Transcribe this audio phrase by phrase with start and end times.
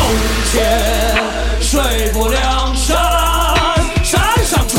[0.00, 0.08] 从
[0.50, 2.96] 前水泊梁山，
[4.02, 4.78] 山上出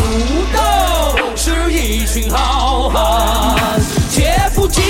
[0.51, 3.79] 的是一群好汉，
[4.09, 4.81] 劫富济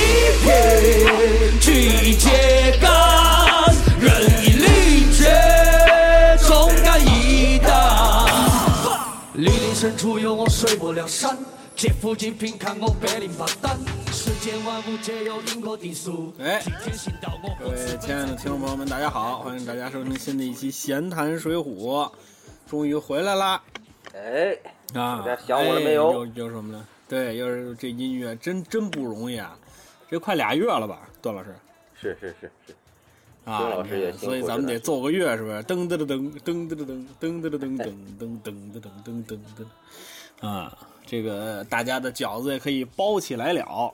[0.41, 2.89] 贫去揭竿，
[3.99, 5.29] 仁义礼节
[6.47, 8.25] 忠肝义胆。
[9.33, 11.37] 绿林深处有我水泊梁山，
[11.75, 13.77] 劫富济贫看我百灵八胆，
[14.41, 14.81] 世间万
[15.23, 16.33] 有因果定数，
[17.59, 19.37] 各位亲爱的听众朋友们，大家好！
[19.41, 21.63] 欢迎大家收听新的一期《闲谈水浒》，
[22.67, 23.61] 终于回来啦！
[24.15, 24.57] 哎，
[24.95, 26.87] 啊，大家想我了没有哎、有有什么呢？
[27.07, 29.55] 对，又是这音乐，真真不容易啊！
[30.09, 31.55] 这快俩月了吧，段老师
[31.93, 32.73] 是是是是，
[33.45, 35.57] 啊段老师也辛苦所以咱们得奏个乐，是不是？
[35.65, 39.37] 噔噔噔噔噔噔噔噔噔噔噔噔噔噔噔噔噔
[40.41, 40.75] 噔啊！
[41.05, 43.93] 这个大家的饺子也可以包起来了。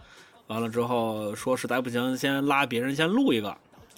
[0.51, 3.47] 完了之后说实在不行，先拉别人先录一个。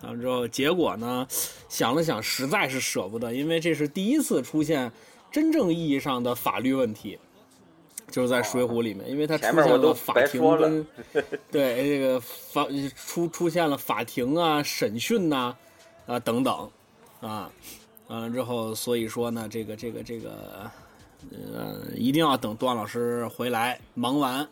[0.03, 1.25] 完了之后，结果呢，
[1.67, 4.91] 想了想，实在是舍不得，因为这是第一次出现
[5.31, 7.17] 真正意义上的法律问题，
[8.11, 10.85] 就是在《水浒》里面，因为它出现了法庭跟
[11.49, 15.55] 对这个法出出现了法庭啊、审讯呐
[16.05, 16.69] 啊等等
[17.19, 17.49] 啊，
[18.07, 20.69] 完了之后，所以说呢，这个这个这个
[21.31, 24.47] 呃，一定要等段老师回来忙完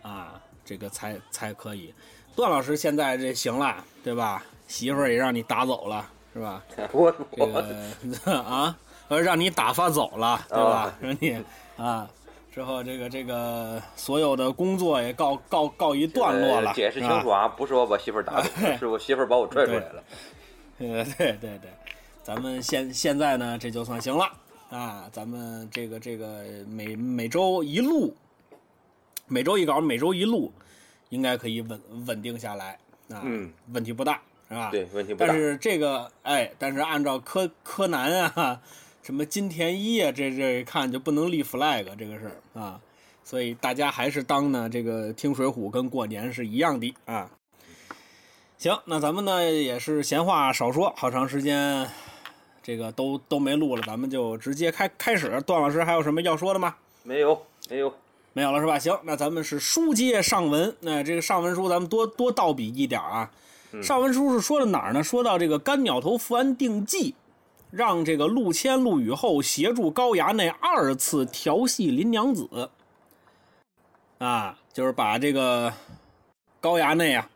[0.00, 1.94] 啊，这个才才可以。
[2.34, 4.44] 段老师现在这行了，对吧？
[4.68, 6.62] 媳妇儿也让你打走了，是吧？
[6.92, 7.62] 我这我个
[8.42, 8.76] 啊，
[9.08, 10.98] 呃，让你打发走了，对吧啊？
[11.00, 11.42] 让你
[11.76, 12.10] 啊，
[12.52, 18.42] 之后这个这个所有的工作也告告告一段落了，解释清楚啊，不是我把媳妇儿打
[18.76, 20.02] 是我媳妇儿把我拽出来了。
[20.78, 21.70] 呃，对对对，
[22.22, 24.28] 咱们现现在呢，这就算行了
[24.68, 25.08] 啊。
[25.10, 28.14] 咱们这个这个每每周一录，
[29.28, 30.52] 每周一稿，每周一录，
[31.08, 32.78] 应该可以稳稳定下来
[33.10, 33.22] 啊。
[33.24, 34.70] 嗯，问题不大，是吧？
[34.70, 35.36] 对，问题不大但。
[35.36, 38.60] 是这个，哎，但是按照柯柯南啊，
[39.02, 42.80] 什么金田一啊，这这看就不能立 flag 这个事儿啊，
[43.24, 47.30] 所以大家还是当呢这个听水浒跟过年是一样的啊。
[48.58, 51.88] 行，那咱们呢也是闲话少说，好长时间
[52.62, 55.40] 这个都都没录了，咱们就直接开开始。
[55.42, 56.74] 段老师还有什么要说的吗？
[57.02, 57.94] 没有没有，
[58.36, 58.78] 没有了是吧？
[58.78, 60.76] 行，那咱们是书接上文。
[60.80, 63.30] 那这个上文书咱们多多倒笔一点啊。
[63.82, 65.02] 上文书是说到哪儿呢？
[65.02, 67.14] 说到这个干鸟头伏安定计，
[67.70, 72.68] 让这个陆谦、陆羽后协助高衙内二次调戏林娘子。
[74.18, 75.72] 啊，就是把这个
[76.60, 77.26] 高衙内啊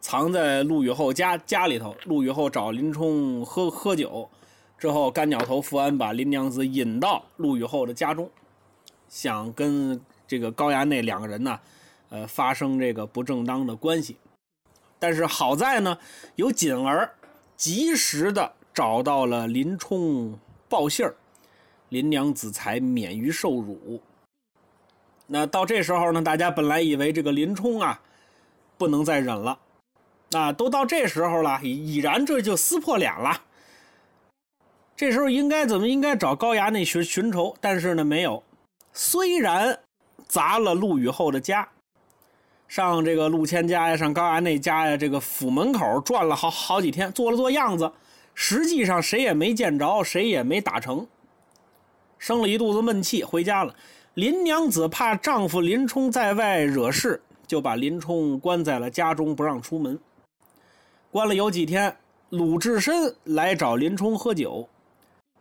[0.00, 1.94] 藏在陆羽后家家里头。
[2.06, 4.28] 陆羽后找林冲喝喝酒，
[4.76, 8.28] 之后干鸟头伏安把林娘子引到陆羽后的家中。
[9.08, 11.60] 想跟这个高衙内两个人呢，
[12.10, 14.16] 呃，发生这个不正当的关系。
[14.98, 15.98] 但是好在呢，
[16.36, 17.14] 有锦儿
[17.56, 21.14] 及时的找到了林冲报信儿，
[21.90, 24.00] 林娘子才免于受辱。
[25.26, 28.00] 那到这时候呢，大家本来以为这个林冲啊，
[28.76, 29.58] 不能再忍了，
[30.30, 33.42] 那都到这时候了，已已然这就撕破脸了。
[34.96, 38.42] 这时候应该怎么应该找高衙内寻寻仇，但是呢没有。
[38.92, 39.80] 虽然
[40.26, 41.68] 砸了陆羽后的家，
[42.66, 47.90] 上这个陆谦家呀，上高衙内家呀，这个府门口转了好好几天，做了做样子，
[48.34, 51.06] 实际上谁也没见着，谁也没打成，
[52.18, 53.74] 生了一肚子闷气，回家了。
[54.14, 59.98] 林娘子怕丈夫林冲在外惹事，就把林冲关在了家中，不让出门。
[61.10, 61.96] 关了有几天，
[62.30, 64.68] 鲁智深来找林冲喝酒，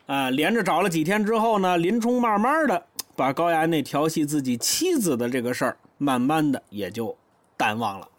[0.07, 2.83] 啊，连着找了几天之后呢，林冲慢慢的
[3.15, 7.15] 把高衙内调戏自己妻子的这个事儿，慢慢的也就
[7.55, 8.09] 淡忘了。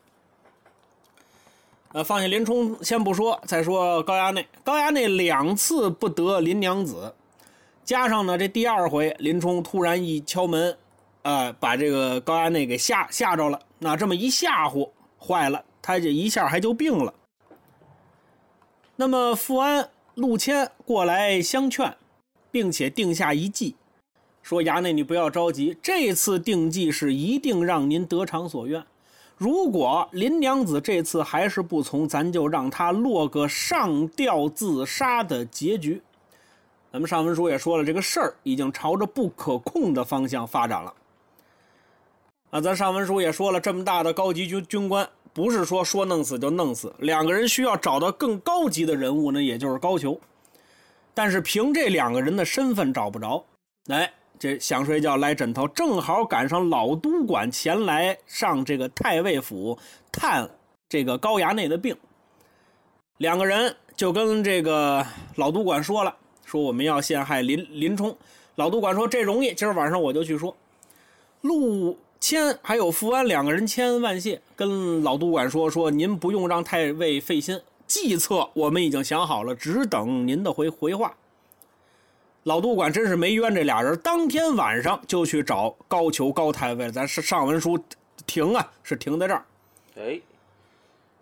[1.92, 4.46] 呃，放下林冲先不说，再说高衙内。
[4.64, 7.14] 高衙内两次不得林娘子，
[7.84, 10.76] 加上呢这第二回林冲突然一敲门，
[11.22, 13.60] 呃，把这个高衙内给吓吓着了。
[13.78, 14.90] 那这么一吓唬，
[15.20, 17.14] 坏了，他这一下还就病了。
[18.96, 21.96] 那么富安、陆谦过来相劝，
[22.50, 23.76] 并且定下一计，
[24.44, 28.84] 说衙内你不要着急，这次定计是一定让您得偿所愿。
[29.38, 35.98] 如果林娘子这次还是不从，咱就让她落个上吊自杀的结局。
[36.92, 40.92] 咱们上文书也说了，这个事儿已经朝着不可控的方向发展了。
[42.50, 50.18] 啊，咱上文书也说了，这么大的高级军军官，不是说说弄死就弄死，两个人需要找到更高级的人物呢，也就是高俅。
[51.14, 53.42] 但是凭这两个人的身份找不着，
[53.88, 54.12] 哎，
[54.44, 59.78] 这想睡觉来枕头，正好赶上老督管前来上这个太尉府
[60.12, 60.46] 探
[60.86, 61.96] 这个高衙内的病，
[63.16, 65.02] 两个人就跟这个
[65.36, 66.14] 老督管说了，
[66.44, 68.14] 说我们要陷害林林冲。
[68.56, 70.54] 老督管说这容易，今儿晚上我就去说。
[71.40, 81.14] 陆谦还有富安两个人千恩万谢，跟老督管说说您不用让太尉费心，计策我们已经想好了，只等您的回回话。
[82.44, 86.90] 老督管真是没冤这俩人，当天晚上就去找高俅高太尉。
[86.90, 87.78] 咱是上文书
[88.26, 89.44] 停啊，是停在这儿。
[89.96, 90.20] 哎，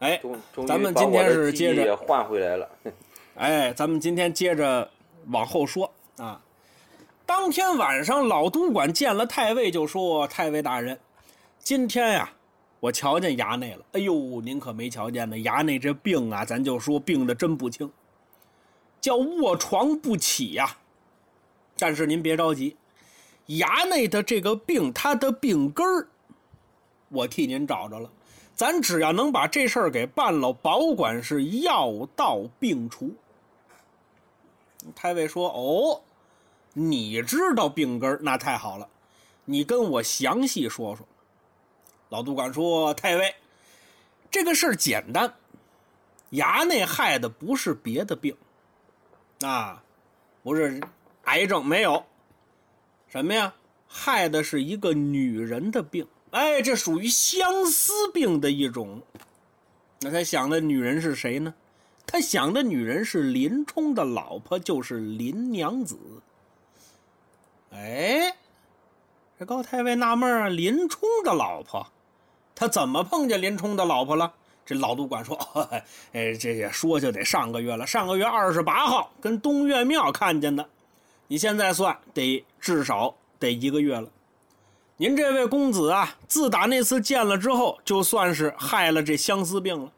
[0.00, 0.20] 哎，
[0.66, 2.69] 咱们今天是接着也换回来了。
[3.36, 4.88] 哎，咱们今天接着
[5.28, 6.40] 往后说啊。
[7.25, 10.98] 当天晚上，老督管见了太尉，就说：“太尉大人，
[11.60, 12.28] 今天呀，
[12.80, 13.84] 我瞧见衙内了。
[13.92, 17.88] 哎呦，您可没瞧见呢，衙内这病啊，咱就说病的真不轻，
[19.00, 20.76] 叫卧床不起呀、
[21.82, 22.76] 但是您别着急，
[23.49, 26.06] 衙内的这个病，他的病根儿，
[27.08, 28.08] 我替您找着了。
[28.55, 33.12] 咱只要能把这事儿给办了，保管是药到病除。
[34.94, 36.00] 太尉说：“哦，
[36.73, 38.88] 你知道病根儿，那太好了，
[39.44, 41.05] 你跟我详细说说。”
[42.11, 43.35] 老督管说：“太尉，
[44.31, 45.35] 这个事儿简单，
[46.31, 48.37] 衙内害的不是别的病，
[49.40, 49.82] 啊，
[50.44, 50.81] 不是
[51.24, 52.04] 癌症，没有，
[53.08, 53.52] 什么呀？
[53.86, 56.06] 害的是一个女人的病。
[56.30, 59.02] 哎，这属于相思病的一种。
[60.00, 61.54] 那他想的女人是谁呢？
[62.06, 65.96] 他想的女人是林冲的老婆，就是林娘子。
[67.70, 68.34] 哎，
[69.38, 71.86] 这高太尉纳闷啊，林冲的老婆，
[72.54, 74.34] 他怎么碰见林冲的老婆了？
[74.64, 75.36] 这老督管说
[76.12, 80.68] ：“哎，这也说就得上个月了，上个月二十八号跟东岳庙看见的，
[81.32, 84.06] 你现在算得至少得一个月了。
[84.99, 89.90] 您这位公子啊，自打那次见了之后，就算是害了这相思病了。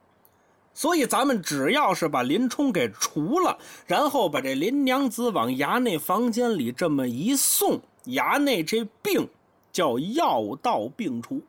[0.74, 9.28] 所以咱们只要是把林冲给除了，然后把这林娘子往衙内房间里这么一送，衙内这病
[9.72, 11.42] 叫药到病除。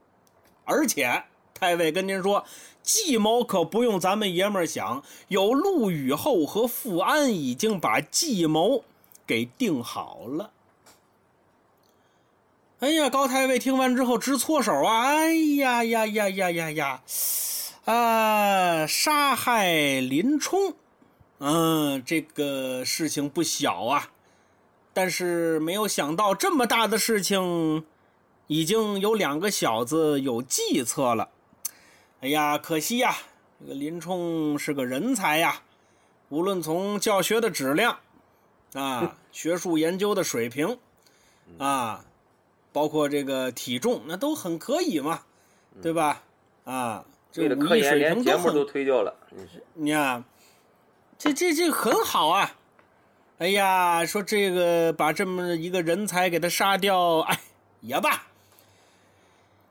[0.63, 2.43] 而且太尉跟您说，
[2.81, 8.83] 计谋可不用咱们爷们儿想，有陆羽后和富安已经把计谋
[9.25, 10.51] 给定好了。
[12.79, 15.05] 哎呀，高太尉听完之后直搓手啊！
[15.05, 17.01] 哎呀呀呀呀呀呀！
[17.85, 19.67] 啊，杀害
[20.01, 20.73] 林冲，
[21.39, 24.09] 嗯，这个事情不小啊。
[24.93, 27.85] 但是没有想到这么大的事情，
[28.47, 31.29] 已经有两个小子有计策了。
[32.21, 33.15] 哎呀，可惜呀，
[33.59, 35.61] 这个林冲是个人才呀，
[36.29, 37.99] 无论从教学的质量，
[38.75, 40.77] 啊，学术研究的水平，
[41.57, 42.05] 啊，
[42.71, 45.21] 包括这个体重，那都很可以嘛，
[45.81, 46.21] 对吧？
[46.65, 49.15] 啊，这科研，连水平都很节目都推掉了，
[49.73, 50.23] 你看，
[51.17, 52.51] 这这这很好啊！
[53.37, 57.39] 哎呀，说这个把这么一个人才给他杀掉，哎，
[57.81, 58.23] 也罢。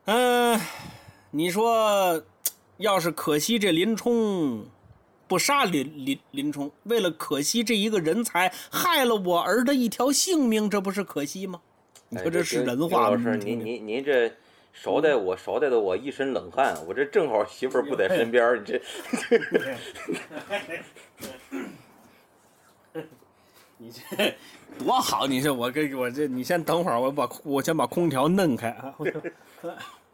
[0.05, 0.59] 嗯、
[1.31, 2.23] 你说，
[2.77, 4.65] 要是可惜这林冲
[5.27, 11.61] 不杀林林林冲，为了可惜这一个人才，害了我儿的一条性命，这不是可惜吗？
[12.09, 13.09] 你哎说这是人话吗？
[13.09, 14.31] 老师，您您您这
[14.73, 18.81] 捎带我捎带的我一身冷汗，我这正好媳妇儿不在身边儿，你这
[23.77, 24.33] 你这
[24.79, 25.25] 多好！
[25.27, 28.93] 你这我跟我这，你先等会儿，我把我先把空调弄开啊！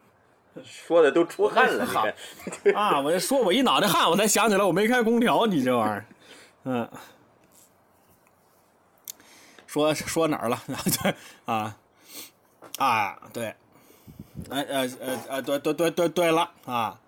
[0.66, 2.74] 说的都出汗了，你看。
[2.76, 6.06] 啊，我这说我一脑袋汗，我才想起来我没开空调，你这玩意儿，
[6.66, 6.90] 嗯，
[9.66, 10.62] 说说哪儿了？
[10.68, 11.16] 对
[11.46, 11.78] 啊
[12.78, 13.56] 啊对，
[14.50, 17.00] 哎呃呃呃对对对对对了啊，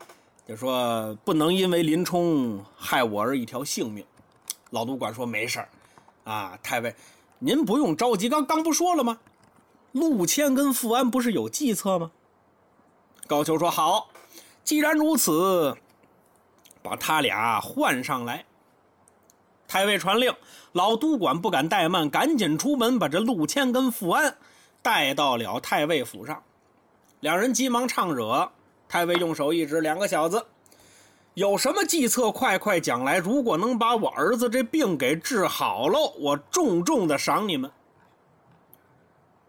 [0.47, 4.05] 就说不能因为林冲害我儿一条性命。
[4.69, 5.69] 老督管说没事儿
[6.23, 6.95] 啊，太尉，
[7.39, 9.19] 您不用着急，刚刚不说了吗？
[9.91, 12.11] 陆谦跟富安不是有计策吗？
[13.33, 14.09] 高俅说好，
[14.63, 15.75] 既然如此，
[16.83, 18.45] 把他俩换上来。
[19.67, 20.31] 太尉传令，
[20.73, 24.37] 老督管不敢怠慢，赶紧出门把这陆谦跟富安
[24.83, 26.43] 带到了太尉府上。
[27.21, 28.51] 两人急忙唱惹，
[28.87, 30.45] 太尉用手一指，两个小子，
[31.33, 33.17] 有什么计策，快快讲来。
[33.17, 37.71] 如果能把我儿子这病给治好喽，我重重的赏你们。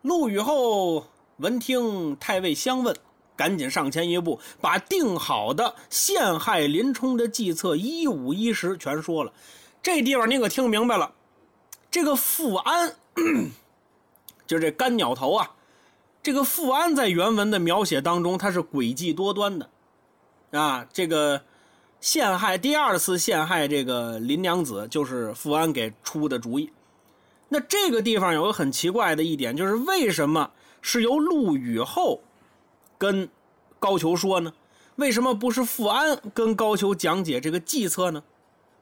[0.00, 1.04] 陆羽后
[1.36, 2.96] 闻听太尉相问，
[3.36, 9.32] 赶紧上前一步，把定好的陷害林冲的计策一五一十全说了。
[9.82, 11.12] 这地方您可听明白了？
[11.90, 12.94] 这个富安，
[14.46, 15.50] 就这干鸟头啊，
[16.22, 19.70] 这个富安在原文的描写当中，他是诡计多端的，
[20.50, 21.42] 啊，这个。
[22.00, 26.70] 陷害第二次陷害这个林娘子，就是富安给出的主意。
[27.48, 30.50] 那这个地方有个很奇怪的一点，就是为什么
[30.82, 32.20] 是由陆羽后
[33.04, 33.28] 跟
[33.78, 34.54] 高俅说呢？
[34.96, 38.24] 为什么不是富安跟高俅讲解这个计策呢？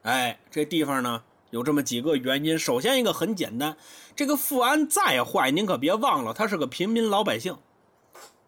[0.02, 2.56] 哎，这地方呢有这么几个原因。
[2.56, 3.76] 首先一个很简单，
[4.14, 7.58] 这个富安再坏，您可别忘了，他是个平民老百姓。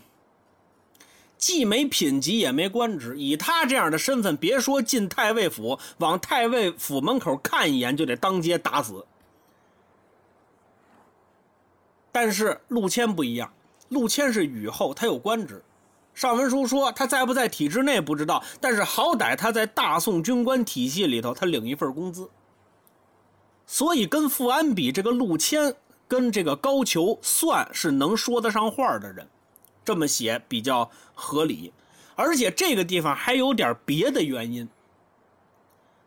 [1.37, 9.05] 既没品级也没官职，以他这样的身份，别说进太尉府，往太尉府门口看一眼就得当街打死。
[12.13, 13.53] 但是陆谦不一样，
[13.95, 15.65] 陆谦是羽后，他有官职。
[16.13, 22.29] 上文书说他在不在体制内不知道，但是好歹他在大宋军官体系里头，他领一份工资。
[23.67, 25.75] 所以跟富安比，这个陆谦
[26.07, 29.27] 跟这个高俅算是能说得上话的人。
[29.85, 31.73] 这么写比较合理，
[32.15, 34.69] 而且这个地方还有点别的原因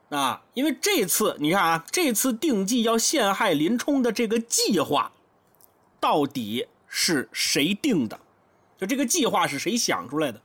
[0.10, 5.12] 啊，因为这次你看啊，这次定计要陷害林冲的这个计划，
[6.00, 6.68] 到底
[7.00, 8.20] 是谁定的？
[8.76, 10.42] 就这个计划是谁想出来的？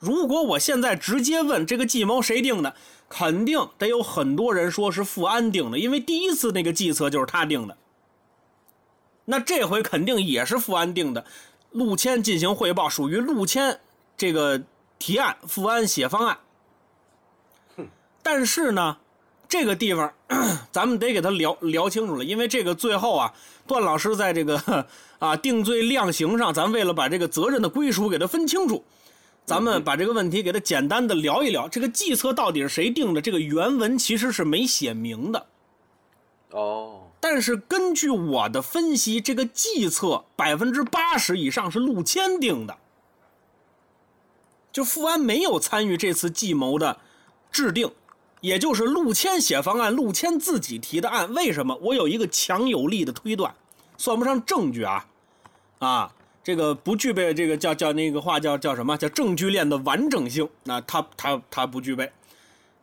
[0.00, 2.74] 如果我现在直接问这个计谋谁定的，
[3.08, 7.78] 肯定得有很多人说是富安定的，因为第一次那个计策就是他定的。
[9.26, 11.24] 那这回肯定也是富安定的。
[11.70, 13.78] 陆谦进行汇报，属于陆谦
[14.16, 14.60] 这个
[14.98, 16.38] 提案，富安写方案。
[18.24, 18.98] 但是呢，
[19.50, 20.10] 这个地方
[20.70, 23.34] 咱们得给他聊聊清楚了，因为这个最后啊，
[23.66, 24.86] 段老师在这个
[25.18, 28.84] 啊定罪量刑上，咱为了把这个责任的归属给他分清楚，
[29.44, 31.68] 咱们把这个问题给他简单的聊一聊。
[31.68, 33.20] 这个计策到底是谁定的？
[33.20, 35.46] 这个原文其实是没写明的。
[36.50, 37.08] 哦。
[37.18, 42.78] 但是根据我的分析，这个计策百分之八十以上是陆谦定的，
[44.72, 46.98] 就富安没有参与这次计谋的
[47.52, 47.90] 制定，
[48.40, 51.32] 也就是陆谦写方案，陆谦自己提的案。
[51.34, 51.76] 为什么？
[51.82, 53.54] 我有一个强有力的推断，
[53.96, 55.06] 算不上证据啊，
[55.78, 62.10] 啊，这个不具备这个叫叫那个话叫叫什么叫证据链的完整性，那他他他不具备。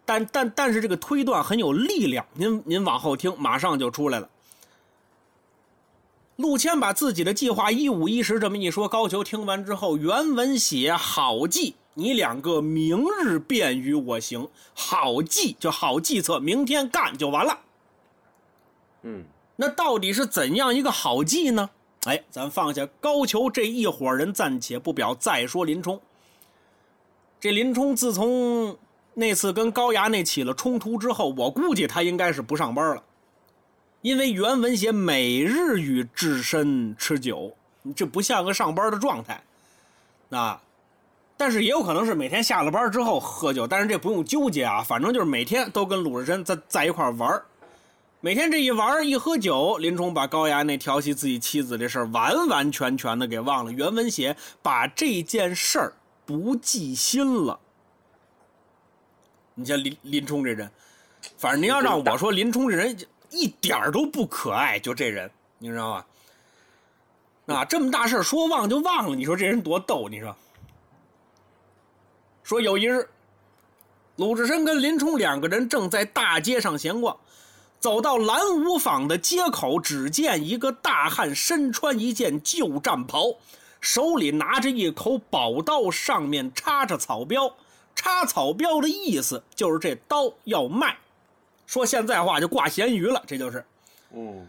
[0.06, 4.30] 但但但是这个推断很有力量，您您往后听，马上就出来了。
[6.38, 14.48] 陆谦把自己的计划一五一十这么一说，高俅听完之后，原文写好计，你两个明日便与我行。
[14.74, 17.60] 好计就好计策，明天干就完了。
[19.02, 19.24] 嗯，
[19.56, 21.70] 那到底是怎样一个好计呢？
[22.06, 26.00] 哎，咱放下高俅这一伙人暂且不表，再说林冲。
[27.40, 28.78] 这林冲自从。
[29.20, 33.04] 那次跟高衙内起了冲突之后，我估计他应该是不上班了，
[34.02, 37.56] 因为原文写每日与智深吃酒，
[37.96, 39.44] 这不像个上班的状态，
[40.30, 40.62] 啊，
[41.36, 47.42] 但是也有可能是每天下了班之后喝酒，但是这不用纠结啊，反正就是每天都跟鲁智深在在一块玩
[48.20, 55.94] 每天这一玩一喝酒，林冲把高衙内调戏自己妻子这事儿完完全全的给忘了，原文写把这件事儿
[56.26, 57.60] 不记心了。
[59.54, 60.70] 你像林林冲这人，
[61.38, 62.98] 反正您要让我说，林冲这人
[63.30, 65.30] 一点都不可爱，就这人，
[65.60, 66.06] 你知道吗？
[67.56, 70.10] 啊，这么大事说忘就忘了，你说这人多逗？
[70.10, 70.36] 你说，
[72.44, 73.08] 说有一日，
[74.18, 77.18] 鲁智深跟林冲两个人正在大街上闲逛，
[77.80, 83.36] 走到蓝屋坊的街口，只见一个大汉身穿一件旧战袍，
[83.80, 87.54] 手里拿着一口宝刀，上面插着草标。
[87.96, 90.98] 插草标的意思就是这刀要卖，
[91.68, 93.64] 说现在话就挂咸鱼了，这就是。
[94.16, 94.48] 嗯，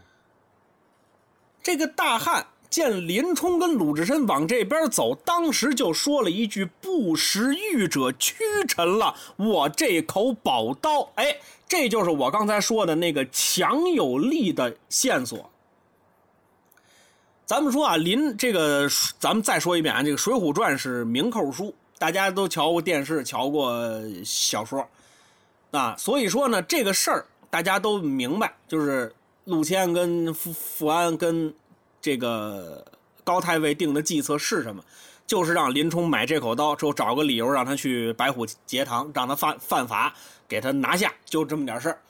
[1.62, 15.50] 这个大汉见林冲跟鲁智深往这边走，当时就说了一句：“不识玉者屈臣了，我这口宝刀。”哎，这就是我刚才说的那个强有力的线索。
[17.44, 21.75] 咱们说啊，林这个，咱们再说一遍啊，这个《水浒传》是名扣书。
[21.98, 23.82] 大家都瞧过电视，瞧过
[24.25, 24.87] 小说，
[25.70, 31.54] 啊，所以说呢，这个事儿大家都明白，就是陆谦跟富富安跟
[32.00, 32.84] 这个
[33.25, 34.84] 高太尉定的计策是什么。
[35.26, 40.14] 就是让林冲买这口刀，之后找个理由让他去白虎节堂，让他犯犯法，
[40.48, 42.00] 给他拿下，就这么点事儿。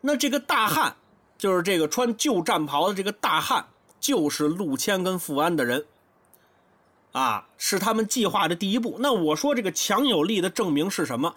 [0.00, 0.96] 那这个大汉，
[1.38, 3.64] 就是这个穿旧战袍的这个大汉，
[4.00, 5.84] 就是陆谦跟富安的人，
[7.12, 8.96] 啊，是他们计划的第一步。
[8.98, 11.36] 那我说这个强有力的证明是什么？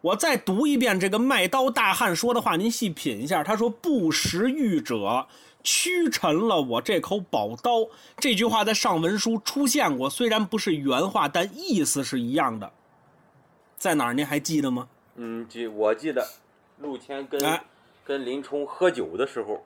[0.00, 3.44] 我再读一遍这个卖刀大汉说的话，您细品一下。
[3.44, 5.26] 他说：“不识玉者。”
[5.62, 12.72] 屈臣了我这口宝刀，这句话在上文书出现过，虽然不是原话，但意思是一样的。
[13.76, 14.14] 在哪儿？
[14.14, 14.88] 您还记得吗？
[15.16, 16.26] 嗯，记我记得，
[16.78, 17.62] 陆谦跟、哎
[18.02, 19.62] 跟林冲喝酒的时候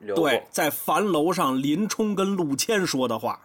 [0.00, 0.28] 聊过。
[0.28, 3.40] 对，在樊楼上，林冲跟陆谦说的话。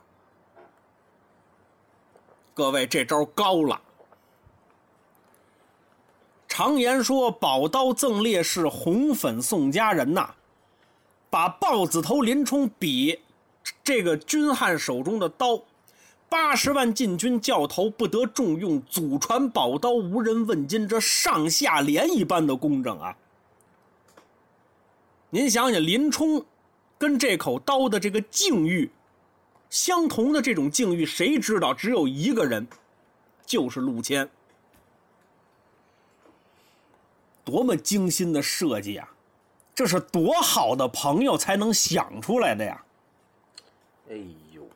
[2.55, 3.79] 各位，这招高了。
[6.57, 10.33] 常言说，宝刀赠烈士，红粉送佳人呐。
[11.29, 13.19] 把豹子头林冲比
[13.83, 15.59] 这个军汉手中的刀，
[16.29, 23.17] 八十万禁军教头不得重用，祖传宝刀无人问津，这上下联一般的工整啊！
[25.31, 26.41] 您想想，林冲
[26.97, 28.89] 跟这口刀的这个境遇，
[29.69, 31.73] 相同的这种境遇，谁知道？
[31.73, 32.65] 只有一个人，
[33.45, 34.29] 就是陆谦。
[37.45, 39.07] 多么精心的设计啊！
[39.75, 42.83] 这是多好的朋友才能想出来的呀！
[44.09, 44.15] 哎
[44.51, 44.67] 呦，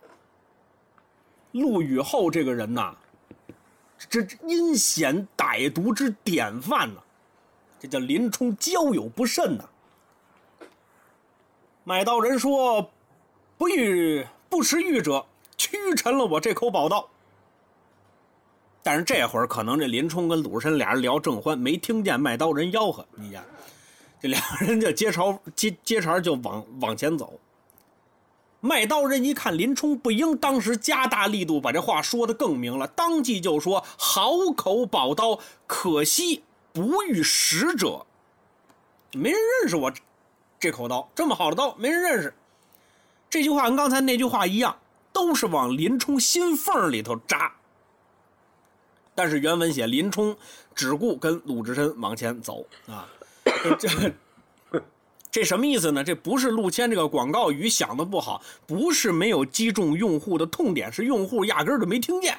[1.51, 2.95] 陆羽后这个人呐，
[3.97, 7.01] 这这阴险歹毒之典范呐，
[7.79, 9.63] 这叫林冲交友不慎呐。
[11.83, 12.91] 买刀人说
[13.57, 15.25] ：“不遇不识玉者，
[15.57, 17.09] 屈臣了我这口宝刀。”
[18.81, 23.43] 但是这会儿可能这林冲跟鲁智深俩人聊正欢，没听见卖刀人吆喝，你呀。
[24.21, 27.39] 这两个人就接茬接接茬就往往前走。
[28.59, 38.05] 卖刀人一看林冲不应，当时加大力度把这话说的更明了，当即就说：“好口宝刀，可惜不遇使者。
[39.13, 39.89] 没人认识我
[40.59, 42.33] 这口刀，这么好的刀没人认识。”
[43.29, 44.77] 这句话跟刚才那句话一样，
[45.13, 47.53] 都是往林冲心缝里头扎。
[49.19, 50.33] 但是原文写林冲
[50.73, 53.05] 只顾跟鲁智深往前走啊。
[53.77, 54.13] 这
[55.29, 56.01] 这什么意思呢？
[56.01, 62.37] 这不是陆谦这个广告语想的不好，不是没有击中用户的痛点，是用户压根儿就没听见，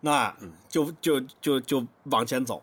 [0.00, 0.34] 那
[0.70, 2.62] 就就就就往前走。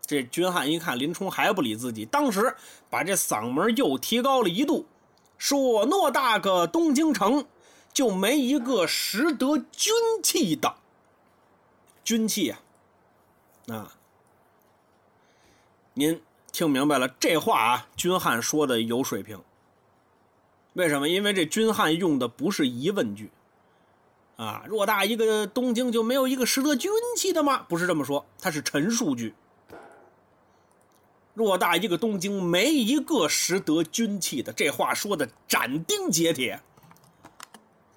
[0.00, 2.56] 这军汉一看林冲还不理自己，当时
[2.88, 4.86] 把这嗓门又提高了一度，
[5.36, 7.44] 说：“偌大个东京城，
[7.92, 10.76] 就没一个识得军器的
[12.10, 12.60] 军器啊！”
[13.70, 13.92] 啊。
[15.94, 16.20] 您
[16.50, 17.86] 听明白了这话啊？
[17.94, 19.40] 军汉说的有水平。
[20.72, 21.08] 为什么？
[21.08, 23.30] 因为这军汉用的不是疑问句，
[24.36, 27.64] 啊，偌大一个东京就没有一个识得军器的吗？
[27.68, 29.32] 不是这么说，它是陈述句。
[31.36, 36.60] 偌大一个东京没一个识得军器的，这话说的斩钉截铁。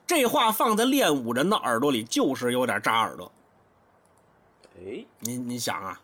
[0.06, 3.32] 这话放在练武人的耳朵里就是有点扎耳朵。
[4.78, 6.00] 哎，您您想啊？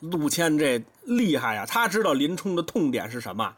[0.00, 3.54] 陆谦这厉害呀，他知道林冲的痛点是什么，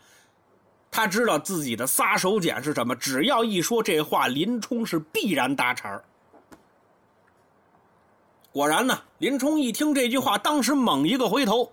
[0.91, 2.97] 他知道自己的撒手锏是什么。
[2.97, 6.05] 只要一说这话，林冲是必然搭茬儿。
[8.53, 11.73] 果然呢，林冲一听这句话，当时猛一个回头。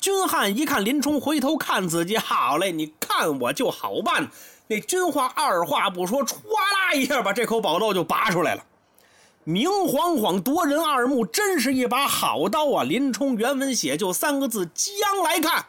[0.00, 4.30] 军汉一看林冲回头看自己，好嘞，你看我就好办。
[4.66, 8.64] 那军话二话不说，歘啦一下把这口宝刀就拔出来了。
[9.48, 12.84] 明晃晃夺人二目，真是一把好刀啊！
[12.84, 15.64] 林冲原文写就三个字：将来看。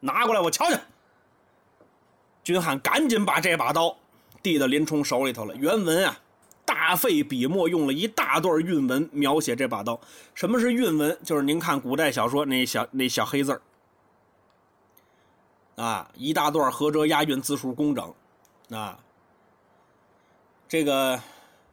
[0.00, 0.78] 拿过来，我瞧瞧。
[2.42, 3.96] 军汉赶紧把这把刀
[4.42, 5.56] 递到林冲手里头了。
[5.56, 6.20] 原文啊，
[6.66, 9.98] 大费笔墨用了一大段韵文描写这把刀。
[10.34, 11.18] 什么是韵文？
[11.24, 13.62] 就是您看古代小说那小那小黑字儿
[15.82, 18.14] 啊，一大段合辙押韵，字数工整
[18.78, 18.98] 啊。
[20.68, 21.18] 这个。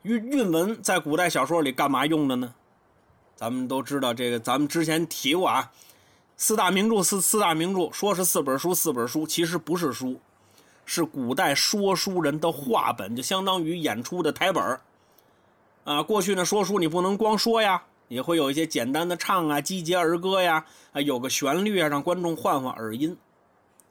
[0.04, 2.54] 韵韵文在古代小说里干嘛用的呢？
[3.36, 5.72] 咱们都知道，这个咱们之前提过啊。
[6.38, 10.20] 四大名著，四四大名著，说是四本书，四本书其实不是书，
[10.86, 14.80] 是古代说书人的话本，就相当于演出的台本
[15.84, 23.16] 啊，过去呢说书你不能光说呀，也会有一些简单的唱啊、击节儿歌呀，啊有个旋律啊，让观众换换耳音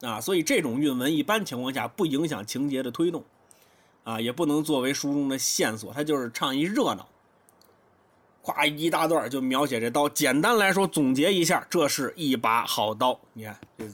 [0.03, 0.21] 啊。
[0.21, 3.25] 所以这种韵文一般情况下不影响情节的推动。
[4.05, 7.07] 啊，也不能作为书中的线索，他就是唱一热闹，
[8.43, 10.09] 夸一大段就描写这刀。
[10.09, 13.21] 简单来说，总结一下，这是一把好刀。
[13.35, 13.85] 你看这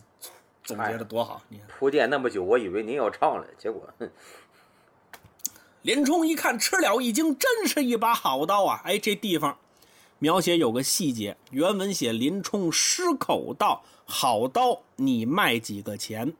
[0.62, 1.42] 总结的多好！
[1.48, 4.10] 你看铺垫那么久，我以为您要唱了，结果，哼
[5.82, 8.80] 林冲一看，吃了一惊，真是一把好刀啊！
[8.84, 9.56] 哎，这地方
[10.18, 16.34] 描写有个细节，原文写林冲失口道：“好刀，你卖几个钱？”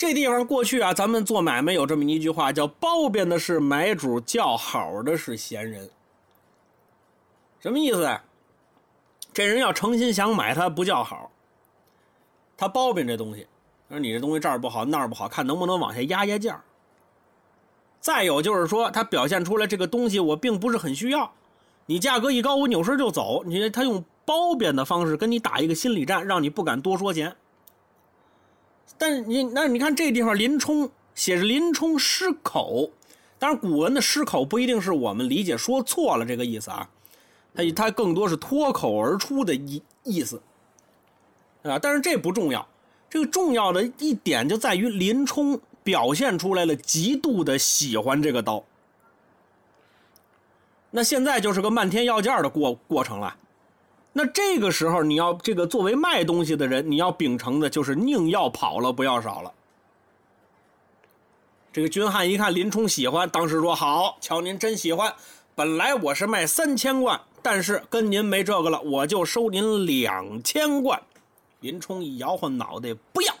[0.00, 5.90] 这地方过去啊，咱们做买卖有这么一句话，叫“包贬的是买主，叫好的是闲人”。
[7.60, 8.24] 什么意思啊？
[9.34, 11.30] 这人要诚心想买，他不叫好，
[12.56, 13.46] 他包贬这东西，
[13.90, 16.64] 说你这东西这儿不好，那儿不好，看能不能往下压压价。
[18.00, 21.30] 再有就是说，他表现出来这个东西我并不是很需要，
[21.84, 23.42] 你价格一高，我扭身就走。
[23.44, 27.36] 你他用褒贬的方式跟你打一个心理战，让你不敢多说钱。
[29.00, 32.90] 但是你那你看这地方林冲写着林冲失口，
[33.38, 36.90] 当然古文的失口不一定是我们理解说错了这个意思啊，
[37.54, 40.42] 他他更多是脱口而出的意意思，
[41.62, 42.68] 啊，但是这不重要，
[43.08, 45.58] 这个重要的一点就在于林冲。
[45.82, 48.62] 表现出来了极度的喜欢这个刀，
[50.90, 53.34] 那现在就是个漫天要价的过过程了。
[54.12, 59.52] 那这个时候你要这个作为卖东西的人，你要秉承的就是宁要跑了不要少了。
[61.72, 65.14] 这个军汉一看林冲喜欢，当时说好，瞧您真喜欢。
[65.54, 71.00] 本来我是卖三千贯，但是跟您没这个了，我就收您两千贯。
[71.60, 73.34] 林冲一摇晃脑袋，不要。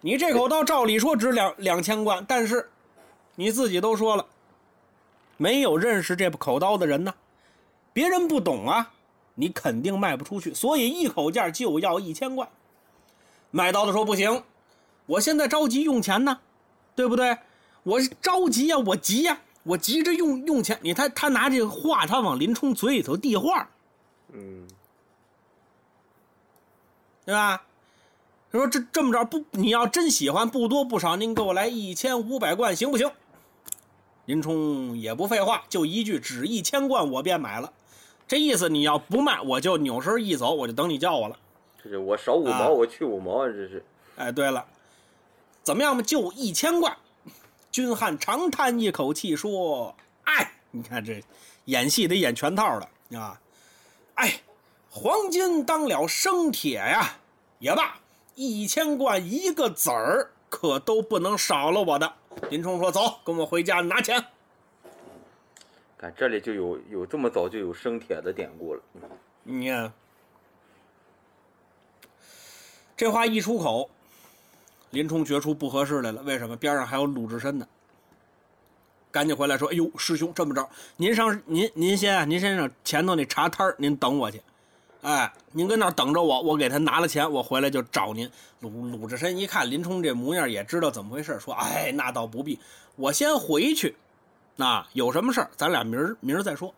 [0.00, 2.70] 你这口刀照理说值两两千贯，但是
[3.34, 4.26] 你自己都说了，
[5.36, 7.14] 没有认识这口刀的人呢，
[7.94, 8.92] 别人不懂啊，
[9.36, 12.46] 你肯定卖不出去，所以一口价就要一千贯。
[13.50, 14.42] 买刀的说不行，
[15.06, 16.40] 我现在着急用钱呢，
[16.94, 17.38] 对不对？
[17.84, 20.78] 我着急呀，我急呀，我急着用用钱。
[20.82, 23.70] 你他他拿这个话，他往林冲嘴里头递话，
[24.32, 24.68] 嗯，
[27.24, 27.62] 对吧？
[28.50, 33.10] 他说：“这这么着不，你要真喜欢，不多不少，您给我来一千五百贯，行不行？”
[34.26, 37.72] 林冲也不废话，就一句：“只一千贯，我便买了。”
[38.26, 41.36] 这意思，你要不卖，我就扭身一走，我就等你叫我了。
[41.82, 43.84] 这是我少五毛，我去五毛，这是。
[44.16, 44.64] 哎，对了，
[45.62, 46.02] 怎么样嘛？
[46.02, 46.96] 就一千贯。
[47.70, 51.22] 军汉长叹一口气说：“哎，你看这
[51.64, 53.40] 演戏得演全套的啊！
[54.14, 54.40] 哎，
[54.88, 57.16] 黄金当了生铁呀，
[57.58, 57.96] 也罢。”
[58.36, 62.12] 一千贯一个子儿，可都不能少了我的。
[62.50, 64.24] 林冲说：“走，跟我回家拿钱。”
[66.10, 68.82] 这里就有有这么早就有生铁的典故了。
[69.42, 69.92] 你看，
[72.96, 73.90] 这话一出口，
[74.90, 76.22] 林冲觉出不合适来了。
[76.22, 76.56] 为什么？
[76.56, 77.66] 边上还有鲁智深呢。
[79.10, 84.42] 赶紧回来说：“哎呦，师兄，这么着，您上您您先，您先上前头那茶摊您等我去。”
[85.02, 88.28] 哎，您跟那儿等着我，我给他拿了钱，我回来就找您。
[88.60, 92.58] 鲁鲁智深一看林冲这模样，也知道怎么回事，说：“哎，那倒不必，
[92.96, 93.94] 我先回去。
[94.56, 96.72] 那有什么事儿，咱俩明儿明儿再说。”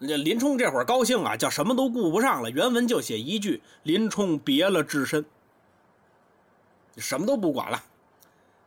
[0.00, 2.50] 这林冲这会儿高兴啊，叫什么都顾不上了。
[2.50, 5.24] 原文就写一句：“林冲别了智深，
[6.96, 7.80] 什么都不管了。”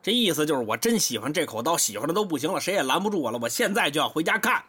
[0.01, 3.39] 这意思就是我真喜欢这口刀，喜欢的都不行了，谁也拦不住我了。
[3.41, 4.63] 我现在就要回家看。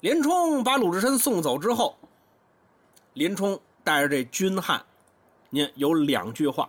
[0.00, 1.96] 林冲把鲁智深送走之后，
[3.14, 4.84] 林冲带着这军汉，
[5.48, 6.68] 您有两句话，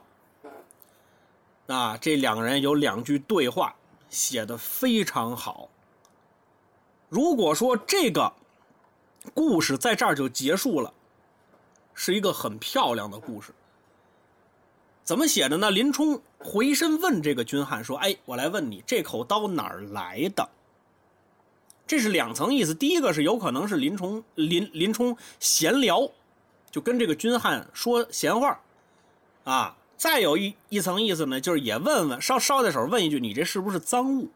[1.74, 3.74] 啊，这两个人有两句对话，
[4.08, 5.68] 写的非常好。
[7.10, 8.32] 如果说这个
[9.34, 10.94] 故事在这儿就结束了，
[11.96, 13.52] 是一个很漂亮的故事。
[15.04, 15.72] 怎么写的呢？
[15.72, 20.48] 林冲回身问这个军汉说：“哎，我来问你，这口刀哪儿来的？”
[21.88, 26.08] 这是两层意思，第一个是有可能是林冲林林冲闲聊，
[26.70, 28.60] 就跟这个军汉说闲话，
[29.44, 34.30] 啊，再有一一层意思呢，就是也问问捎捎带手问一句，你这是不是赃物？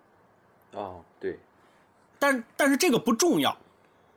[0.71, 1.37] 哦，对，
[2.19, 3.57] 但但是这个不重要，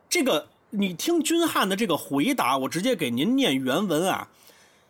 [0.09, 4.29] 这个你听军汉的这个回答，我直接给您念原文啊，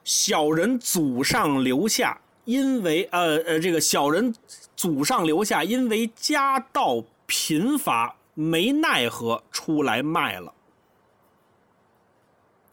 [0.04, 4.34] 小人祖上留下，因为呃呃这个小人
[4.76, 8.16] 祖上留下，因为家道贫乏。
[8.32, 10.54] 没奈何，出来卖了。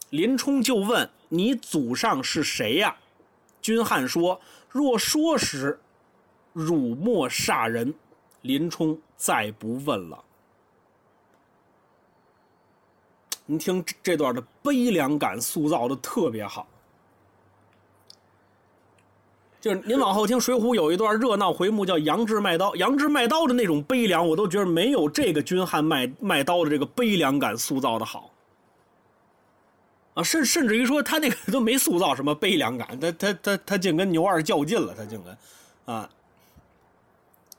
[0.08, 2.96] 林冲就问：“你祖上是谁呀？”
[3.68, 4.40] 军汉说
[4.72, 5.78] ：“若说时，
[6.54, 7.92] 辱没煞人。”
[8.40, 10.24] 林冲再不问了。
[13.44, 16.66] 你听这段的悲凉感塑造的特别好。
[19.60, 28.30] 就是您往后听《水浒》有一段热闹回目叫杨志卖刀，杨志卖刀的那种悲凉，我都觉得没有这个军汉卖卖刀的这个悲凉感塑造的好。
[30.18, 36.10] 啊，甚甚至于说他那个都没塑造什么悲凉感，他他他他竟跟牛二较劲了，他竟跟，啊，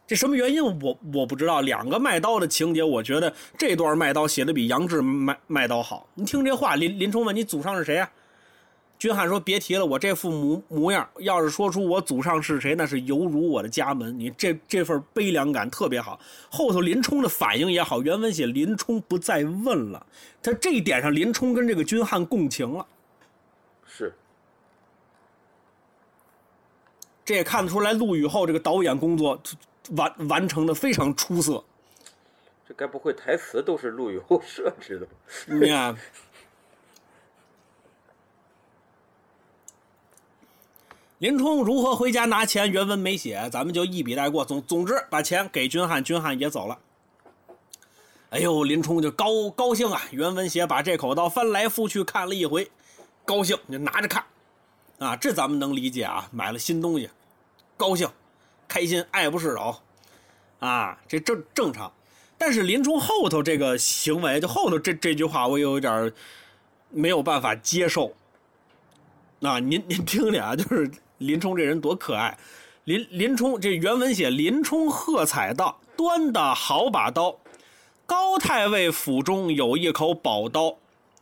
[0.06, 1.62] 这什么原因我我不知道。
[1.62, 6.06] 两个卖刀的情节，我觉得这段卖刀写的比杨志卖卖刀好。
[6.16, 8.12] 你听这话，林林冲问你祖上是谁啊？
[9.00, 14.20] 君汉说别提了，我这副模模样，要是说出我祖上是谁，那是犹如我的家门。
[14.20, 16.20] 你这这份悲凉感特别好。
[16.50, 20.06] 后头林冲的反应也好，原文写林冲不再问了。
[20.44, 22.86] 他这一点上，林冲跟这个君汉共情了。
[23.88, 24.14] 是，
[27.24, 29.42] 这也看得出来，陆羽后这个导演工作
[29.92, 31.64] 完完成的非常出色。
[32.68, 35.12] 这该不会台词都是陆羽后设置的吧？
[35.46, 35.96] 你看，
[41.20, 42.72] 林冲如何回家拿钱？
[42.72, 44.46] 原文没写，咱们就一笔带过。
[44.46, 46.80] 总总之，把钱给军汉，军汉也走了。
[48.30, 50.02] 哎呦，林冲就高高兴啊！
[50.12, 52.72] 原文写把这口刀翻来覆去看了一回，
[53.26, 54.24] 高兴就拿着看，
[55.00, 57.10] 啊，这咱们能理解啊，买了新东西，
[57.76, 58.10] 高兴、
[58.70, 59.76] 开心、爱不释手，
[60.60, 61.92] 啊，这正正常。
[62.38, 66.14] 但是林冲后头这个行为，就后头这这句话，我有点
[66.92, 68.14] 没有办法接受。
[69.40, 72.38] 那您您听听啊，就是林冲这人多可爱。
[72.86, 77.38] 林林冲这原文写林冲喝彩道：“端的好把刀，
[78.06, 80.76] 高太尉府中有一口宝刀，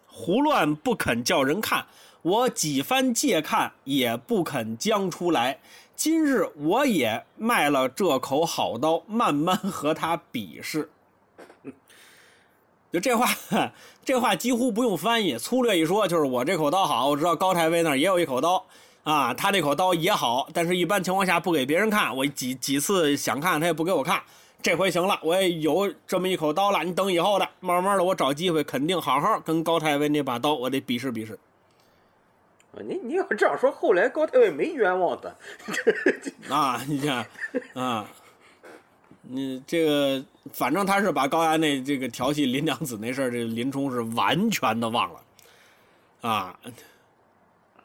[0.06, 1.86] 胡乱不肯叫人看，
[2.22, 5.60] 我几番借看也不肯将出来。
[5.96, 10.90] 今日我也卖了这口好刀，慢慢和他比试。”
[12.94, 13.28] 就这话，
[14.06, 18.66] 这话几乎不用翻译，粗略一说就是我这口刀好，我知道高太尉那儿也有一口刀，
[19.08, 24.22] 啊，他那口刀也好，但是一般情况下不给别人看，我几几次想看他也不给我看，
[24.62, 31.40] 这回行了，我也有这么一口刀了，你等以后的，慢慢的我找机会肯定好好跟高太尉那把刀我得比试比试。
[32.74, 35.34] 啊，你你要这样说，后来高太尉没冤枉他，
[36.54, 37.26] 啊，你看，
[37.74, 38.06] 啊。
[39.30, 45.20] 你这个，反正他是把高衙内这个调戏林娘子那事儿，这林冲是完全的忘了，
[46.30, 46.58] 啊，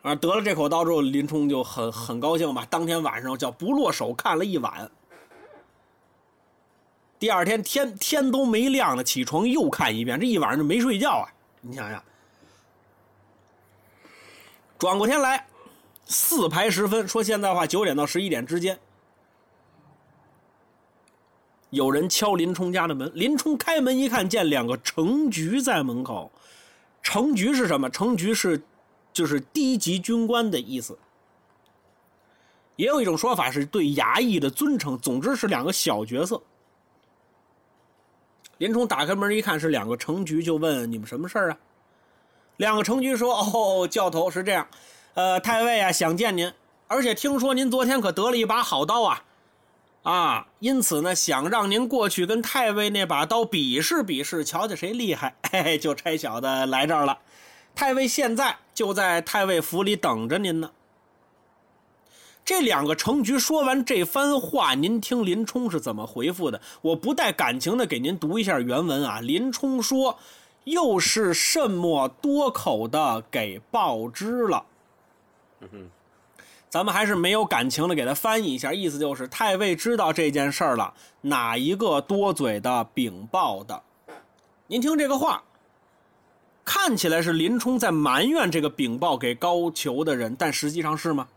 [0.03, 2.67] 啊，得了这口刀之后，林冲就很很高兴吧。
[2.69, 4.91] 当天晚上叫不落手看了一晚，
[7.21, 11.33] 第二天天天都没亮呢，起床又看一遍，这一晚上就没睡觉啊。
[11.61, 12.03] 你想想，
[14.77, 15.47] 转过天来，
[16.07, 18.77] 四排时分，说现在话九点到十一点之间。
[21.71, 26.31] 有人敲林冲家的门，林冲开门一看，见两个程局在门口。
[27.03, 27.88] 程局是什么？
[27.88, 28.61] 程局是，
[29.12, 30.98] 就是低级军官的意思。
[32.77, 34.98] 也有一种说法是对衙役的尊称。
[34.98, 36.40] 总之是两个小角色。
[38.59, 41.59] 林冲打开门一看，是两个程局，就问你们什么事儿啊？
[42.59, 44.66] 两个程局说：“哦，教头是这样，
[45.14, 46.53] 呃，太尉啊想见您，
[46.87, 49.25] 而且听说您昨天可得了一把好刀啊。”
[50.03, 55.37] 啊，因此呢，想让您过去跟太尉那把刀比试比试，瞧瞧谁厉害。
[55.51, 57.18] 嘿嘿，就差小的来这儿了。
[57.74, 60.70] 太尉现在就在太尉府里等着您呢。
[62.44, 66.61] 这两个程局说完这番话，您听林冲是怎么回复的？
[66.80, 69.20] 我不带感情的给您读一下原文啊。
[69.20, 70.18] 林冲说
[70.64, 74.64] ：“又是甚么多口的给报知了。”
[75.61, 75.90] 嗯哼。
[76.68, 83.82] 咱们还是没有感情的，给他翻译一下，意思就是太尉知道这件事儿了，哪一个多嘴的禀报的？
[84.68, 85.44] 您听这个话，
[86.64, 91.29] 看起来是林冲在埋怨这个禀报给高俅的人，但实际上是吗？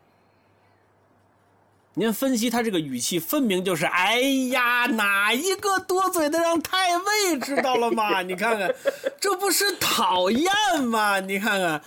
[1.98, 4.20] 您分析他这个语气，分明就是：哎
[4.52, 8.22] 呀，哪一个多嘴的让太尉知道了吗？
[8.28, 8.76] 你看看，
[9.20, 10.52] 这不是讨厌
[10.84, 11.22] 吗？
[11.22, 11.82] 你看看。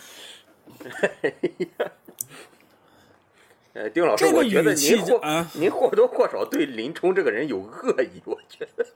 [3.75, 8.87] 呃， 丁老师，我觉得您或您或多或少对林冲这个人有恶意，我觉得。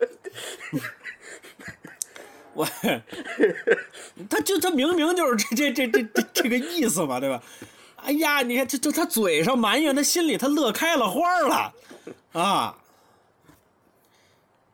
[2.55, 2.67] 我，
[4.29, 7.43] 他就他明明就是这这这这这这个意思嘛，对吧？
[7.97, 11.73] 哎呀，你看这这他嘴上埋怨，他心里他乐开了花了
[12.33, 12.77] 啊！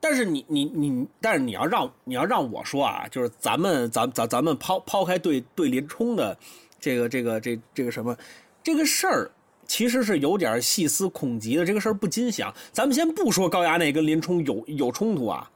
[0.01, 6.37] 但是你你你，但是你要让你要让我说啊，就是咱们咱咱咱们抛抛开对对林冲的
[6.81, 8.17] 这个这个这这个什么
[8.63, 9.31] 这个事儿。
[9.67, 12.51] 其实是有点细思恐极的，这个事儿不禁想。
[12.73, 15.51] 咱们先不说高衙内跟林冲有有冲突啊，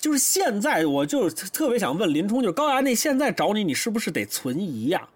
[0.00, 5.06] 就是现在，我就特别想问林冲，就是高衙内现在找你，你是不是得存疑呀？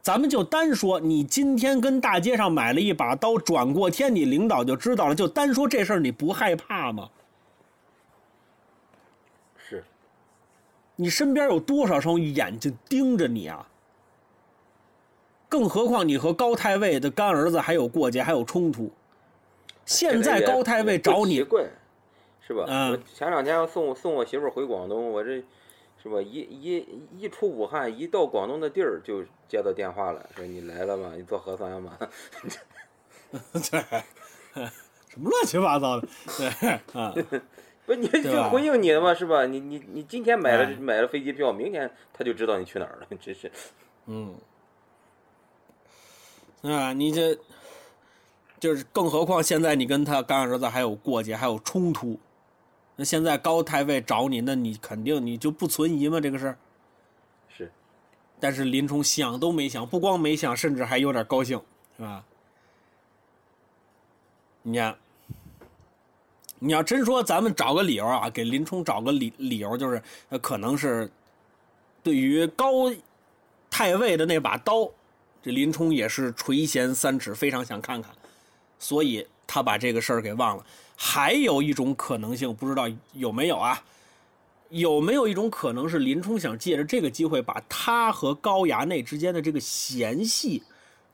[0.00, 7.08] 咱们就单说，你今天跟大街上买了一把刀，转过天你领导就知道了，就单说这事儿，你不害怕吗？
[9.56, 9.84] 是，
[10.96, 13.66] 你身边有多少双眼睛盯着你啊？
[15.48, 18.90] 更何况你和高太尉的干儿子还有过节，还有冲突。
[19.84, 21.44] 现在高太尉找你，
[22.46, 22.64] 是吧？
[22.68, 23.00] 嗯。
[23.14, 25.42] 前两天送送我媳妇回广东，我这
[26.02, 26.20] 是吧？
[26.20, 31.12] 一一一出武汉，一到广东的地儿就接到电话了，说你来了吗？
[31.16, 31.96] 你做核酸吗？
[33.30, 33.80] 对，
[35.08, 36.08] 什么乱七八糟的？
[36.36, 36.48] 对
[37.00, 37.14] 啊，
[37.86, 39.46] 不，你就回应你的嘛，是吧？
[39.46, 43.50] 你你你今天买了买了飞机票，明天他就知道你去哪儿了，真是。
[44.06, 44.34] 嗯。
[46.62, 47.36] 啊，你这
[48.60, 52.18] 就是，更何况现在你跟他干儿子还有过节，还有冲突。
[52.96, 56.20] 那现在高太尉找你，那你肯定你就不存疑吗？
[56.20, 56.58] 这个事儿
[57.48, 57.72] 是。
[58.38, 61.60] 但是林冲想都没想，不光没想，甚至还有点高兴，
[61.96, 62.24] 是吧？
[64.62, 64.96] 你看，
[66.58, 70.00] 你要真说咱们找个理由啊，给林冲找个理理由，就是
[70.40, 71.10] 可能是
[72.02, 72.92] 对于高
[73.70, 74.88] 太尉的那把刀。
[75.42, 78.14] 这林冲也是垂涎三尺，非常想看看，
[78.78, 80.64] 所以他把这个事儿给忘了。
[80.96, 83.84] 还有一种可能性，不知道有没有啊？
[84.70, 90.62] 有没有一种可能是林冲想借着这个机会，把他和高衙内之间的这个嫌隙，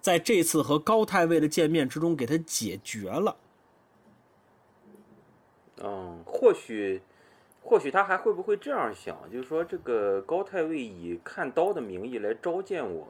[0.01, 3.37] 在这次和高太尉的见面之中给他解决了？
[5.83, 7.03] 嗯，或许，
[7.61, 9.17] 或许他还会不会这样想？
[9.33, 13.09] 就是说，这个高太尉以看刀的名义来召见我。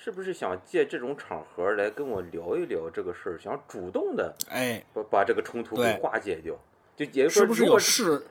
[0.00, 3.38] 是不是想借这种场合来跟我聊一聊这个事儿？
[3.38, 6.54] 想主动的哎，把把这个冲突给化解掉，
[6.96, 8.24] 就也就是说，是不是有示？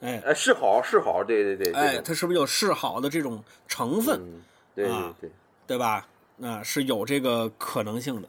[0.00, 4.42] 哎哎，示好示好，对对对，哎，他是不是有示好的这种成分？
[4.74, 5.30] 对对对，
[5.66, 6.06] 对吧？
[6.36, 8.28] 那是有这个可能性的，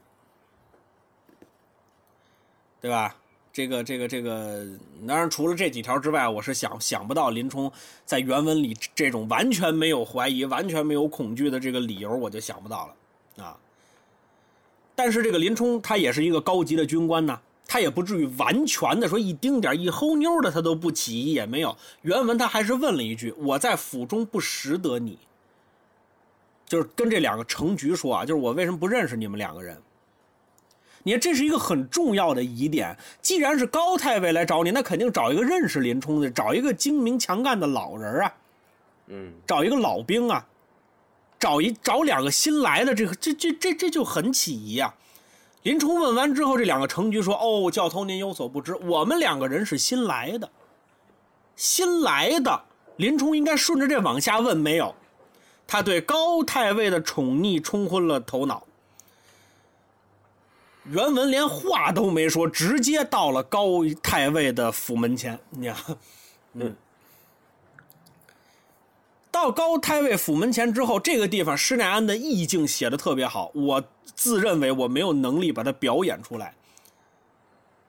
[2.80, 3.14] 对吧？
[3.58, 4.64] 这个这个这个，
[5.08, 7.72] 当然除了这几条之外，我是想想不到林冲
[8.06, 13.58] 在原文里这种完全没有怀疑、完全没有恐惧的这个理由，我就想不到了啊。
[14.94, 21.76] 但是这个林冲他也是一个高级的军官呐，他也不至于完全的说一丁点一齁妞的他都不起疑也没有。
[22.04, 25.18] 原文他还是问了一句：“我在府中不识得你。”
[26.70, 29.76] 就是跟这两个程局说啊，就是我为什么不认识你们两个人？
[31.08, 32.94] 你看，这是一个很重要的疑点。
[33.22, 38.34] 既然是高太尉来找你，那肯定找一个认识林冲的，找一个精明强干的老人啊，
[39.06, 40.46] 嗯，找一个老兵啊，
[41.40, 44.94] 找一找两个新来的，这个这这这这就很起疑啊。
[45.64, 50.50] 林冲问完之后，这两个程局说：“哦，教头您有所不知，我们两个人是新来的，
[51.56, 52.64] 新来的。”
[52.98, 54.94] 林冲应该顺着这往下问，没有，
[55.66, 58.67] 他对高太尉的宠溺冲昏了头脑。
[60.90, 65.38] 原文连话都没说，直接到了高太尉的府门前。
[65.50, 65.98] 你看，
[66.54, 66.76] 嗯，
[69.30, 73.52] 到高太尉府门前之后，这个地方施耐庵的意境写的特别好。
[73.54, 73.84] 我
[74.16, 76.54] 自认为我没有能力把它表演出来。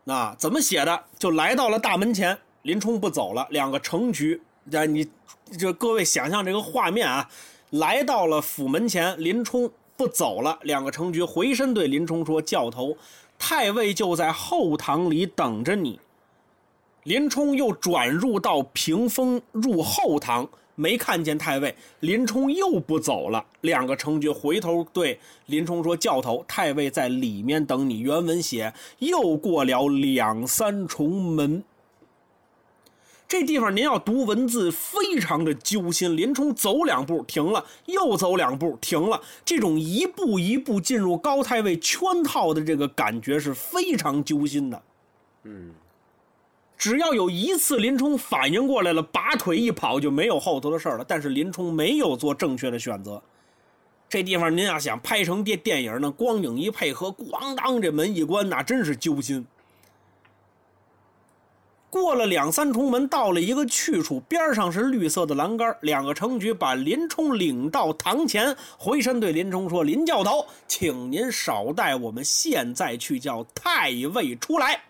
[0.02, 1.04] 那怎么写的？
[1.18, 5.08] 就来到了大门前，林冲不走了，两个城局，你
[5.56, 7.30] 就各位想象这个画面啊，
[7.70, 9.70] 来到了府门前，林冲。
[9.98, 12.96] 不走了，两个程局回身对林冲说：“教头，
[13.36, 15.98] 太尉就在后堂里等着你。”
[17.02, 21.74] 林冲又转入到屏风入后堂，没看见太尉。
[21.98, 31.64] 林冲又不走了，两个程局回头对林冲说：“教头，太尉在里面等你。”原文写：“又过了两三重门。”
[33.28, 36.16] 这地方您要读文字，非常的揪心。
[36.16, 44.82] 林冲走两步停了，又走两步停了，这种一步一步进入高太尉圈套的这个感觉是非常揪心的。
[45.44, 45.72] 嗯，
[46.78, 51.04] 只要有一次林冲反应过来了，拔腿一跑就没有后头的事了。
[51.06, 53.22] 但是林冲没有做正确的选择。
[54.08, 59.44] 这地方您要想拍成电电影呢，光影一配合，咣当这门一关，那真是揪心。
[61.90, 65.74] 过了两三重门，到了一个去处，边上是绿色的栏杆。
[65.80, 74.82] 两个程局把林冲领到堂前，回身对林冲说：“林教头，请您少待，我们现在去叫太尉出来。”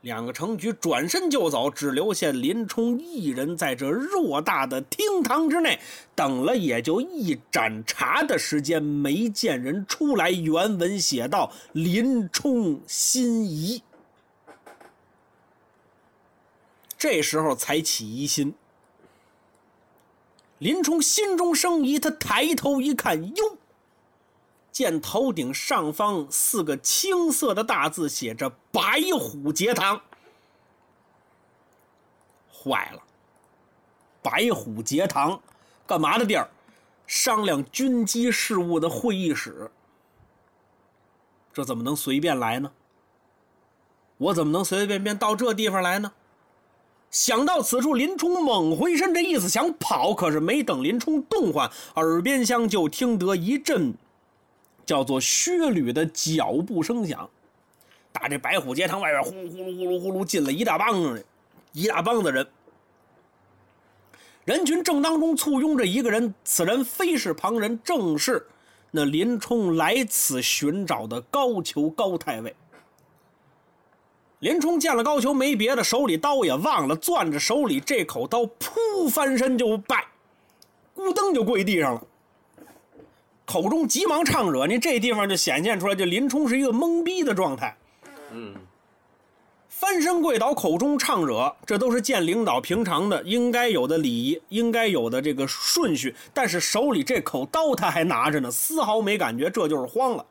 [0.00, 5.78] 两个程局转身就走，只留下林冲一人在这偌大的厅堂之内
[6.14, 10.30] 等了，也就一盏茶的时间，没见人出来。
[10.30, 13.82] 原文写道：“林冲心疑。”
[16.98, 18.54] 这时候才起疑心，
[20.58, 23.58] 林冲心中生疑，他抬头一看，哟，
[24.72, 30.00] 见头顶上方四个青色的大字，写着“白虎节堂”。
[32.50, 33.02] 坏了，
[34.22, 35.40] 白虎节堂，
[35.86, 36.50] 干嘛的地儿？
[37.06, 39.70] 商量军机事务的会议室。
[41.52, 42.72] 这怎么能随便来呢？
[44.16, 46.12] 我怎么能随随便便到这地方来呢？
[47.10, 53.94] 想到此处，林冲猛回身，这意思想跑，可是没等林冲动换，耳边厢就听得一阵
[54.84, 57.28] 叫做靴履的脚步声响，
[58.12, 61.24] 打这白虎节堂外边呼噜呼噜呼噜呼噜进了一大帮人，
[61.72, 62.46] 一大帮子人。
[64.44, 68.46] 人群正当中簇拥着一个人，此人非是旁人，正是
[68.90, 72.54] 那林冲来此寻找的高俅高太尉。
[74.40, 80.04] 林冲见了高俅，没别的，手里刀也忘了，攥着手里这口刀，扑翻身就拜，
[80.94, 82.02] 咕噔就跪地上了，
[83.46, 87.74] 口中急忙唱惹，你这地方就显现出来，这林冲是一个懵逼的状态。
[88.30, 88.54] 嗯，
[89.70, 96.14] 翻身跪倒，口中唱惹，这都是见领导平常的应该有的礼仪，应该有的这个顺序。
[96.34, 100.26] 但是手里这口刀他还拿着呢，丝毫没感觉，这就是慌了。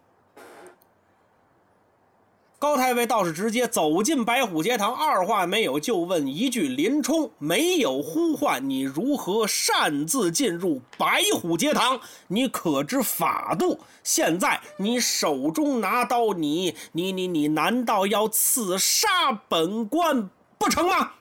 [2.65, 11.99] 高太尉倒是直接走进白虎节堂，二话没有就问一句：“林冲没有呼唤你，如何擅自进入白虎节堂？
[12.29, 13.79] 你可知法度？
[14.03, 21.11] 现在你手中拿刀，你你你你，难道要刺杀本官不成吗？”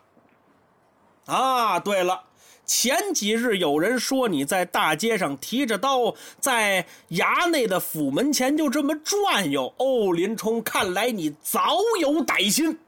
[1.28, 2.22] 啊，对了。
[2.66, 9.72] 前几日有人说你在大街上提着刀，在衙内的府门前就这么转悠。
[9.78, 12.78] 哦，林冲，看来你早有歹心。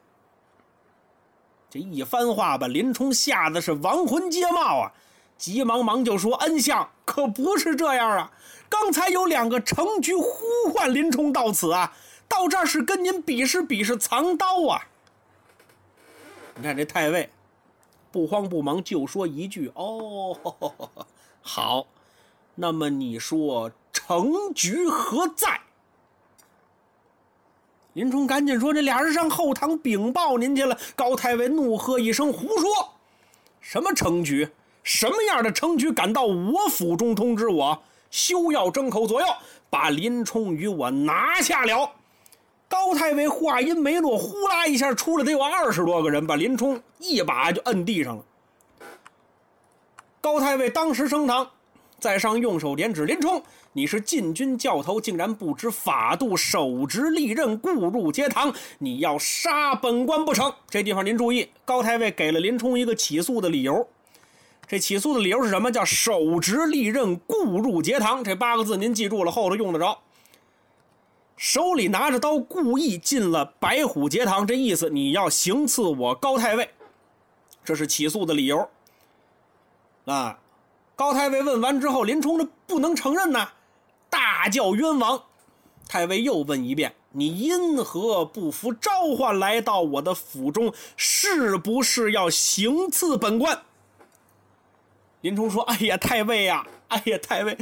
[1.69, 4.93] 这一番话把林冲吓得是亡魂皆冒啊，
[5.37, 8.33] 急忙忙就说：“恩相可不是这样啊！
[8.69, 10.33] 刚才有两个城局呼
[10.73, 11.95] 唤林冲到此啊，
[12.27, 14.89] 到这儿是跟您比试比试藏刀啊。
[16.55, 17.29] 你看这太尉。”
[18.17, 20.35] 不慌不忙就说一句：“哦，
[21.43, 21.87] 好，
[22.55, 25.61] 那么你说程局何在？”
[27.93, 32.89] 林冲赶紧说：“这俩人上后堂禀报您去了。”高太尉怒喝一声：“胡说！
[33.61, 34.49] 什么程局？
[34.83, 37.83] 什么样的程局敢到我府中通知我？
[38.11, 39.27] 休要争口左右，
[39.69, 41.91] 把林冲与我拿下了。”
[42.69, 48.25] 高太尉话音没落，呼啦一下出来得有二十多个人，把林冲一把就摁地上了。
[50.21, 51.49] 高太尉当时升堂，
[52.01, 53.41] 在上用手点指：“林冲，
[53.73, 63.87] 你是禁军教头，竟然不知法度，手执利刃，故入节堂，你要杀本官不成？”这地方您注意，高太尉给了林冲一个起诉的理由。
[64.67, 65.71] 这起诉的理由是什么？
[65.71, 68.25] 叫手执利刃，故入节堂。
[68.25, 69.97] 这八个字您记住了，后头用得着。
[71.37, 76.71] 手里拿着刀，故意进了白虎节堂，这意思你要行刺我高太尉，
[77.63, 78.69] 这是起诉的理由。
[80.07, 80.39] 啊，
[80.95, 83.51] 高太尉问完之后，林冲这不能承认呐，
[84.09, 85.23] 大叫冤枉。
[85.89, 90.73] 太尉又问一遍：“你因何不服召唤来到我的府中？
[90.97, 93.63] 是不是要行刺本官？”
[95.21, 97.57] 林冲说：“哎呀，太尉呀，哎呀，太尉。”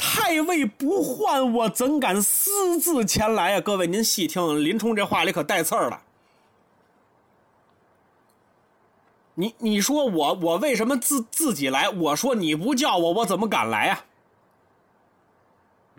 [0.00, 3.60] 太尉不唤我，怎敢私自前来啊？
[3.60, 6.02] 各位，您细听，林冲这话里可带刺儿了。
[9.34, 11.90] 你你说我我为什么自自己来？
[11.90, 14.04] 我说你不叫我，我怎么敢来啊？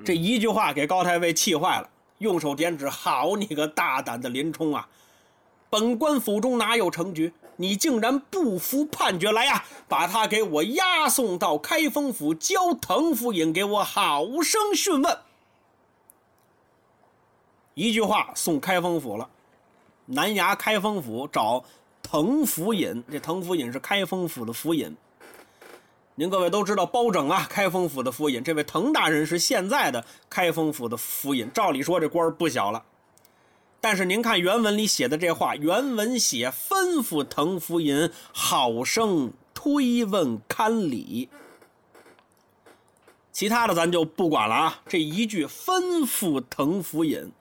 [0.03, 1.87] 这一句话给高太尉气坏了，
[2.17, 4.89] 用手点指：“好你个大胆的林冲啊！
[5.69, 7.31] 本官府中哪有成局？”
[7.61, 9.63] 你竟然不服判决来呀！
[9.87, 15.17] 把他给我押送到开封府，交滕府尹给我好生讯问。
[17.75, 19.29] 一句话送开封府了，
[20.07, 21.63] 南衙开封府找
[22.01, 24.97] 滕府尹，这滕府尹是开封府的府尹。
[26.15, 28.43] 您各位都知道包拯啊，开封府的府尹。
[28.43, 32.83] 这位滕大人是现在的开封府的府尹，照理说这官儿不小了。
[33.83, 41.27] 但是您看原文里写的这话，原文写吩咐滕福尹好生推问堪理，
[43.31, 44.81] 其他的咱就不管了啊。
[44.87, 47.31] 这一句吩咐滕福尹，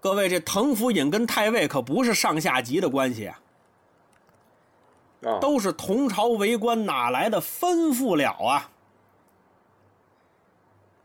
[0.00, 3.40] 各位这滕福尹跟太尉可不是上下级的关系啊，
[5.40, 8.70] 都是同朝为官，哪来的吩咐了啊？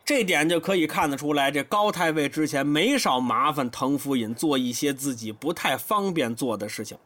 [0.08, 6.98] 这点就可以看得出来，这高太尉之前没少麻烦滕夫尹做一些自己不太方便做的事情。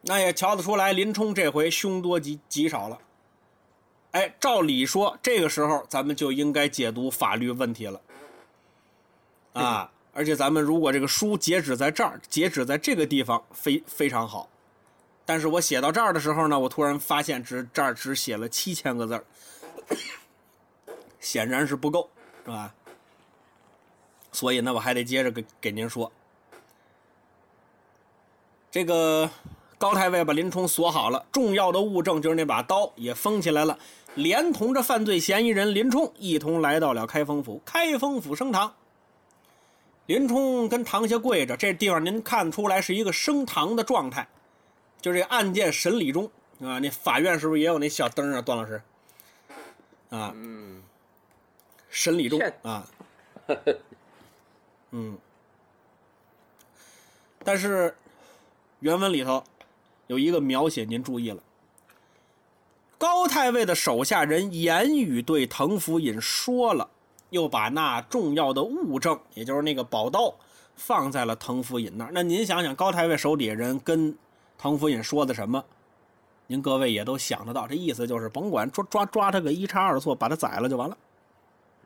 [0.00, 2.98] 那也瞧得出来，林冲这回凶多吉吉少了。
[4.10, 8.00] 哎，照理说，这个时候咱们就应该解读法律问题了。
[9.52, 14.48] 啊，而且咱们如果这个书截止在这儿，截止在这个地方，非非常好。
[15.24, 19.24] 但是我写到这儿的时候呢，我突然发现只这儿只写了七千个字儿，
[21.24, 22.10] 显然是不够，
[22.44, 22.74] 是吧？
[24.30, 26.12] 所以呢，我还得接着给给您说，
[28.70, 29.30] 这个
[29.78, 33.78] 高太尉把林冲锁好了，重要的物证就是那把刀也封起来了，
[34.14, 37.62] 连同着犯罪嫌疑人林冲一同来到了开封府。
[37.64, 38.74] 开封府升堂，
[40.06, 44.28] 林冲跟堂下跪着，这地方您看出来是一个升堂的状态。
[45.00, 48.40] 就这案件审理中啊，那法院是不是也有那小灯啊？
[48.40, 48.82] 段老师，
[50.10, 50.82] 啊，嗯，
[51.94, 52.84] 审理中啊，
[54.90, 55.16] 嗯，
[57.44, 57.94] 但是
[58.80, 59.42] 原文里头
[60.08, 61.40] 有一个描写，您注意了。
[62.98, 66.88] 高太尉的手下人言语对滕福尹说了，
[67.30, 70.34] 又把那重要的物证，也就是那个宝刀，
[70.74, 72.10] 放在了滕福尹那儿。
[72.12, 74.16] 那您想想，高太尉手底下人跟
[74.58, 75.64] 滕福尹说的什么？
[76.48, 80.98] 您各位也都想得到，这意思就是甭管抓抓抓他个一差二错，把他宰了就完了。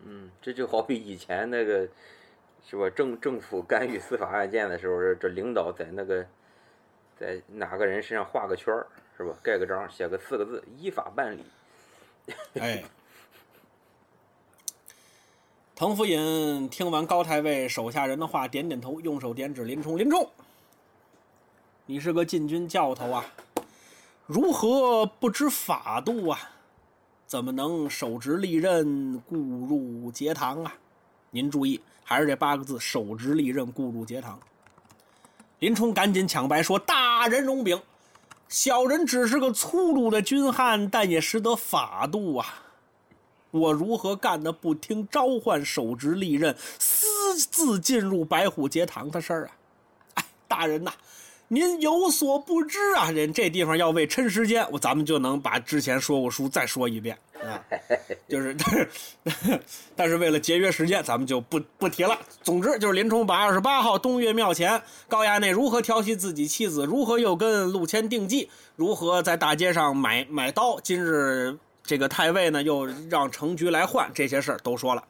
[0.04, 1.88] 嗯，这就好比以前那个
[2.68, 2.88] 是吧？
[2.90, 6.26] 政政府干预司法案件的时候，这领导在那个
[7.18, 8.86] 在哪个人身上画个圈儿，
[9.16, 9.34] 是吧？
[9.42, 11.44] 盖个章，写个四个字“依法办理
[12.60, 12.84] 哎，
[15.74, 20.30] 滕福尹听完高太尉手下人的话，点点头，用手点指林冲：“林冲，
[21.86, 23.24] 你是个禁军教头啊，
[24.26, 26.38] 如何不知法度啊？
[27.28, 30.74] 怎么能手执利刃，固入节堂啊？”
[31.30, 34.40] 您注意，还是这八个字：手执利刃，固入节堂。
[35.58, 37.78] 林冲赶紧抢白说：“大人容禀，
[38.48, 42.46] 小人只是个粗鲁的军汉，但也识得法度啊！
[43.50, 47.06] 我如何干的不听召唤，手执利刃，私
[47.36, 49.50] 自进入白虎节堂的事儿啊？
[50.14, 50.92] 哎，大人呐，
[51.50, 53.10] 您有所不知啊！
[53.10, 57.58] 人这地方要为抻时间，我咱们就能把之前说过书再说一遍啊。
[58.28, 58.70] 就是，但
[59.40, 59.60] 是
[59.96, 62.18] 但是为了节约时间，咱们就不不提了。
[62.42, 75.02] 总之就是林冲把二十八号东岳庙前高衙内如何调戏自己妻子，如何又跟陆谦定计，如何在大街上买买刀，今日这个太尉呢又让程局来换，这些事儿都说了。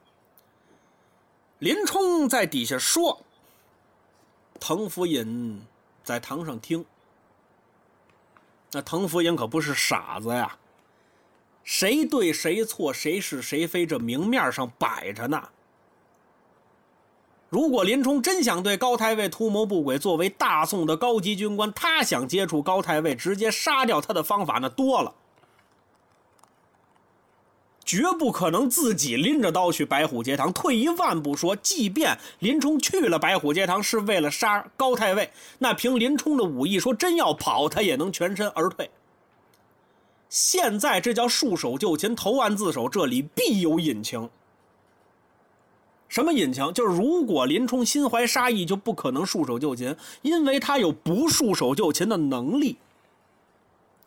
[1.58, 3.20] 林冲在底下说，
[4.60, 5.60] 滕府尹
[6.08, 6.82] 在堂上听。
[8.72, 10.56] 那滕福英可不是傻子呀。
[11.64, 15.50] 谁对谁错，谁是谁非，这明面上摆着呢。
[17.50, 25.14] 如果林冲真想对高太尉图谋不轨，作为大宋的高级军官，他想接触高太尉，直接杀掉他的方法那多了，
[27.88, 30.52] 绝不可能自己拎着刀去白虎节堂。
[30.52, 35.30] 退一万步说，即便林冲去了白虎节堂是为了杀高太尉，
[35.60, 38.90] 那凭林冲的武艺，说真要跑，他也能全身而退。
[40.28, 44.28] 现在这叫束手就擒，投案自首，这里必有隐情。
[46.08, 46.70] 什么隐情？
[46.74, 52.76] 就是如果林冲心怀杀意，就不可能束手就擒，因为他有不束手就擒的能力。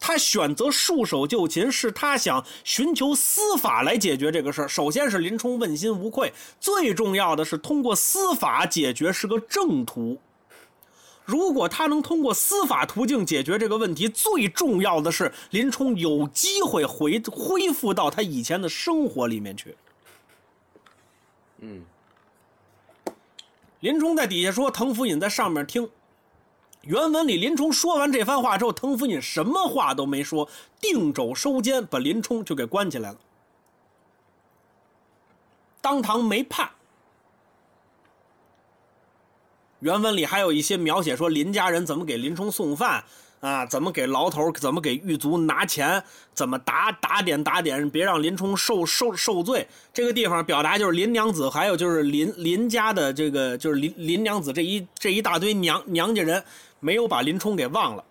[0.02, 4.68] 他选择束手就擒，是他想寻求司法来解决这个事儿。
[4.68, 10.20] 首先是林冲问心无愧，最重要的是通过司法解决是个正途。
[11.24, 19.78] 如果他能通过司法途径解决这个问题，最重要的是林冲有机会回恢复到他以前的生活里面去。”。
[21.62, 21.86] 嗯，
[23.82, 25.88] 林冲在底下说，滕府尹在上面听。
[26.82, 33.18] 原文里，林冲说完这番话之后，滕福尹什么话都没说，定肘收监，把林冲就给关起来了，
[35.80, 36.70] 当堂没判。
[39.80, 43.04] 原文里还有一些描写，说林家人怎么给林冲送饭
[43.40, 46.04] 啊，怎么给牢头，怎么给狱卒拿钱，
[46.36, 49.68] 怎么打打点打点，别让林冲受受受罪。
[49.92, 56.44] 这个地方表达就是林娘子，还有就是林林家的这个就是林林娘子这一这一大堆娘娘家人
[56.82, 58.04] 没有把林冲给忘了。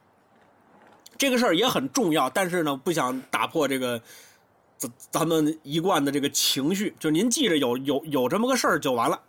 [1.18, 4.00] 这个事儿也很重要，但是呢，不想打破这个
[4.78, 9.20] 咱咱们一贯的这个情绪，就您记着有有有这么个事儿就完了。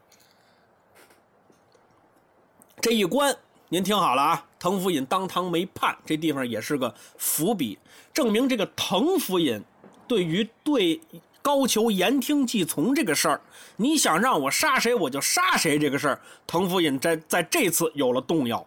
[2.79, 3.35] 这一关，
[3.67, 4.45] 您听好了啊！
[4.57, 7.77] 滕府尹当堂没判，这地方也是个伏笔，
[8.13, 9.61] 证明这个滕府尹
[10.07, 11.01] 对于对
[11.41, 13.41] 高俅言听计从这个事儿，
[13.75, 18.65] 你想让我杀谁我就杀谁这个事儿，滕福尹在在这次有了动摇。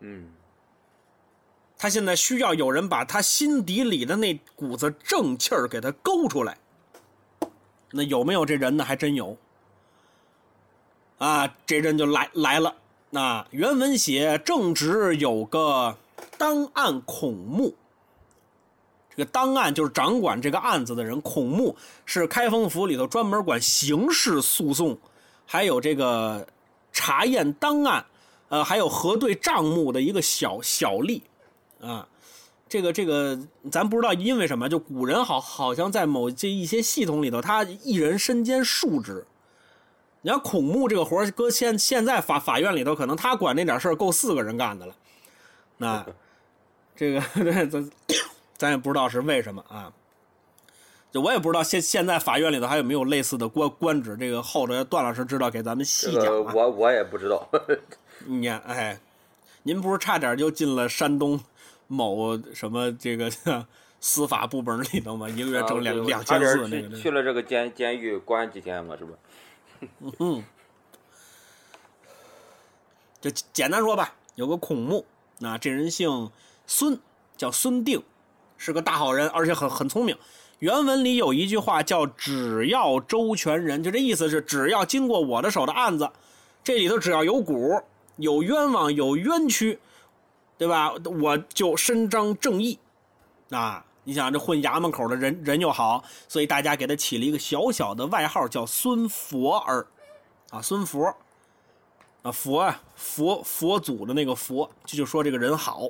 [0.00, 0.26] 嗯，
[1.78, 6.58] 他现在需要有人把他心底里的那股子正气儿给他勾出来。
[7.90, 8.84] 那有没有这人呢？
[8.84, 9.36] 还真有。
[11.18, 12.74] 啊，这人就来来了。
[13.10, 15.96] 那原文写正值有个
[16.38, 17.74] 当案孔目。
[19.10, 21.76] 这个当案就是掌管这个案子的人，孔目
[22.06, 24.96] 是开封府里头专门管刑事诉讼，
[25.44, 26.46] 还有这个
[26.92, 28.06] 查验当案，
[28.50, 31.22] 呃，还有核对账目的一个小小吏，
[31.80, 32.06] 啊，
[32.68, 33.38] 这个这个
[33.70, 39.24] 咱不知道因为什么，就古人好好像在某这一些系统里头，他一人身兼数职。
[40.22, 44.94] 你看孔目这个活儿，搁现现在法法院里头，可能他管那点事儿够四个人干的了。
[45.78, 46.04] 那
[46.94, 47.20] 这个
[47.66, 47.90] 咱
[48.58, 49.90] 咱也不知道是为什么啊。
[51.10, 56.52] 就我也不知道现现在法院里头还有没有类似的官官职，这个后头段老师知道给咱们细这讲啊。
[56.52, 57.48] 个我我也不知道。
[58.26, 59.00] 你看，哎，
[59.62, 61.40] 您不是差点就进了山东
[61.86, 63.30] 某什么这个
[64.00, 65.28] 司法部门里头吗？
[65.28, 69.12] 一个月挣两、两千差点四那个去去了这个监监狱关几天嘛，是吧？
[70.18, 70.44] 嗯，
[73.20, 75.04] 就简单说吧，有个孔目，
[75.42, 76.30] 啊这人姓
[76.66, 76.98] 孙，
[77.36, 78.02] 叫孙定，
[78.56, 80.16] 是个大好人，而且很很聪明。
[80.60, 86.10] 原文里有一句话叫“只要周全人”，就这意思是只要经过我的手的案子，
[86.62, 87.80] 这里头只要有股、
[88.20, 89.78] 有冤枉、有冤屈，
[90.56, 90.92] 对吧？
[91.20, 92.78] 我就伸张正义。
[93.50, 99.86] 啊，你想这混衙门口的人人又好，所以大家给他起了一个小小的外号，叫孙佛儿，
[100.50, 101.14] 啊，孙佛，
[102.22, 105.88] 啊佛啊佛佛祖的那个佛，这就说这个人好。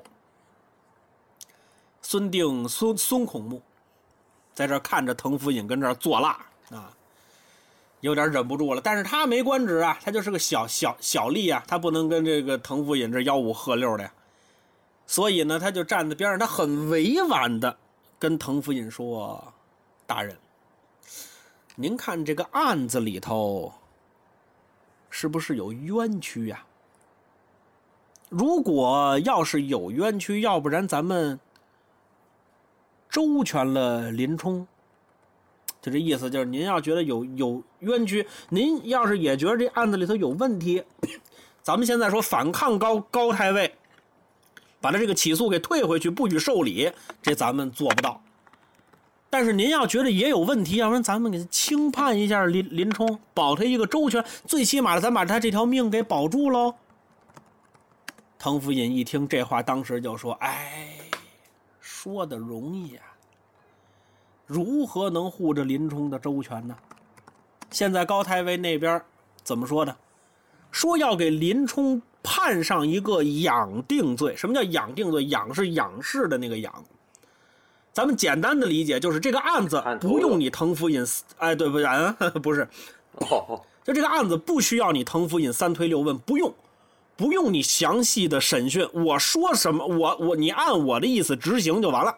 [2.02, 3.62] 孙定孙孙孔目，
[4.54, 6.30] 在这看着滕福尹跟这儿作蜡
[6.70, 6.90] 啊，
[8.00, 8.80] 有点忍不住了。
[8.80, 14.12] 但是他没官职啊，他就是个小小小吏啊，他不能跟这个滕福尹这吆五喝六的呀。
[15.06, 17.76] 所以呢，他就站在边上，他很委婉的
[18.18, 19.52] 跟滕福尹说
[20.06, 20.36] ：“大人，
[21.74, 23.72] 您看这个案子里头
[25.08, 26.64] 是不是有冤屈呀？
[28.28, 31.40] 如果要是有冤屈，要不然咱们
[33.08, 34.64] 周全了林冲。
[35.82, 40.82] 就这意思，就是您要觉得有有冤屈，您要是也觉得这案子里头有问题，
[41.62, 43.74] 咱们现在说反抗高高太尉。”
[44.82, 48.22] 把他这个起诉给退回去，不予受理，这咱们做不到。
[49.28, 56.74] 但是您要觉得也有问题，要不然咱们给轻判一下林林冲，保他一个周全，最起码的咱把他这条命给保住喽。
[58.38, 60.96] 滕福尹一听这话，当时就说：“哎，
[61.78, 63.04] 说的容易啊、
[64.50, 66.76] 如何能护着林冲的周全呢？
[67.70, 69.00] 现在高太尉那边
[69.44, 69.96] 怎么说的？
[70.72, 75.24] 说要给林冲。”判上一个养定罪，什么叫养定罪？
[75.24, 76.84] 养是仰视的那个养。
[77.94, 81.02] 咱们简单的理解就是这个案子不用你藤府尹，
[81.38, 81.86] 哎，对不对？
[81.86, 82.68] 啊， 不是，
[83.14, 86.52] 哦，就这个案子不需要你藤府尹三推六问，不用，
[87.16, 92.14] 不用你详细的审讯，我说什么，我我你按我的意思执行就完了。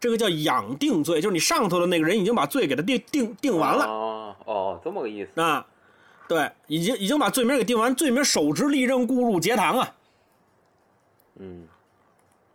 [0.00, 3.84] 这个叫养定罪，就是你上头的那个人已经把罪给他定定定完了。
[3.84, 5.40] 哦哦，这么个意思。
[5.40, 5.64] 啊。
[6.26, 9.94] 对，已经已经把罪名给定完，罪名手执利刃固入节堂啊。
[11.40, 11.66] 嗯，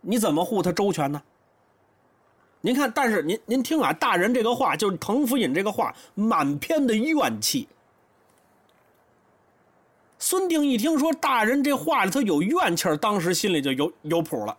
[0.00, 1.22] 你怎么护他周全呢？
[2.62, 7.68] 您看，但是您您听啊，大人这个话就是滕福尹这个话，满篇的怨气。
[10.18, 14.56] 孙定一听说大人这话里头有怨气儿，当时心里就有有谱了。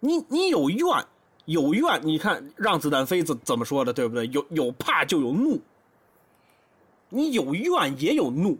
[0.00, 1.06] 你你有怨
[1.46, 4.26] 有怨，你看让子弹飞怎怎么说的，对不对？
[4.28, 5.60] 有有怕就有怒。
[7.08, 8.58] 你有怨也有怒，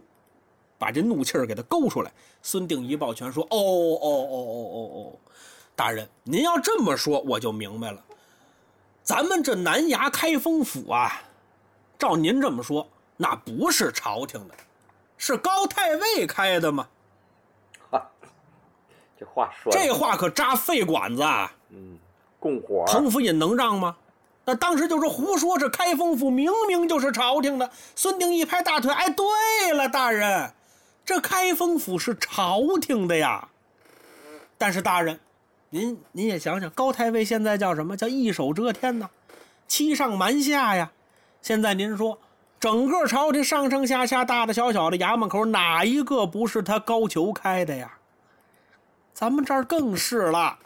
[0.77, 2.11] 把这怒气儿给他勾出来。
[2.41, 5.19] 孙定一抱拳说：“哦哦哦哦哦哦，
[5.75, 8.01] 大人，您要这么说，我就明白了。
[9.03, 11.21] 咱们这南衙开封府啊，
[11.99, 14.55] 照您这么说，那不是朝廷的，
[15.17, 16.87] 是高太尉开的吗？
[19.25, 21.51] 哈，这话说这话可扎肺管子啊！
[21.69, 21.97] 嗯，
[22.39, 22.83] 供火。
[22.87, 23.95] 彭福尹能让吗？”
[24.49, 27.69] 那当时就说胡说，这开封府明明就是朝廷的。
[27.95, 30.53] 孙定一拍大腿，哎，对了，大人，
[31.03, 33.49] 这开封府是朝廷的呀。
[34.57, 35.19] 但是大人，
[35.69, 39.09] 您您也想想，高太尉现在叫什么叫一手遮天呢？
[39.67, 40.89] 欺上瞒下呀。
[41.41, 42.17] 现在您说，
[42.57, 47.96] 整个朝廷上上下下大大小小的衙门口，哪一个不是他高俅开的呀？
[49.17, 50.59] 咱们这儿更是了。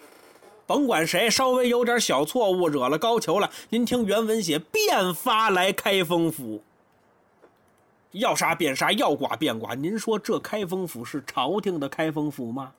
[0.67, 6.61] 甭管谁稍微有点小错误，惹了高俅了，您听原文写，便发来开封府，
[8.11, 9.73] 要杀便杀，要剐便剐。
[9.73, 12.73] 您说这开封府是朝廷的开封府吗？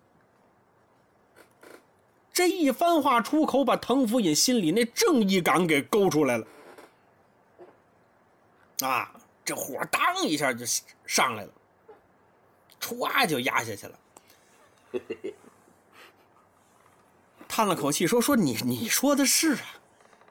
[2.34, 6.46] 这一番话出口，把滕福尹心里那正义感给勾出来了。
[8.82, 9.10] 啊，
[9.42, 10.66] 这火当一下就
[11.06, 11.50] 上来了，
[12.78, 13.98] 歘就压下去了。
[17.54, 19.66] 叹了口气说：“说你你说的是啊，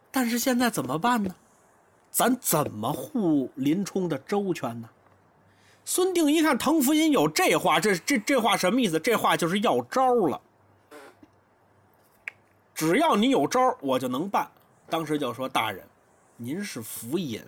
[0.09, 1.35] 但是现在怎么办呢？
[2.09, 4.89] 咱怎么护林冲的周全呢？”
[5.85, 8.99] 孙定一看滕福银有这话，这这这话什么意思？
[8.99, 10.41] 这话就是要招了。
[12.73, 14.49] 只要你有招，我就能办。
[14.89, 15.87] 当时就说：“大人，
[16.37, 17.43] 您是府尹，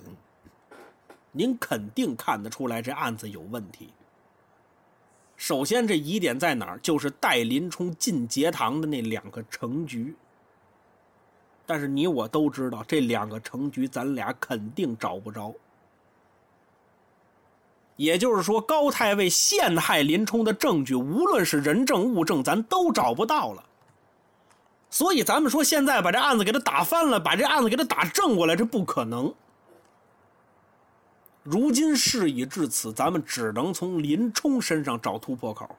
[1.32, 3.92] 您肯定看得出来这案子有问题。
[5.46, 6.80] 首先，这疑点在哪儿？
[6.82, 10.16] 就是带林冲进节堂的那两个程局。
[11.66, 15.54] 但是你我都知道，这两个程局咱俩肯定找不着。
[17.98, 23.62] 也就是说，高太尉陷害林冲的证据，无论是人证物证，咱都找不到了。
[24.90, 29.34] 所以，咱们说现在把这案子给他打翻了，把这案子给他打正过来，这不可能。
[31.44, 35.70] 如今事已至此，咱们只能从林冲身上找突破口。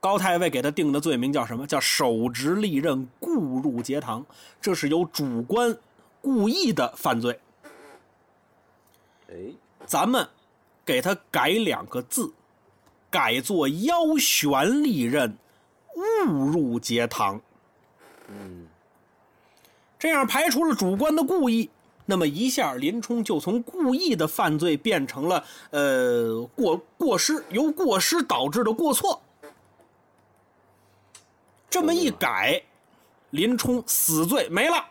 [0.00, 1.66] 高太尉给他定的罪名叫什么？
[1.66, 4.24] 叫手执利刃，故入节堂，
[4.58, 5.76] 这是有主观
[6.22, 7.38] 故意的犯罪。
[9.28, 9.34] 哎，
[9.84, 10.26] 咱们
[10.86, 12.32] 给他改两个字，
[13.10, 15.36] 改作腰悬利刃，
[15.94, 17.38] 误入节堂。
[18.28, 18.66] 嗯，
[19.98, 21.68] 这样排除了主观的故意，
[22.10, 29.22] 那么一下林冲就从故意的犯罪变成了呃过过失，由过失导致的过错。
[31.70, 32.60] 这么一改，
[33.30, 34.84] 林冲死罪没了，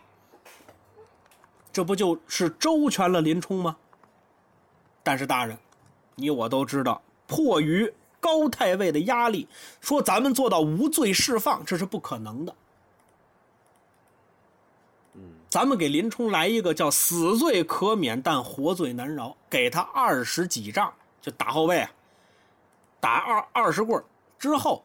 [1.70, 3.76] 这不就是周全了林冲吗？
[5.02, 5.58] 但是大人，
[6.14, 9.46] 你我都知道，迫于高太尉的压力，
[9.82, 12.54] 说咱们做到无罪释放，这是不可能的。
[15.50, 21.88] 咱们给林冲来一个叫“死罪可免，但活罪难饶”，给他二十几仗，就打后背，
[23.00, 24.00] 打二二十棍
[24.38, 24.84] 之后，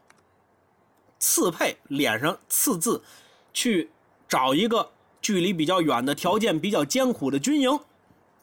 [1.19, 3.03] 刺配脸上刺字，
[3.53, 3.91] 去
[4.27, 4.89] 找一个
[5.21, 7.79] 距离比较远的、条件比较艰苦的军营，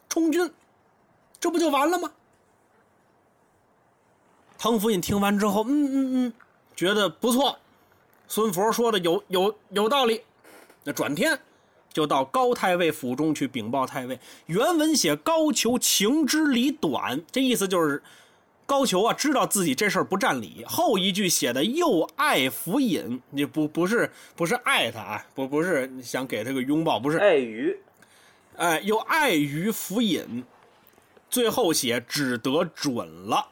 [0.07, 0.49] 充军，
[1.41, 2.09] 这不就完了吗？
[4.57, 6.33] 滕福印听完之后，嗯嗯嗯，
[6.73, 7.59] 觉得不错，
[8.29, 10.23] 孙佛说的有有有道理，
[10.85, 11.37] 那转天。
[11.93, 14.19] 就到高太尉府中去禀报太尉。
[14.47, 18.01] 原文写高俅情之理短，这意思就是
[18.65, 20.65] 高俅啊知道自己这事儿不占理。
[20.67, 27.77] 后一句写的又爱府尹，你不不是不是爱他啊，不不是想给他个拥抱，不是爱于，
[28.57, 30.43] 哎，又碍于府尹。
[31.29, 33.47] 最后写只得准了。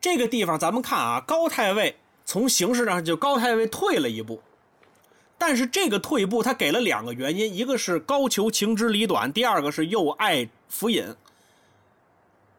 [0.00, 4.40] 这个地方咱们看啊，高太尉从形式上就高太尉退了一步。
[5.38, 11.14] 但是这个退步，他给了两个原因，一个是高俅情之理短，第二个是又爱府尹。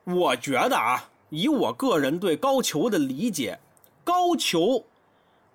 [0.03, 3.59] 我觉得啊，以我个人对高俅的理解，
[4.03, 4.83] 高俅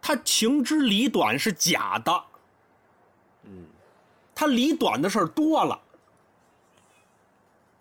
[0.01, 2.25] 他情之理短是假的，
[3.45, 3.67] 嗯，
[4.35, 5.81] 他理短的事儿多了。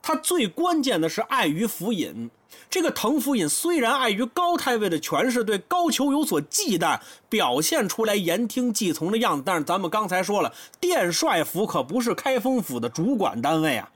[0.04, 2.30] 他最关键的是碍于府尹。
[2.70, 13.90] 这个滕福尹虽然碍于高太尉的权势，对高俅有所忌惮，表现出来言听计从的样子，但是咱们刚才说了，殿帅府可不是开封府的主管单位啊。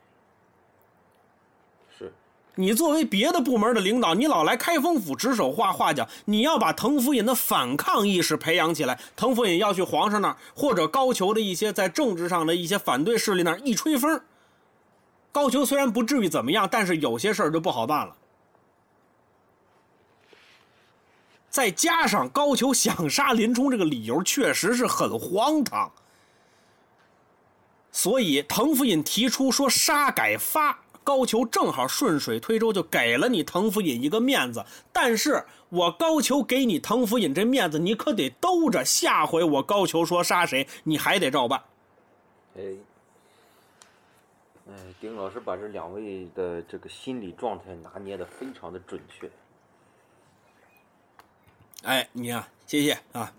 [1.98, 2.12] 是，
[2.54, 9.00] 你作为别的部门的领导，你老来开封府指手画画脚，你要把滕福尹的反抗意识培养起来。
[9.16, 14.20] 滕福尹要去皇上那儿，或者高俅的一些在政治上的一些反对势力那儿一吹风。
[15.32, 18.14] 高俅虽然不至于怎么样，但是有些事儿就不好办了。
[21.56, 25.90] 再加上高俅想杀林冲这个理由确实是很荒唐，
[27.90, 34.62] 所以滕福尹提出说杀改发，高俅正好顺水推舟就给了你滕福尹一个面子。
[34.92, 41.62] 但是我高俅给你滕福尹这面子，你可得兜着，下回我高俅说杀谁，你还得照办。
[42.58, 42.62] 哎，
[44.68, 49.30] 哎，丁老师把这两位的这个心理状态拿捏的非常的准确。
[51.86, 53.32] 哎，你啊，谢谢啊。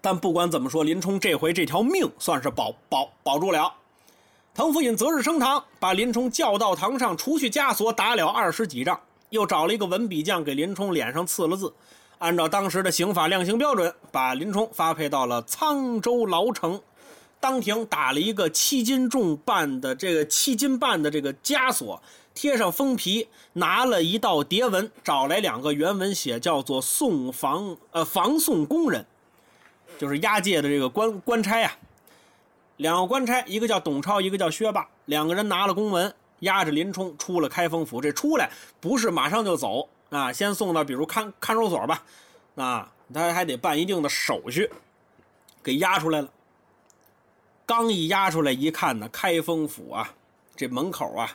[0.00, 3.72] 但不管怎么说，林冲这回这条命算是保保保住了。
[4.52, 9.00] 滕福尹择日升堂，把林冲叫到堂上，除去枷锁，打了二十几仗，
[9.30, 11.72] 又找了一个文笔匠给林冲脸上刺了字，
[12.18, 16.80] 按照当时的刑法量刑标准，把林冲发配到了沧州牢城。
[17.38, 22.02] 当庭打了一个七斤重半的这个七斤半的这个枷锁。
[22.36, 29.06] 贴上封皮，拿了一道牒文，找来两个原文写叫做送防呃防送工人，
[29.98, 31.72] 就是押解的这个官官差啊。
[32.76, 38.02] 两个官差，一个叫董超，一个叫薛霸，两个人拿了公文，押着林冲出了开封府。
[38.02, 42.02] 这出来不是马上就走，啊，先送到比如看看守所吧，
[42.56, 44.70] 啊，他还得办一定的手续，
[45.62, 46.28] 给押出来了。
[47.64, 50.12] 刚一押出来一看呢，开封府啊，
[50.54, 51.34] 这门口啊，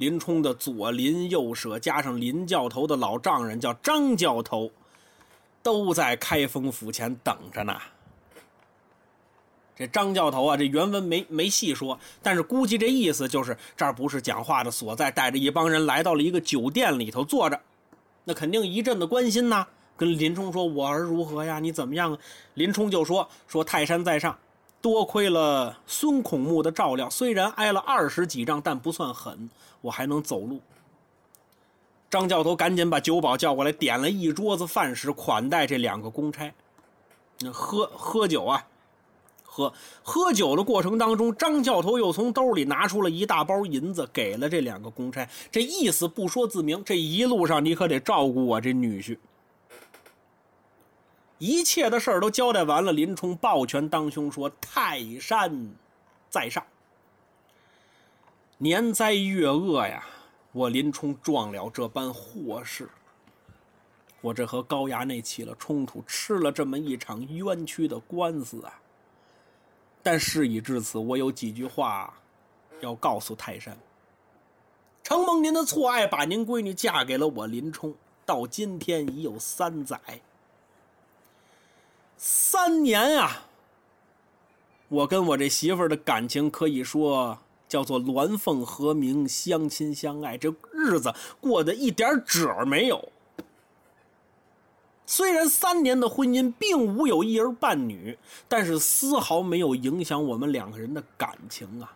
[0.00, 4.70] 林冲的左邻右舍加上林教头的老丈人叫张教头，
[5.62, 7.76] 都在开封府前等着呢。
[9.76, 17.60] 这张教头啊，这原文没没细说，但是估计这意思就是这儿不是讲话的所在，带着一帮人来到了一个酒店里头坐着，
[18.24, 19.66] 那肯定一阵的关心呐。
[19.98, 21.58] 跟林冲说：“我儿如何呀？
[21.58, 22.16] 你怎么样？”
[22.54, 24.38] 林冲就说：“说泰山在上，
[24.80, 29.50] 多亏了孙孔目的照料，虽然挨了二十几仗，但不算狠，
[29.80, 30.60] 我还能走路。”
[32.10, 36.52] 张教头赶紧把酒保叫过来，点了一桌子饭食款待这两个公差。
[37.40, 38.66] 那喝 喝酒啊。
[39.52, 39.72] 喝
[40.04, 45.28] 喝酒的过程当中，张教头又从兜里拿出了一大包银子，给了这两个公差。
[45.50, 49.18] 这意思不说自明，这一路上你可得照顾我这女婿。
[51.40, 55.70] 一切的事儿都交代完了，林冲抱拳当胸说：“泰山
[56.28, 56.62] 在上，
[58.58, 60.04] 年灾月恶呀，
[60.52, 62.90] 我林冲撞了这般祸事。
[64.20, 68.78] 我这和高衙内起了冲突，吃了这么一场冤屈的官司啊。”
[70.04, 72.12] 但事已至此，我有几句话
[72.82, 73.74] 要告诉泰山。
[75.02, 77.94] 承蒙您的错爱，把您闺女嫁给了我林冲，
[78.26, 79.98] 到今天已有三载。
[82.22, 83.44] 三年啊，
[84.88, 93.10] 我跟我这媳妇儿的感情可以说叫做鸾凤和鸣，相亲相爱，这日子过得一点褶没有。
[95.06, 101.90] 虽然三年的婚姻并无有一儿半女，但是丝毫没有影响我们两个人的感情啊。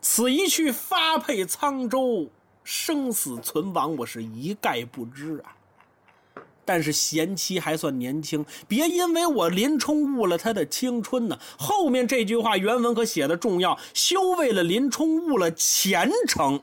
[0.00, 2.28] 此一去发配沧州，
[2.64, 5.56] 生死存亡我是一概不知啊。
[6.64, 11.38] 但是贤妻还算年轻，别因为我林冲误了她的青春呢。
[11.58, 16.60] 后面这句话原文可写的重要，休为了林冲误了前程。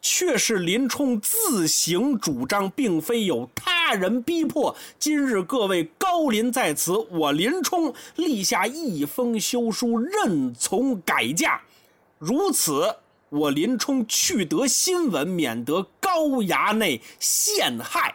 [0.00, 4.74] 却是林冲自行主张，并非有他人逼迫。
[4.96, 11.60] 今日各位高临在此，我林冲立下一封休书，认从改嫁。
[12.18, 12.94] 如此，
[13.30, 18.14] 我林冲去得新闻，免得高衙内陷害。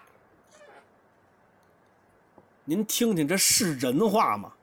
[2.66, 4.54] 您听听，这是人话吗？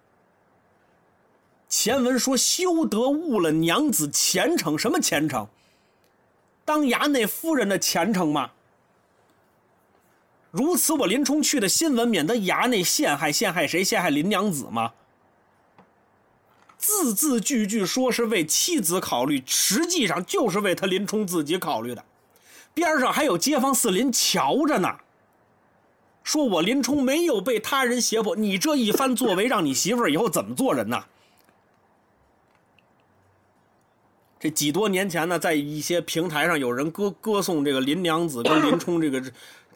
[1.68, 5.46] 前文说休得误了娘子前程，什么前程？
[6.64, 8.50] 当衙内夫人的前程吗？
[10.50, 13.84] 如此，我林冲去的新闻，免得衙内陷害，陷害谁？
[13.84, 14.92] 陷害林娘子吗？
[16.80, 22.02] 字字句句说是为妻子考虑，实际上就是为他林冲自己考虑的。
[22.72, 24.88] 边上还有街坊四邻瞧着呢，
[26.24, 31.04] 说我林冲没有被他人胁迫，你这一番作为，让你媳妇儿以后怎么做人呢？
[34.38, 39.22] 这几多年前呢，在一些平台上有人歌歌颂这个林娘子跟林冲这个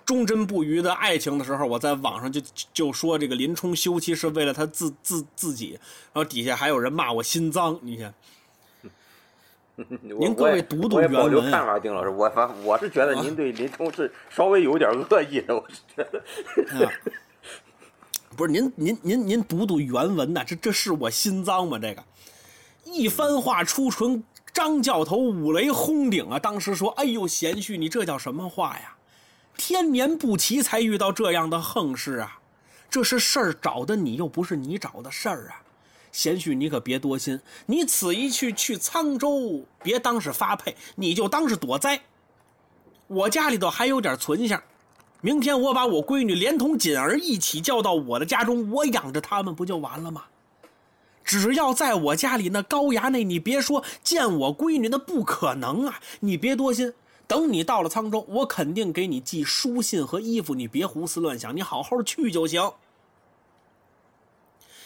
[0.04, 2.40] 忠贞不渝的爱情的时候，我在网上就
[2.72, 5.78] 就说这个林冲休妻是为了他自自自己，
[6.12, 7.78] 然后底下还有人骂我心脏。
[7.82, 8.14] 你看，
[10.00, 11.22] 您各位读读原文。
[11.22, 16.22] 我留看法，丁老师，我反我是觉得您对林冲是稍微有点恶意的，我是觉得。
[18.36, 21.78] 不是您您您您读读原文呐，这这是我心脏吗？
[21.78, 22.04] 这个
[22.84, 24.24] 一番话出唇。
[24.52, 26.38] 张教头五雷轰顶啊！
[26.38, 28.93] 当时说：“哎呦，贤婿，你这叫什么话呀？
[29.56, 32.40] 天年不齐才遇到这样的横事啊！
[32.90, 35.62] 这是事儿找的你，又不是你找的事儿啊！
[36.12, 37.40] 贤婿，你可别多心。
[37.66, 42.00] 你此一去去沧州，别当是发配，你就当是躲灾。
[43.06, 44.62] 我家里头还有点存下，
[45.20, 50.24] 明天我把我闺女连同锦儿一起叫到我的家中，我养着他们不就完了吗？”
[51.24, 55.98] 只要在我家里，那高衙内，你别说见我闺女，那不可能啊！
[56.20, 56.92] 你别多心，
[57.26, 62.72] 等你到了沧州，我肯定给你寄书信和衣服，你别胡思乱想，你好好去就行。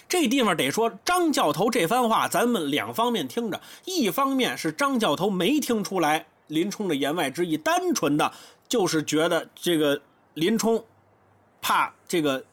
[0.08, 8.32] 这地方得说张教头这番话，咱们两方面听着，一方面是张教头没听出来林冲的言外之意，单纯的
[8.68, 10.00] 就是觉得这个
[10.34, 10.82] 林冲
[11.60, 12.44] 怕这个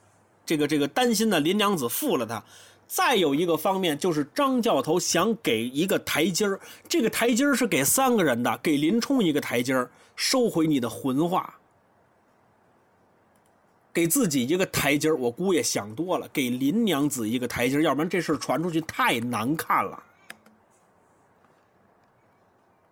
[0.45, 2.43] 这个这个担心的林娘子负了他。
[2.87, 11.55] 再有一个方面，就是张教头想给一个台阶儿，这个台阶儿是给三个人的，给林冲一个台阶儿，收回你的魂话，
[13.91, 15.17] 给自己一个台阶儿。
[15.17, 20.03] 我姑爷想多了，给林娘子一个台阶儿，要不然这事传出去太难看了。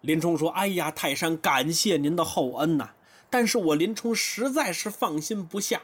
[0.02, 2.90] 林冲说：“哎呀，泰山，感谢您的厚恩呐！
[3.30, 5.82] 但是我林冲实在是放心不下。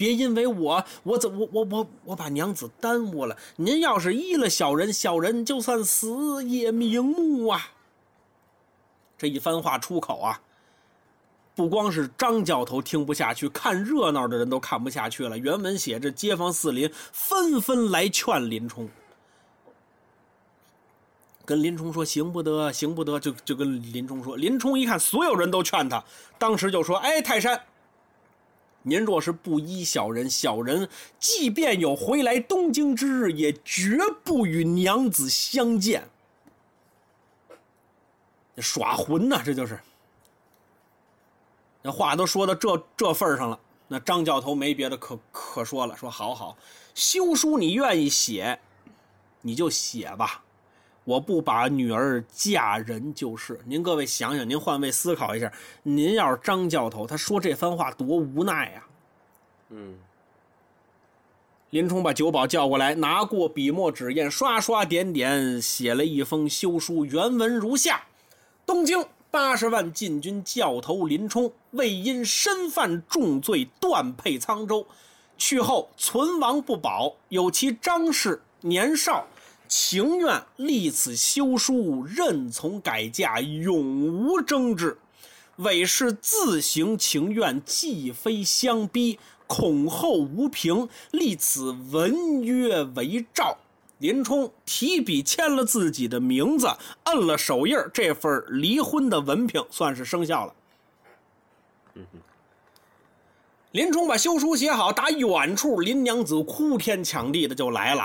[0.00, 3.36] 别因为我，我怎我我我我把娘子耽误了。
[3.56, 7.72] 您要是依了小人，小人就算死也瞑目啊！
[9.18, 10.40] 这一番话出口啊，
[11.54, 15.36] 不光是张教头听不下去，看热闹的人都看不下去了。
[15.36, 18.88] 原文写着，街坊四邻纷纷来劝林冲，
[21.44, 24.34] 跟林冲说行不得，行不得，就就跟林冲说。
[24.34, 26.02] 林冲一看所有人都劝他，
[26.38, 27.62] 当时就说：“哎，泰山。”
[28.82, 36.08] 您若是不依小人，小人即便有回来东京之日，也绝不与娘子相见。
[38.58, 39.78] 耍混呐，这就是。
[41.82, 43.58] 那话都说到这这份上了，
[43.88, 46.56] 那张教头没别的可可说了，说好好，
[46.94, 48.58] 休书你愿意写，
[49.40, 50.42] 你就写吧，
[51.10, 53.58] 我不把女儿嫁人就是。
[53.64, 55.52] 您各位想想，您换位思考一下，
[55.82, 58.84] 您要是张教头，他说这番话多无奈呀。
[59.70, 59.96] 嗯。
[61.70, 68.04] 林冲把酒保叫过来，拿过笔墨纸砚，刷刷点点写了一封休书，原文如下。
[68.64, 74.86] 东京八十万禁军教头林冲，为因身犯重罪，断配沧州，
[75.36, 77.14] 去后存亡不保。
[77.30, 79.26] 有其张氏年少，
[79.70, 84.98] 情愿立此休书，任从改嫁，永无争执。
[85.58, 93.56] 韦氏自行情愿，既非相逼，恐后无凭，立此文约为诏。
[93.98, 96.68] 林冲提笔签了自己的名字，
[97.04, 100.54] 摁了手印这份离婚的文凭算是生效了。
[103.70, 108.04] 林冲把休书写好，打远处林娘子哭天抢地的就来了。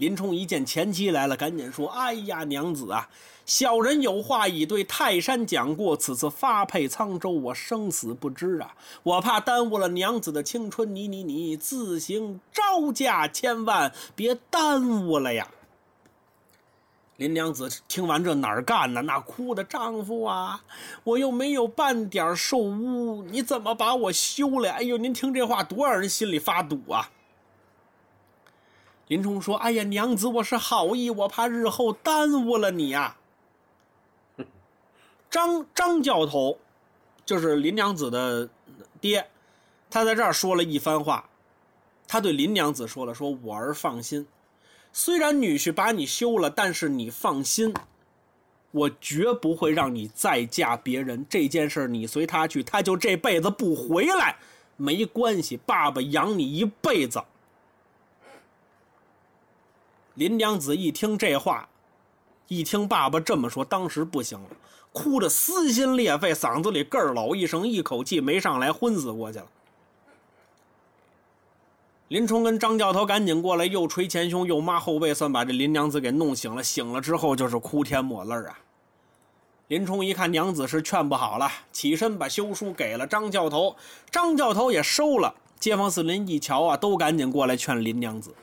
[0.00, 3.06] 林冲一见前妻来了，赶紧说：“哎呀，娘子啊！”
[3.44, 8.74] 小人有话已对泰山讲过，此次发配沧州，我生死不知啊！
[9.02, 15.46] 我怕耽误了娘子的青春，你你你自行招架，千万别耽误了呀！
[17.18, 19.02] 林娘子听完这哪儿干呢？
[19.02, 20.64] 那哭的丈夫啊，
[21.04, 24.70] 我又没有半点受污，你怎么把我休了？
[24.70, 27.10] 哎呦，您听这话多让人心里发堵啊！
[29.10, 33.16] 林冲说：“哎呀，娘子，我是好意，我怕日后耽误了你呀。”
[35.28, 36.56] 张张教头，
[37.26, 38.48] 就是林娘子的
[39.00, 39.26] 爹，
[39.90, 41.28] 他在这儿说了一番话，
[42.06, 44.24] 他对林娘子说了：“说我儿放心，
[44.92, 47.74] 虽然女婿把你休了，但是你放心，
[48.70, 51.26] 我绝不会让你再嫁别人。
[51.28, 54.36] 这件事你随他去，他就这辈子不回来，
[54.76, 57.20] 没关系，爸爸养你一辈子。”
[60.20, 61.66] 林娘子一听这话，
[62.46, 64.48] 一听爸爸这么说，当时不行了。
[64.92, 69.46] 哭得撕心裂肺，嗓子里咯儿老一声，一口气没上来，昏死过去了。
[72.08, 76.62] 林冲跟张教头赶紧过来，又捶前胸，又抹后背，算把这林娘子给弄醒了。
[76.62, 78.58] 醒了之后就是哭天抹泪啊。
[79.68, 83.74] 林冲一看娘子是劝不好了，起身把休书给了张教头，
[84.10, 85.34] 张教头也收了。
[85.58, 88.34] 街坊四邻一瞧啊，都赶紧过来劝林娘子。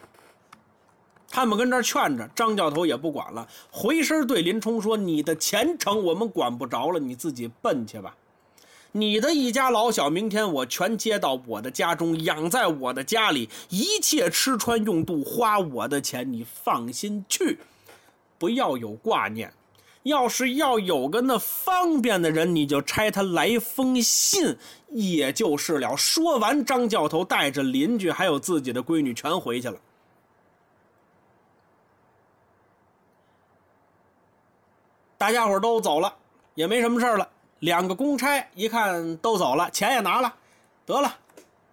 [1.30, 8.16] 他们跟这劝着，张教头也不管了，回身对林冲说：“你的前程我们管不着了，你自己奔去吧。
[8.94, 17.60] 你的一家老小，明天我全接到我的家中，养在我的家里，一切吃穿用度花我的钱，你放心去，
[18.40, 19.52] 不要有挂念。
[20.04, 24.56] 要是要有个那方便的人，你就差他来封信，
[24.90, 29.78] 也就是了。”说完，张教头带着邻居还有自己的闺女全回去了。
[35.18, 36.14] 大家伙都走了，
[36.56, 37.28] 也没什么事了。
[37.60, 40.34] 两个公差一看都走了，钱也拿了，
[40.86, 41.12] 得了，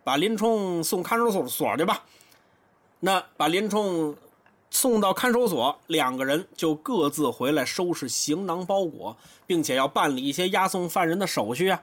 [0.02, 2.02] 把林冲送看守所所去吧。
[3.00, 4.16] 那把林冲
[4.70, 9.14] 送到看守所，两个人就各自回来收拾行囊包裹，
[9.46, 11.82] 并且要办理一些押送犯人的手续啊。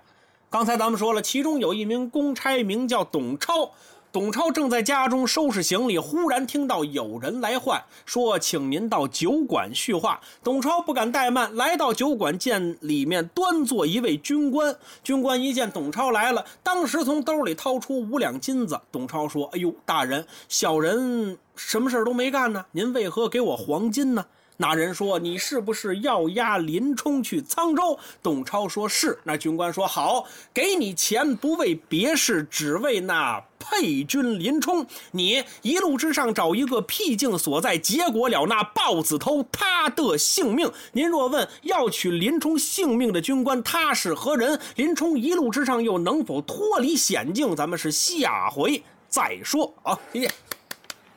[0.49, 3.71] 刚才咱们说了，其中有一名公差名叫董超。
[4.11, 14.75] 董超正在家中收拾行李，忽然听到有人来唤，说：“请您到酒馆叙话。”董超不敢怠慢，来到酒馆，见里面端坐一位军官。
[15.01, 18.77] 军官一见董超来了，当时从兜里掏出五两金子。
[18.91, 24.25] 董超说：“哎呦，大人，小人什么事都没干呢，您为何给我黄金呢？”
[24.61, 34.85] 那人说：“你是不是要押林冲去沧州？”董超说：“是。”那军官说：“好，给你钱不为别事，只为那配军林冲。
[35.13, 40.71] 你一路之上找一个僻静所在，结果了那豹子头他的性命。
[40.91, 49.73] 您若问要取林冲性命的军官他是何人，林冲一路之上又能否脱离险境，咱们是下回再说。
[49.81, 50.31] 好，谢谢。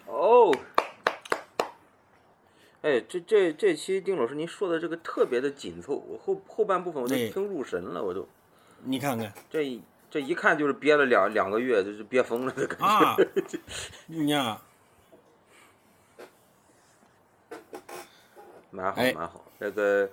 [0.06, 0.50] 哦，
[2.84, 8.28] 哎，这这这期丁老师您说的这个特别的紧凑，我后后半部分我都哎听入神了，我都
[8.82, 9.80] 你看看这一
[10.10, 12.84] 这一看就是憋了两两个月，就是憋疯了的感觉。
[12.84, 13.16] 啊，
[14.06, 14.60] 你呀，
[18.70, 20.10] 蛮好哎蛮好，这个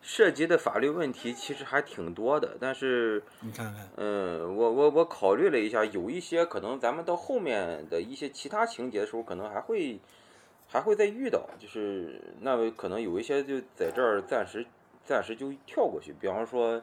[0.00, 10.00] 涉及的法律问题其实还挺多的，但是你看看，嗯，我我我考虑了一下，有一些可能咱们到后面的一些其他情节的时候，可能还会
[10.74, 14.66] 还会再遇到，就是那可能有一些就在这儿暂时
[15.04, 16.82] 暂时就跳过去，比方说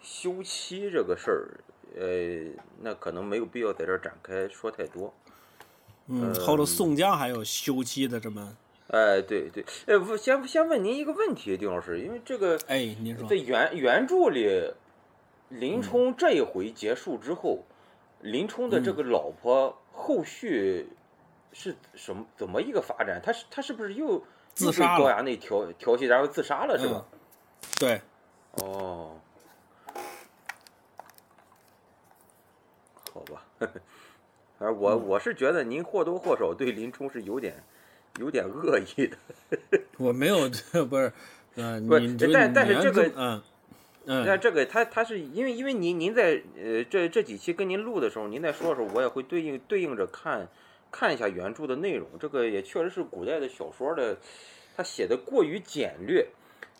[0.00, 1.60] 休妻这个事儿，
[2.00, 2.50] 呃，
[2.80, 5.12] 那可能没有必要在这儿展开说太多。
[6.06, 8.56] 嗯，后头宋江还有休妻的这么，
[8.86, 14.72] 哎，对对，哎，不，先先问您一个问题，丁老师，因为这个哎，您说在，原原著里，
[15.50, 17.66] 林冲这一回结束之后，
[18.22, 20.88] 林冲的这个老婆后续
[21.52, 23.20] 是什么怎么一个发展？
[23.22, 24.22] 他是他是不是又
[24.54, 27.04] 自杀了又被高衙内调调戏，然后自杀了是吧？
[27.78, 28.00] 对，
[28.52, 29.16] 哦，
[33.12, 37.62] 好吧， 反正我我是觉得您或多或少对林冲是有点
[38.18, 39.16] 有点恶意的。
[39.98, 40.48] 我没有，
[40.88, 41.12] 不是，
[41.56, 43.42] 呃，不是你但但是这个嗯
[44.04, 50.48] 那嗯，这个他他是因为因为您您在呃这这几期跟您录的时候，您在说的时候，我也会对应对应着看
[50.90, 52.08] 看一下原著的内容。
[52.18, 54.18] 这个也确实是古代的小说的，
[54.76, 56.26] 他写的过于简略，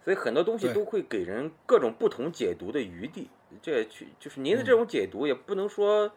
[0.04, 3.28] 所以很多东西都会给人各种不同解读的余地。
[3.60, 6.12] 这也去就是您的嗯这种解读也不能说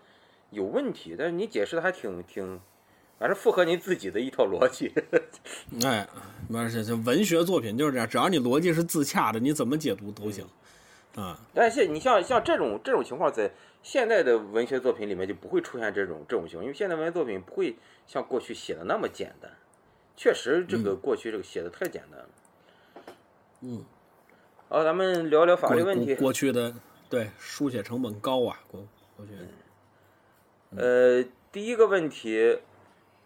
[0.51, 2.59] 有问题，但是你解释的还挺挺，
[3.17, 4.91] 反正符合您自己的一套逻辑。
[5.83, 6.07] 哎，
[6.53, 10.45] 而且这文学作品就是这样，只要你逻辑是自洽的，你怎么解读都行，
[11.15, 13.51] 啊，但是你像像这种这种情况，在
[13.83, 17.75] 现代的文学作品里面就不会出现这种这种情况，因为现代文学作品不会
[18.07, 19.51] 像过去写的那么简单。
[20.15, 22.29] 确实，这个过去这个写的太简单了。
[23.61, 23.83] 嗯，
[24.69, 26.23] 好，咱们聊聊法律问题过。
[26.23, 26.73] 过去的
[27.09, 29.31] 对书写成本高啊，过过去
[30.75, 32.59] 呃，第一个问题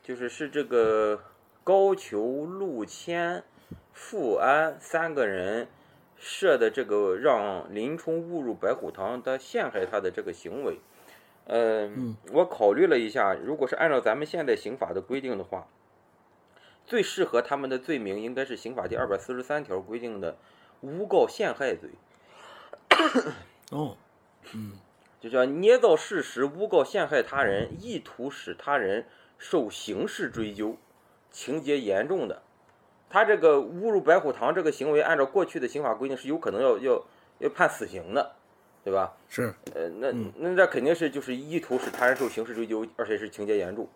[0.01, 1.21] 就是是这个
[1.63, 3.43] 高俅、陆谦、
[3.93, 5.67] 富安三个人
[6.17, 10.79] 设的这个让林冲误入白虎堂的陷害他的这个行为。
[11.45, 11.89] 呃，
[12.33, 15.67] 我考虑了一下，如果是按照咱们现在刑法的规定的话，
[16.85, 20.37] 最适合他们的罪名应该是刑法第二百四十三条规定的
[20.81, 21.89] 诬告陷害罪。
[23.71, 23.95] 哦，
[24.53, 24.73] 嗯
[25.19, 29.05] 就叫捏造事实、诬告陷害他人，意图使他人
[29.37, 30.77] 受刑事追究，
[31.31, 32.43] 情节严重的。
[33.09, 37.03] 他这个侮辱白虎堂这个行为，按照过去的刑法规定是有可能要要
[37.39, 38.33] 要判死刑的，
[38.83, 39.13] 对吧？
[39.29, 43.87] 是呃，那那那肯定是就是意图使他人受刑事追究，而且是情节严重，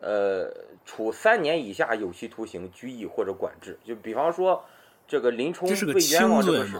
[0.00, 0.52] 呃，
[0.84, 3.78] 处三年以下有期徒刑、拘役或者管制。
[3.84, 4.64] 就比方说，
[5.06, 6.76] 这个林冲被冤枉这个事，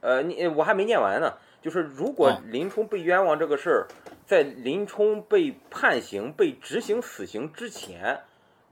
[0.00, 1.34] 呃，你我还没念完呢。
[1.62, 3.86] 就是如果哦林冲被冤枉这个事儿，
[4.26, 8.20] 在林冲被判刑、被执行死刑之前，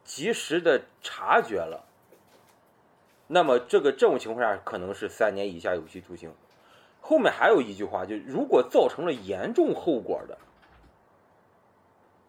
[0.05, 1.85] 及时的察觉了，
[3.29, 6.33] 那么这个这种情况下可能是三年以下有期徒刑。
[7.01, 10.37] 后面还有一句话，就如果造成了严重后果的，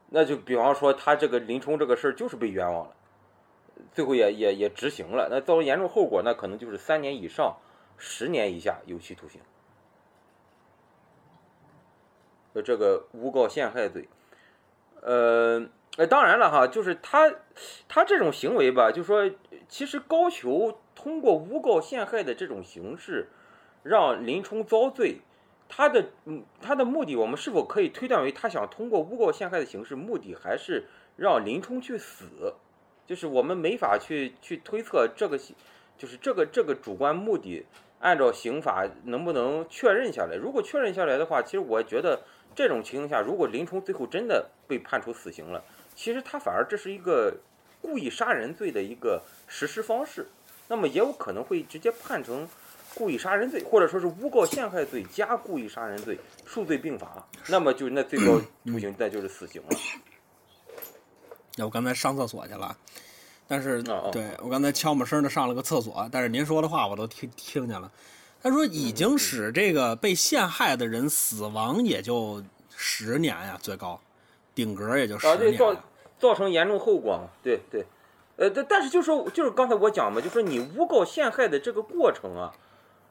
[0.09, 2.95] 那就比方说他这个林冲这个事儿就是被冤枉了，
[3.91, 7.57] 最后也也也执行了，那造成严重后果，那可能就是三年以上
[7.97, 9.41] 十年以下有期徒刑。
[12.53, 14.07] 就这个诬告陷害罪，
[15.01, 15.67] 呃，
[15.97, 17.33] 呃，当然了哈，就是他
[17.87, 19.29] 他这种行为吧，就说
[19.67, 23.29] 其实高俅通过诬告陷害的这种形式，
[23.83, 25.21] 让林冲遭罪，
[25.69, 30.83] 他的嗯他的目的，我们是否可以推断为他想通过诬告陷害的形式，目的还是
[31.15, 32.53] 让林冲去死？
[33.07, 35.39] 就是我们没法去去推测这个，
[35.97, 37.65] 就是这个这个主观目的，
[38.01, 40.35] 按照刑法能不能确认下来？
[40.35, 42.23] 如果确认下来的话，其实我觉得
[42.53, 45.63] 这种情况下，如果林冲最后真的被判处死刑了，
[45.95, 47.37] 其实他反而这是一个
[47.81, 50.27] 故意杀人罪的一个实施方式，
[50.69, 52.47] 那么也有可能会直接判成
[52.93, 59.77] 故意杀人罪，或者说是诬告陷害罪加故意杀人罪，数罪并罚，那么就那最高 徒刑那就是死刑了。
[61.57, 62.77] 那我刚才上厕所去了，
[63.47, 63.83] 但是
[64.13, 67.91] 对我刚才悄没声的上了个厕所，但是您说的话我都听听见了。
[68.41, 72.41] 他说已经使这个被陷害的人死亡也就
[72.77, 73.99] 十年呀，最高
[74.53, 75.81] 顶格也就十啊，对，造年。
[76.19, 77.85] 造成严重后果嘛，对对，
[78.39, 82.53] 呃，但但是就说就是刚才我讲嘛，就说你诬告陷害的这个过程啊，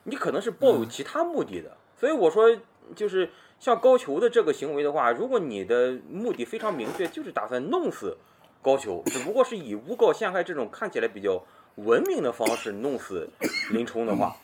[0.05, 2.57] 你可能是抱有其他目的的，所以我说
[2.97, 3.31] 就是
[3.61, 8.17] 像高俅的这个行为的话，如果你的目的非常明确，就是打算弄死
[8.63, 11.45] 高俅，只不过是以诬告陷害这种看起来比较
[11.75, 13.29] 文明的方式弄死
[13.71, 14.35] 林冲的话，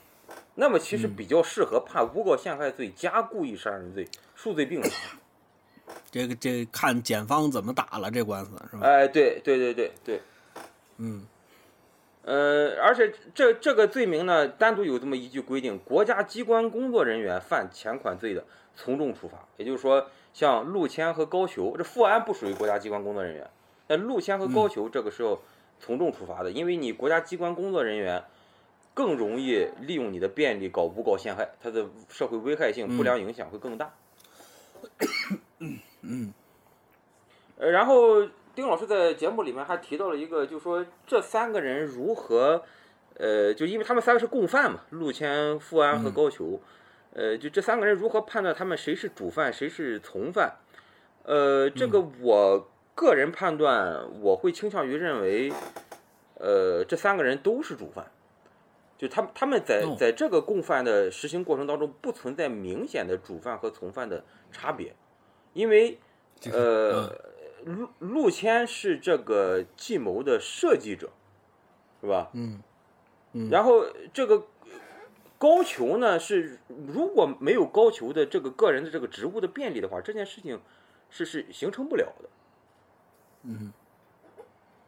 [0.57, 4.91] 那么其实比较适合判诬告陷害罪加故意杀人罪，数罪并罚。
[6.11, 8.87] 这个这看检方怎么打了这官司是吧？
[8.87, 10.21] 哎，对对对对对，
[10.99, 11.27] 嗯
[12.23, 18.45] 呃，而且这这个罪名呢，单独有这么一句规定：国家机关工作人员犯前款罪的，
[18.75, 19.47] 从重处罚。
[19.59, 23.51] 也就是说，像陆谦和高俅，这富安不属于国家机关工作人员，
[23.89, 25.43] 那陆谦和高俅这个时候
[25.79, 28.25] 从重处罚的，因为你国家机关工作人员
[28.95, 33.93] 更容易利用你的便利搞诬告陷害，它的社会危害性、不良影响会更大。
[36.01, 36.33] 嗯
[37.59, 42.63] 呃，然后丁老师在节目里面还提到了一个，就说这三个人如何，
[43.17, 46.61] 呃，就因为他们三个是共犯嘛，陆谦、富安和高俅，
[47.13, 50.57] 呃，就这三个人如何判断他们谁是主犯，谁是从犯？
[51.25, 55.53] 呃，这个我个人判断，我会倾向于认为，
[56.39, 58.11] 呃，这三个人都是主犯，
[58.99, 59.97] 就他们他们在哦。
[59.99, 64.23] 在这个共犯的实行过程当中，不存在明显的主犯和从犯的
[64.53, 64.95] 差别，
[65.55, 65.99] 因为
[66.39, 67.24] 就是呃，
[67.65, 71.11] 陆陆谦是这个计谋的设计者，
[72.01, 72.31] 是吧？
[72.35, 72.63] 嗯
[73.33, 74.47] 嗯然后这个
[75.39, 80.61] 高俅呢，是如果没有高俅的这个个人的这个职务的便利的话，这件事情
[81.11, 82.29] 是是形成不了的。
[83.43, 83.73] 嗯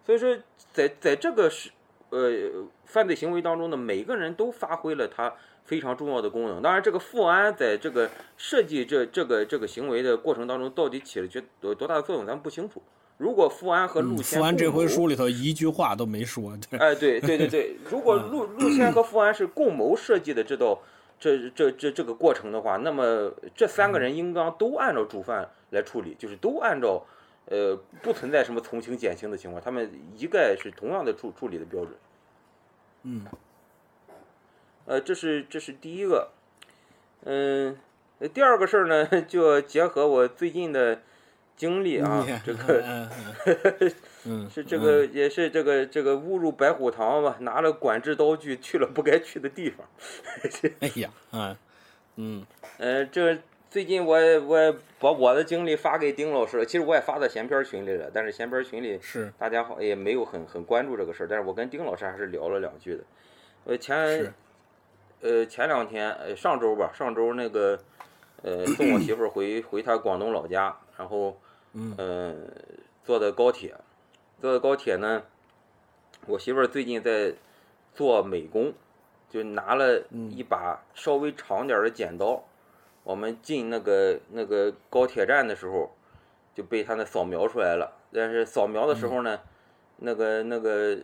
[0.04, 0.38] 所以说，
[0.72, 1.70] 在在这个是
[2.10, 5.34] 呃犯罪行为当中呢，每个人都发挥了他
[5.66, 6.62] 非常重要的功能。
[6.62, 12.80] 当然，这个富安在这个设计这这个这个行为的过程当中，到底起了决多多大的作用，咱们不清楚。
[13.18, 20.78] 如果富安和陆嗯，谦富安这回书里头一句话都没说，对，哎，对对对对， 如果陆陆谦和富安是共谋设计的这道
[21.18, 27.02] 这这这这个过程的话，那么这三个人应当都按照主犯来处理，就是都按照
[27.46, 31.94] 呃不存在什么从轻减轻的情况，他们一概是同样的处处理的标准。
[33.04, 33.24] 嗯
[34.86, 36.30] 呃，这是这是第一个，
[37.24, 37.76] 嗯、
[38.20, 41.02] 呃第二个事儿呢， 就要结合我最近的
[41.56, 43.08] 经历啊你， 这个
[44.24, 49.86] 嗯是这个也是这个这个误入白虎堂吧，拿了管制刀具去了不该去的地方。
[50.80, 51.56] 哎呀，嗯
[52.16, 52.46] 嗯。
[52.78, 53.38] 呃，这
[53.70, 63.02] 最近我也我也把我的经历发给丁老师了，其实我也发到闲篇群里了，但是闲篇群里是大家好也没有很很关注这个事儿，但是我跟丁老师还是聊了两句的。
[63.64, 64.32] 呃，前是
[65.20, 67.78] 呃前两天呃上周吧，上周那个
[68.42, 71.38] 呃送我媳妇儿回回她广东老家，然后
[71.72, 72.34] 嗯呃
[73.04, 73.74] 坐的高铁，
[74.40, 75.22] 坐的高铁呢，
[76.26, 77.34] 我媳妇儿最近在
[77.94, 78.72] 做美工，
[79.30, 82.44] 就拿了一把稍微长点儿的剪刀。
[83.04, 85.94] 我们进那个那个高铁站的时候，
[86.54, 87.92] 就被他那扫描出来了。
[88.12, 89.38] 但是扫描的时候呢，
[89.98, 90.98] 那个那个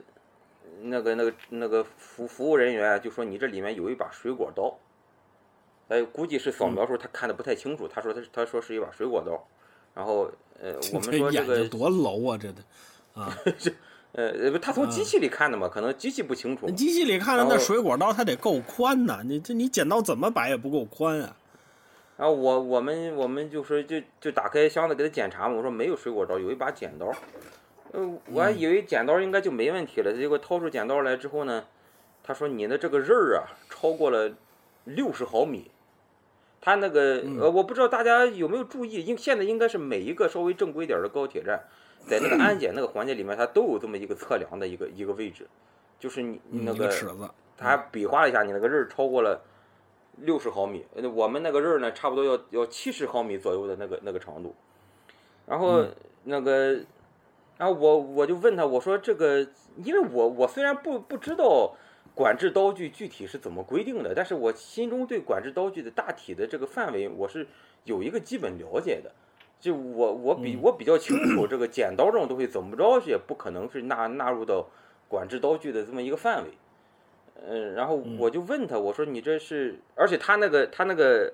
[0.83, 4.77] 那个那个那个服服务人员就说你这里面有一把水果刀。
[5.89, 9.47] 哎，估计是扫描时候他看的不太清楚，他说他他说是一把水果刀。
[9.95, 12.63] 然后呃，我们说这个眼睛多楼啊，这的
[13.13, 13.37] 啊，
[14.13, 16.71] 呃呃，他从机器里看的嘛，可能机器不清楚。
[16.71, 21.37] 机器里看的那水果刀它得够宽呐，你这你剪刀怎么摆也不够宽啊。
[22.17, 27.13] 然后我我们我们就说就就打开箱子给他检查嘛，我说没有水果刀，有一把剪刀。
[27.93, 31.65] 呃，我还以为剪刀应该就没问题了，结果掏出剪刀来之后呢，
[32.23, 34.33] 他说你的这个刃儿啊超过了
[34.85, 35.71] 六十毫米。
[36.65, 41.61] 他那个呃，我不知道大家有没有注意，应现在应该是每一个稍微正规点儿的高铁站，
[42.07, 45.45] 在那个安检那个环节里面，它都有这么一个测量的一个一个位置，
[45.99, 47.29] 就是你那个尺子，
[47.59, 49.43] 他还比划了一下，你那个刃儿超过了
[50.19, 54.55] 六十毫米，呃我们那个刃儿呢，差不多要要七十毫米左右的那个那个长度。
[55.47, 55.85] 然后
[56.23, 56.79] 那个，
[57.63, 59.47] 然后我我就问他，我说这个，
[59.85, 61.73] 因为我我虽然不不知道
[62.13, 67.47] 管制刀具具体是怎么规定的，但是我心中对管制刀具的大体的这个范围，我是
[67.85, 69.13] 有一个基本了解的。
[69.61, 74.67] 就我我比我比较清楚，这个剪刀这种东西怎么着也不可能是纳纳入到
[75.07, 76.51] 管制刀具的这么一个范围。
[77.47, 81.33] 嗯，然后我就问他，我说你这是，而且他那个他那个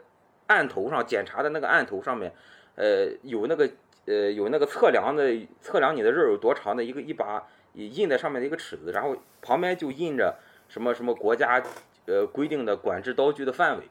[0.48, 2.30] 案头上检查的那个案头上面，
[2.74, 3.66] 呃，有那个
[4.08, 5.22] 呃有那个测量的
[5.60, 10.36] 测量你的刃有多长的一个一把印在上面的一个尺子，然后旁边就印着
[10.68, 11.62] 什么什么国家
[12.06, 13.84] 呃规定的管制刀具的范围，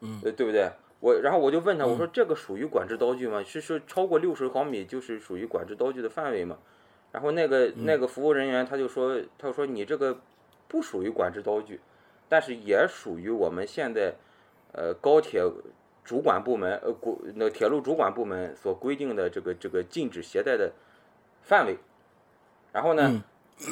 [0.00, 0.70] 嗯呃，对不对？
[1.00, 3.44] 我然后我就问他，我说这个属于管制刀具吗？
[3.44, 6.56] 是说超过六十毫米就是属于管制刀具的范围吗？
[7.12, 10.18] 然后那个那个服务人员他就说，他说你这个
[10.66, 11.78] 不属于管制刀具，
[12.28, 14.14] 但是也属于我们现在
[14.72, 15.42] 呃高铁
[16.04, 20.72] 主管部门呃国那个铁路主管部门所规定的这个这个禁止携带的
[21.42, 21.78] 范围。
[22.72, 23.22] 然后呢，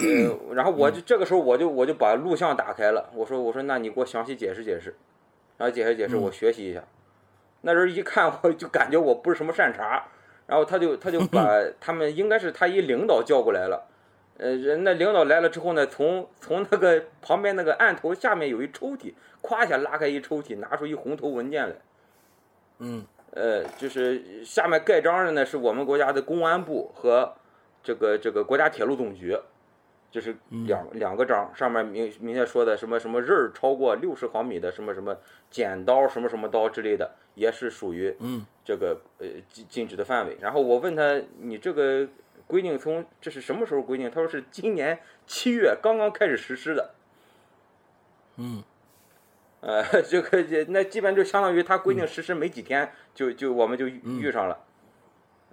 [0.00, 4.94] 呃，然后我就这个时候我就我就把录像打开了，我说我说那你给我详细解释解释，
[5.58, 6.82] 然后解释解释，我学习一下。
[7.62, 10.04] 那人一看我就感觉我不是什么善茬，
[10.46, 11.48] 然后他就他就把
[11.80, 13.88] 他们应该是他一领导叫过来了，
[14.38, 21.74] 呃，人那领导来了之后呢，从从那个旁边那个案头下面有一抽屉，咵一下拉开一抽屉，拿出一红头文件来，
[22.82, 27.34] 嗯呃，就是下面盖章的呢是我们国家的公安部和
[27.82, 29.38] 这个这个国家铁路总局，
[30.10, 30.36] 就是
[30.66, 35.16] 两、两个章，上面明明确说的什么什么刃超过六十毫米的什么什么
[35.50, 40.36] 剪刀什么什么刀之类的，也是属于嗯这个呃禁禁止的范围。
[40.40, 42.06] 然后我问他，你这个
[42.46, 44.10] 规定从这是什么时候规定？
[44.10, 46.90] 他说是今年七月刚刚开始实施的。
[48.36, 48.62] 嗯
[49.62, 54.58] 呃，这个这那基本就相当于他规定实施没几天，就就我们就遇遇上了，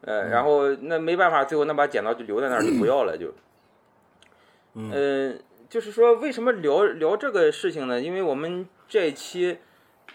[0.01, 3.31] 呃，然后那没办法，最后那把剪刀就留在那儿就不 要了，就，
[4.73, 8.01] 嗯、就是说为什么聊聊这个事情呢？
[8.01, 9.59] 因为我们这一期，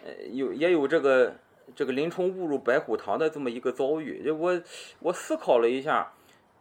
[0.04, 1.36] 呃，有也有这个
[1.76, 4.60] 这个林冲误入白虎堂的这么一个遭遇，就我
[4.98, 6.12] 我思考了一下，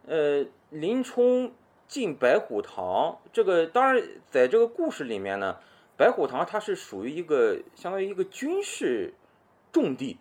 [0.06, 1.52] 呃，林冲
[1.88, 4.00] 进白虎堂，这个当然
[4.30, 5.56] 在这个故事里面呢。
[5.96, 9.14] 白虎堂它是属于一个相当于一个军事
[9.72, 10.18] 重地，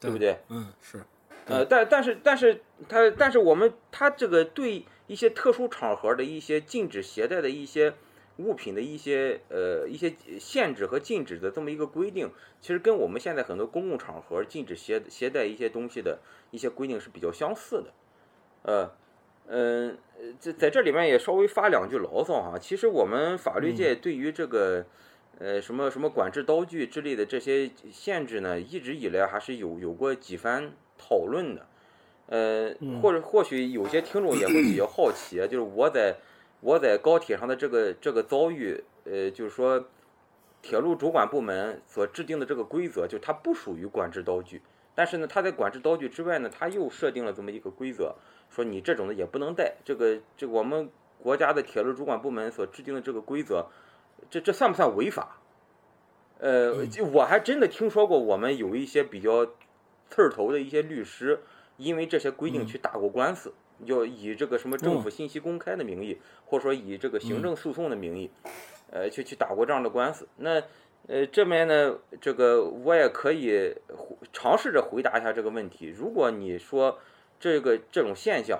[0.00, 0.38] 对不对？
[0.48, 1.02] 嗯是，
[1.46, 7.94] 呃，但但是但是它但是我们它这个对一些特殊场合的一些禁止携带的一些
[8.36, 12.30] 物品的一些呃一些限制和禁止的这么一个规定，
[12.60, 16.18] 其实跟我们现在很多公共场合禁止携携带一些东西的
[16.50, 17.92] 一些规定是比较相似的，
[18.62, 18.90] 呃。
[19.46, 19.98] 嗯，
[20.40, 22.58] 这在这里面也稍微发两句牢骚哈。
[22.58, 24.86] 其实我们法律界对于这个，
[25.38, 31.66] 呃，什么什么管制刀具之类的这些限制呢，一直以来还是有有过几番讨论的。
[32.26, 36.16] 呃，或者或许有些听众也会比较好奇，就是我在
[36.60, 39.86] 我在高铁上的这个这个遭遇，呃，就是说，
[40.62, 44.62] 铁路主管部门所制定的这个规则，就它不属于管制刀具，
[44.94, 48.14] 但是呢，它在管制刀具之外呢，它又设定了这么一个规则。
[48.48, 50.88] 说你这种的也不能带，这个这个我们
[51.18, 53.66] 国家的铁路主管部门所制定的这个规则，
[54.30, 55.40] 这这算不算违法？
[56.38, 59.46] 呃，就我还真的听说过，我们有一些比较
[60.10, 61.40] 刺儿头的一些律师，
[61.76, 63.54] 因为这些规定去打过官司，
[63.86, 68.30] 就以这个什么政府信息公开的名义，或者说以这个行政诉讼的名义，
[68.90, 70.28] 呃，去去打过这样的官司。
[70.36, 70.62] 那
[71.06, 73.74] 呃，这边呢，这个我也可以
[74.32, 75.86] 尝试着回答一下这个问题。
[75.86, 76.98] 如果你说，
[77.38, 78.58] 这个这种现象，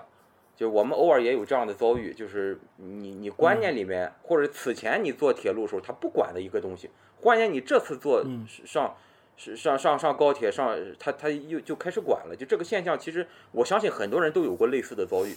[0.56, 8.24] 就我们偶尔也有这样的遭遇，就是你你观念里面，或者此前你坐铁路的时候他不管的一个东西，忽然间你这次坐
[8.64, 8.94] 上
[9.36, 12.36] 是上上上高铁上，他他又就开始管了。
[12.36, 15.34] 就这个现象，其实我相信很多人都有过类似的遭遇，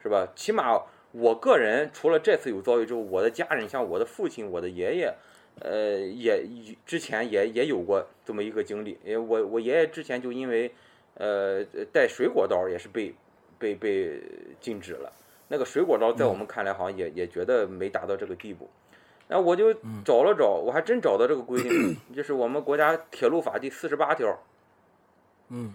[0.00, 0.28] 是吧？
[0.36, 0.80] 起码
[1.10, 5.12] 我个人除了这次有遭遇之后，我的家人像我的父亲、我的爷爷，
[5.58, 6.44] 呃，也
[6.86, 8.96] 之前也也有过这么一个经历。
[9.04, 10.72] 因为我我爷爷之前就因为
[11.14, 13.12] 呃，带水果刀也是被
[13.60, 14.20] 被被
[14.60, 15.12] 禁止了。
[15.46, 18.68] 那个水果刀在我们看来好像也也觉得没达到这个地步。
[19.28, 19.72] 然后我就
[20.04, 24.36] 找了找，我还真找到这个规定， 就是我们国家铁路法第四十八条。
[25.50, 25.74] 嗯，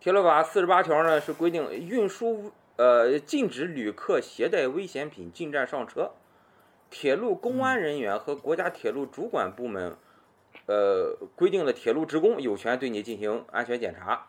[0.00, 6.10] 铁路法四十八条呢是规定运输呃禁止旅客携带危险品进站上车，
[6.90, 9.96] 铁路公安人员和国家铁路主管部门
[10.66, 14.26] 呃规定的铁路职工有权对你进行安全检查。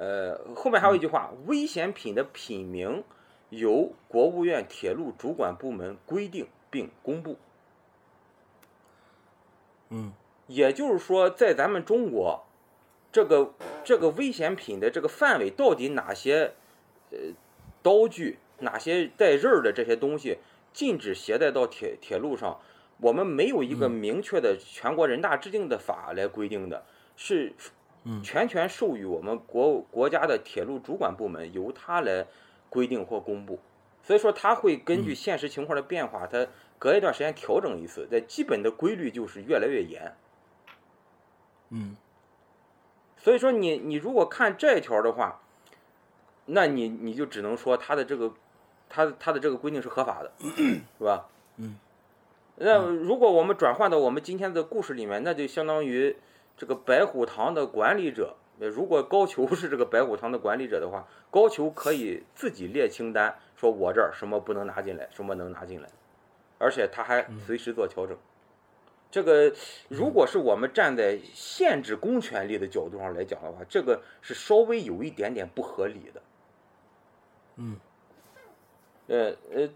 [0.00, 3.04] 呃，后面还有一句话，危险品的品名
[3.50, 7.36] 由国务院铁路主管部门规定并公布。
[9.90, 10.14] 嗯，
[10.46, 12.46] 也就是说，在咱们中国，
[13.12, 13.52] 这个
[13.84, 16.54] 这个危险品的这个范围到底哪些
[17.10, 17.18] 呃
[17.82, 20.38] 刀具，哪些带刃儿的这些东西
[20.72, 22.58] 禁止携带到铁铁路上，
[23.02, 26.86] 我们没有一个明确的全国人大制定的法来规定的，
[27.16, 27.52] 是
[28.22, 32.26] 全权授予我们国国家的铁路主管部门由他来
[32.68, 33.58] 规定或公布。
[34.02, 36.46] 所以说，他会根据现实情况的变化，他
[36.78, 38.08] 隔一段时间调整一次。
[38.10, 40.16] 在基本的规律就是越来越严。
[41.68, 41.96] 嗯，
[43.18, 45.42] 所以说你你如果看这一条的话，
[46.46, 48.32] 那你你就只能说他的这个
[48.88, 50.32] 他他的这个规定是合法的，
[50.98, 51.28] 是吧？
[51.58, 51.78] 嗯。
[52.56, 56.16] 那如果我们转换到我们今天的故事里面，那就相当于
[56.60, 58.36] 这个白虎堂的管理者。
[58.58, 65.88] 如果高俅是这个白虎堂的管理者的话，高俅可以自己列清单，说我这儿什么不能拿进来，什么能拿进来，
[66.58, 68.14] 而且他还随时做调整。
[69.10, 69.50] 这个
[69.88, 76.22] 如果是我们站在限制公权力的角度上来讲的话，这个是稍微有一点点不合理的。
[77.56, 77.76] 嗯。
[79.06, 79.68] 呃呃，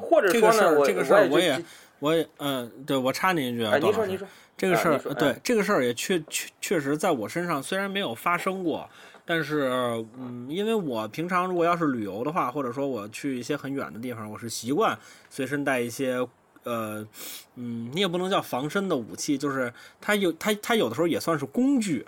[0.00, 1.56] 或者说呢，我这个事儿我也
[2.02, 4.26] 我也嗯，对我插你一句啊，您说您说。
[4.56, 8.88] 这个事儿，啊对这个事儿也确确确实在我身上虽然没有发生过，
[9.24, 9.70] 但是
[10.18, 14.98] 嗯，因为我平常如果要是旅游的话，或者说我去一些很远的地方，我是习惯
[15.30, 16.26] 随身带一些
[16.64, 17.06] 呃
[17.54, 22.04] 嗯，你也不能叫防身的武器，就是它有它它有的时候也算是工具。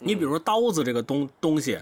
[0.00, 1.78] 你比如说刀子这个东东西，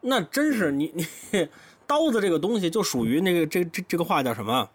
[0.00, 1.06] 那真是你你
[1.86, 4.68] 刀子这个东西就属于那个这这这个话叫什么？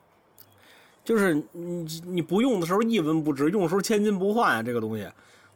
[1.03, 5.05] 就是你你不用的时候一文不值，用的时候千金不换啊，这个东西，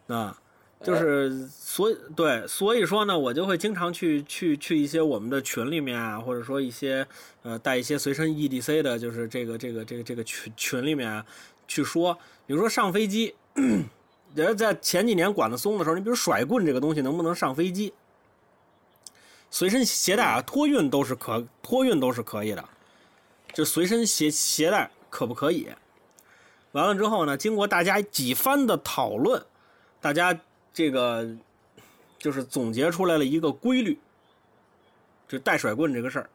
[0.08, 0.38] 啊，
[0.84, 7.08] 就是所以对，所以说呢，我就会经常去去去一些我们的群里面啊，或者说一些
[7.44, 11.24] 呃带一些随身 EDC 的，就是这个这个这个这个群群里面
[11.66, 12.14] 去说，
[12.46, 13.34] 比如说上飞机，
[14.36, 17.94] 人在前几年管的松的时候，你比如甩棍这个东西能不能上飞机？
[19.50, 22.64] 随身携带啊，托运都是可托运都是可以的，
[23.54, 24.92] 就随身携携带。
[25.10, 25.70] 可不可以？
[26.74, 27.36] 完了之后呢？
[27.36, 29.44] 经过大家几番的讨论，
[30.00, 30.38] 大家
[30.74, 31.28] 这个
[32.20, 33.98] 就是总结出来了一个规律，
[35.28, 36.30] 就带甩棍这个事儿，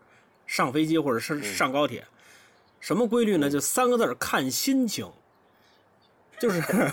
[0.47, 2.05] 上飞机或者是上高铁，
[2.81, 3.49] 什么规律呢？
[3.49, 5.09] 就三个字儿：看心情。
[6.41, 6.61] 就是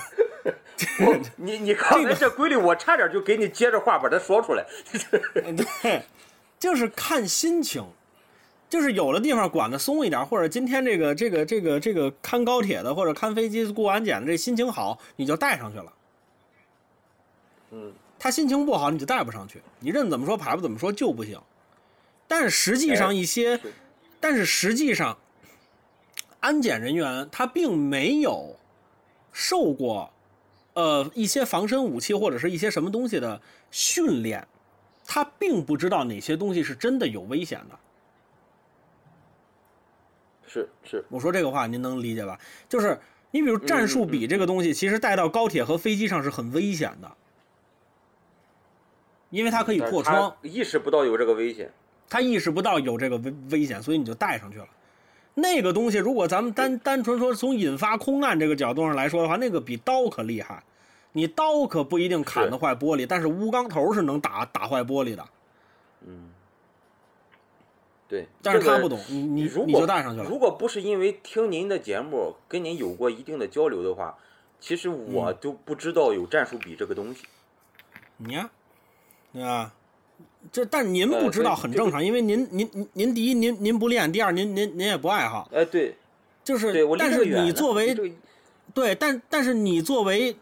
[1.38, 4.66] 你你刚才这规律，我差点就给你接着话把它说出来。
[5.82, 6.04] 对，
[6.60, 7.84] 就是看心情。
[8.70, 15.94] 就是有的地方管的松一点，或者今天这个这个这个这个看高铁的或者看飞机过安检的，这心情好，你就带上去了。
[17.72, 19.60] 嗯，他心情不好，你就带不上去。
[19.80, 21.40] 你任怎么说，排不怎么说就不行。
[22.28, 23.60] 但是实际上一些，
[24.20, 25.18] 但是实际上，
[26.40, 28.56] 安检人员他并没有
[29.34, 30.12] 受过
[30.74, 33.42] 呃一些防身武器或者是一些什么东西的
[33.72, 34.48] 训练，
[35.08, 37.80] 他并不知道哪些东西是真的有危险的。
[40.52, 42.40] 是是，我说这个话您能理解吧？
[42.68, 43.00] 就是
[43.30, 47.12] 你比如战术笔这个东西，其实带到高铁和飞机上是很危险的，
[49.30, 50.36] 因为它可以破窗。
[50.42, 51.72] 意识不到有这个危险，
[52.10, 54.68] 他意识不到有这个危危险，所以你就带上去了。
[55.36, 60.64] 那个东西，如果咱们单单纯说从引发空难这个角度上来说的话，那个比刀可厉害。
[61.12, 65.24] 你刀可不一定砍得坏玻璃，但是钨钢头是能打打坏玻璃的。
[66.08, 66.29] 嗯。
[68.10, 70.28] 对，但是他不懂，你你你就带上去了。
[70.28, 74.18] 如果不是因为听您的节目，跟您有过一定的交流的话，
[74.60, 77.28] 其实我都不知道有战术笔这个东西。
[78.18, 78.50] 你呀，
[79.32, 79.72] 对吧？
[80.52, 85.48] 这但您不知道很正常，因为您您您您第一您您不练，第二您您您也不爱好。
[85.54, 85.96] 哎，对，
[86.44, 87.96] 就是，但是你作为，
[88.74, 90.36] 对，但但是你作为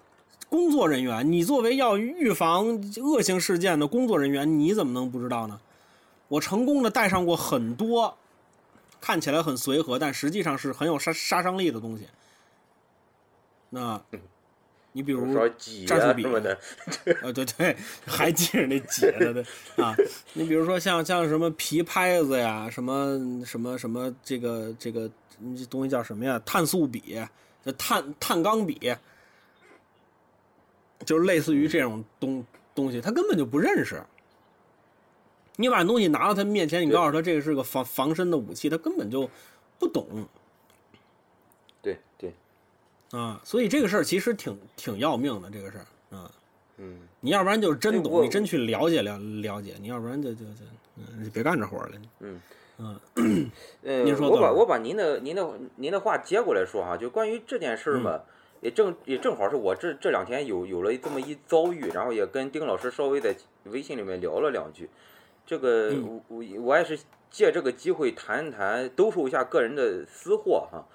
[0.48, 5.60] 工作人员，你作为要预防恶性事件的工作人员，你怎么能不知道呢？
[6.28, 8.18] 我成功的带上过很多
[8.99, 12.08] 看起来很随和，但实际上是很有杀杀伤力的东西。
[13.70, 14.02] 那，
[14.91, 15.34] 你比如
[15.86, 16.26] 战术笔，
[17.22, 19.45] 呃，对对，还记着那解的的
[19.84, 19.95] 啊。
[20.34, 25.10] 你比如说像像什么皮拍子呀，什么什么什么这个这个
[25.56, 26.41] 这东西叫什么呀？
[26.45, 27.22] 碳素笔，
[27.64, 28.95] 这碳碳钢笔，
[31.06, 32.44] 就是类似于这种东
[32.74, 34.02] 东西，他根本就不认识。
[35.60, 39.30] 你把东西拿到他面前，你告诉他这个是个防防身的武器，他根本就
[39.80, 40.26] 不懂。
[41.82, 42.32] 对对，
[43.12, 46.32] 啊，所以这个事儿其实挺挺要命的，这个事儿啊。
[46.78, 47.00] 嗯。
[47.20, 50.64] 你要不然就是真懂，你真去了解了了解，你要不然就就就，
[50.98, 51.92] 嗯，别干这活了。
[52.20, 52.40] 嗯
[52.78, 53.00] 嗯。
[53.82, 58.22] 呃，您说我把我把您的您的您的话接过来说哈，就关于这件事儿嘛，
[58.62, 64.88] 也正也正好是我这这两天有有了这么一遭遇，然后也跟丁老师稍微在微信里面聊了两句。
[65.48, 66.99] 这个我我我也是
[67.32, 70.86] 借这个机会谈一谈，兜售一下个人的私货哈。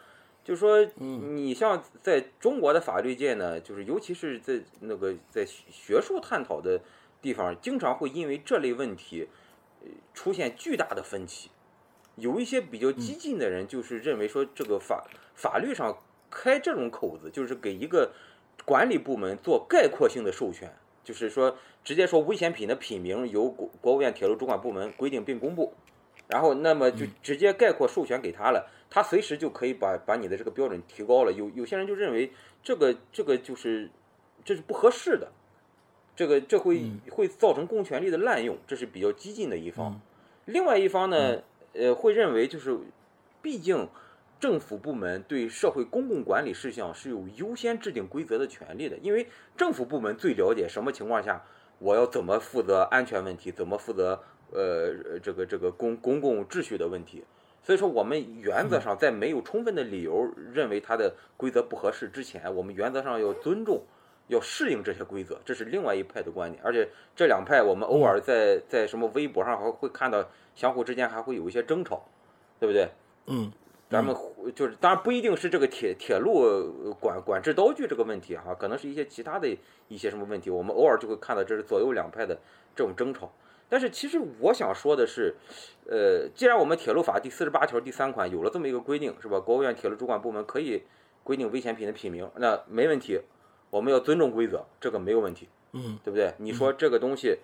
[0.45, 6.81] 就说你像在中国的法律界呢，就是尤其是在那个在学术探讨的
[7.23, 9.29] 地方，经常会因为这类问题
[10.12, 11.51] 出现巨大的分歧。
[12.16, 15.97] 有一些比较激进的人，就是认为说这个法法律上
[16.29, 18.12] 开这种口子，就是给一个
[18.66, 20.70] 管理部门做概括性的授权。
[21.05, 25.73] 就是说，直接说危险品的品名由国国务院铁路主管部门规定并公布，
[26.29, 31.33] 然后那么就直接概括授权给他了，他随时就可以把把你的这个标准提高了。
[31.33, 32.31] 有有些人就认为
[32.62, 33.91] 这个这个就是
[34.45, 35.33] 这是不合适的，
[36.15, 40.01] 这个这会会造成公权力的滥用，这是比较激进的一方。
[40.45, 41.43] 另外一方呢，
[41.73, 42.79] 呃，会认为就是
[43.41, 43.89] 毕竟。
[44.43, 49.24] 政府部门对社会公共管理事项是有优先制定规则的权利的，因为
[49.56, 51.40] 政府部门最了解什么情况下
[51.78, 54.20] 我要怎么负责安全问题，怎么负责
[54.51, 57.23] 呃这个这个公公共秩序的问题。
[57.62, 63.81] 所以说，我们原则上在没有充分的理由认为它的规则不合适之前，我们原则上要尊重、
[64.27, 65.40] 要适应这些规则。
[65.44, 72.05] 这是另外一派的观点，而且这两派我们偶尔在在什么微博上还会看到相互之间还会有一些争吵，
[72.59, 72.89] 对不对？
[73.28, 73.52] 嗯。
[73.93, 74.16] 咱们
[74.55, 79.47] 就是，当然不一定是这个铁铁路管管制刀具这个问题哈，可能是一些其他的
[79.89, 82.39] 一些什么问题，我们偶尔就会看到这是左右两派的
[82.74, 83.31] 这种争吵。
[83.69, 85.35] 但是其实我想说的是，
[85.86, 89.39] 呃，既然我们铁路法第四十八条第三款有了这么一个规定，是吧？
[89.39, 90.82] 国务院铁路主管部门可以
[91.23, 93.20] 规定危险品的品名，那没问题，
[93.69, 96.32] 我们要尊重规则，这个没有问题，嗯，对不对？
[96.39, 97.39] 你说这个东西。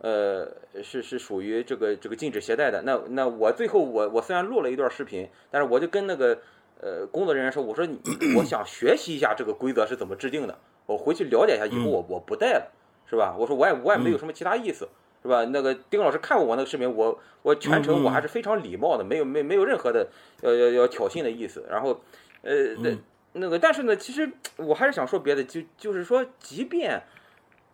[0.00, 0.46] 呃，
[0.82, 2.82] 是是属于这个这个禁止携带的。
[2.82, 6.38] 那那我最后我我虽然录了一段视频，但是我就跟那个
[6.80, 7.98] 呃工作人员说，我说你
[8.36, 12.70] 我想学习一下这个规则是怎么制定的，我回去了解一下，以后我我不带了，
[13.08, 13.34] 是吧？
[13.38, 14.88] 我说我也我也没有什么其他意思，
[15.22, 15.44] 是吧？
[15.46, 20.08] 那个丁老师看过我那个视频，我我全程我还是非常礼貌的，没有没没有任何的
[20.42, 21.64] 要要要挑衅的意思。
[21.70, 21.98] 然后
[22.42, 22.94] 呃那
[23.32, 27.02] 那个但是呢，其实我还是想说别的，就就是说，即便。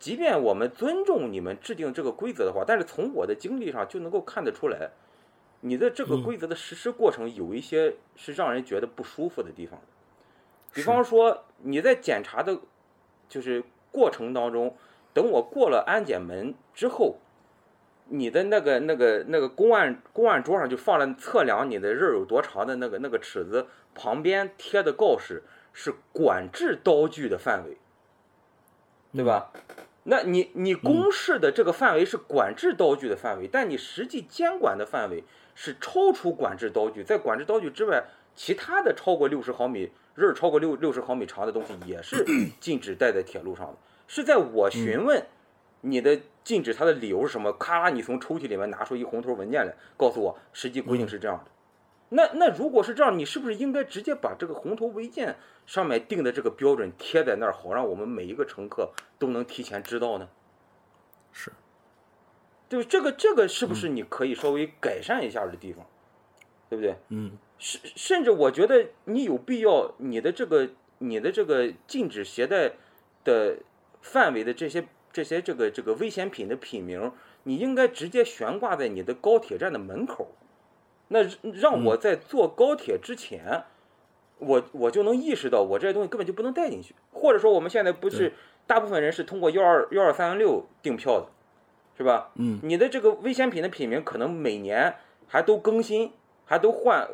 [0.01, 4.89] 即便我们尊重你们制定这个规则的话，但是从我的经历上就能够看得出来，
[5.59, 9.79] 你的这个规则的实施过程有一些是让人觉得不舒服的地方。
[10.73, 12.57] 比方说，你在检查的，
[13.29, 14.75] 就是过程当中，
[15.13, 17.17] 等我过了安检门之后，
[18.05, 27.77] 你的那个那个那个公案公案桌上就放了测量你的刃有多长的那个那个尺子，旁边贴的告示是管制刀具的范围，
[29.13, 29.51] 对吧？
[30.03, 35.23] 那你你公示的这个范围是管制刀具的范围，但你实际监管的范围
[35.53, 38.03] 是超出管制刀具，在管制刀具之外，
[38.35, 42.25] 其他的超过六十毫米刃超过六六十毫米长的东西也是
[42.59, 43.75] 禁止带在铁路上的。
[44.07, 45.23] 是在我询问
[45.81, 47.53] 你的禁止它的理由是什么？
[47.53, 51.51] 咔，你从抽屉里面拿出一红头文件来，告诉我实际规定是这样的。
[52.13, 60.27] 那那如果是这样，你是不是应该直接把这个红头文件上面定的这个标准贴在那儿，好让我们每一个乘客都能提前知道呢？
[61.31, 61.53] 是，
[62.67, 65.85] 就这个这个是不是你可以稍微改善一下的地方，
[66.69, 66.97] 对不对？
[67.07, 72.73] 嗯，甚甚至我觉得你有必要，你的这个你的这个禁止携带
[73.23, 73.59] 的
[74.01, 77.13] 范围的这些这些这个这个危险品的品名，
[77.43, 80.35] 你应该直接悬挂在你的高铁站的门口。
[81.13, 81.19] 那
[81.53, 83.65] 让我在坐高铁之前，
[84.39, 88.31] 我我就能意识到我这些东西根本就不能带进去，或者说我们现在不是
[88.65, 91.27] 大部分人是通过幺二幺二三零六订票的，
[91.97, 92.31] 是吧？
[92.35, 94.95] 嗯，你的这个危险品的品名可能每年
[95.27, 96.13] 还都更新，
[96.45, 97.09] 还都换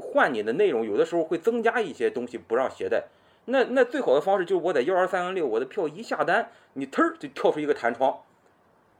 [0.00, 3.04] 换你的内容，有的时候会增加一些东西不让携带。
[3.44, 8.20] 那那最好的方式就是我在幺二三零六，我的票一下单，你忒儿就跳出一个弹窗，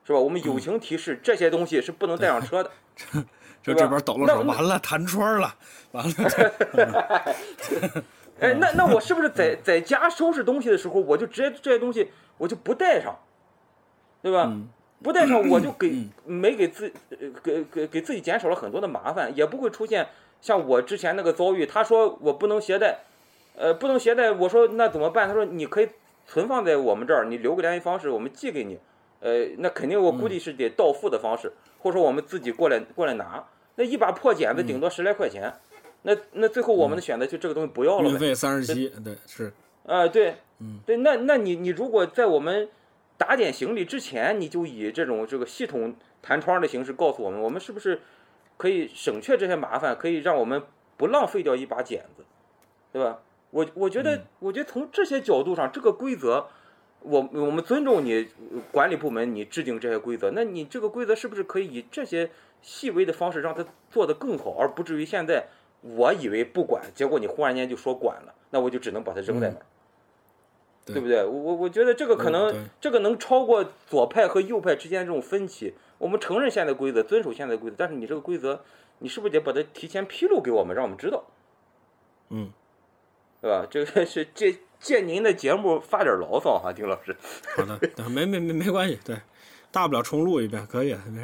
[0.05, 0.19] 是吧？
[0.19, 2.71] 我们友情提示这些东西是不能带上车的。
[3.63, 5.55] 就这边抖了手，完了弹窗了，
[5.93, 6.13] 完了。
[8.41, 13.17] 哎，那那我是不是在在家收拾东西的时候，我就直接这些东西我就不带上，
[14.21, 14.53] 对吧？
[15.01, 16.93] 不带上我就给没给自
[17.43, 20.09] 给给给自己减少了很多的麻烦，也不会出现
[20.41, 21.67] 像我之前那个遭遇。
[21.67, 23.01] 他说我不能携带，
[23.57, 24.31] 呃，不能携带。
[24.31, 25.29] 我说那怎么办？
[25.29, 25.89] 他说你可以
[26.27, 28.79] 存放在我们这儿，你留个联系方式，我们寄给你。
[29.23, 31.51] 呃，那肯定我估计是得到付的方式。
[31.79, 33.45] 或者说我们自己过来过来拿，
[33.75, 35.53] 那一把破剪子顶多十来块钱，
[36.03, 39.53] 那那最后我们的选择就这个东西不要了运费三十七，对是，
[39.85, 42.69] 啊对，嗯对，那那你你如果在我们
[43.19, 48.01] 打点行李之前，你就以这种这个系统弹窗的形式告诉我们，我们是不是
[48.57, 50.63] 可以省却这些麻烦，可以让我们
[50.97, 52.25] 不浪费掉一把剪子，
[52.93, 53.19] 对吧？
[53.51, 56.47] 我我觉得我觉得从这些角度上，这个规则。
[57.05, 58.29] 我我们尊重你
[58.71, 62.31] 管理部门，你制定这些规则，那你这个规则是不是可以以这些
[62.61, 65.47] 细微的方式让它做得更好，而不至于现在
[65.81, 69.63] 我以为不管，结果你忽然间就说管了，那我就只能把它扔在那儿，
[70.87, 71.25] 对不对？
[71.25, 75.75] 我我我觉得这个可能这个能超过左派和右派之间这种分歧。
[75.99, 78.65] 我们承认现在规则，遵守现在规则，但是你这个规则，
[78.99, 81.25] 你是不是得把它提前披露给我们，让我们知道？
[82.31, 82.51] 嗯，
[83.43, 83.67] 对吧？
[83.69, 84.57] 这个是借。
[84.83, 87.15] 借您的节目发点牢骚哈，丁老师。
[87.57, 87.79] 好的，
[88.11, 89.17] 没没没没关系，对，
[89.71, 91.23] 大不了重录一遍，可以，没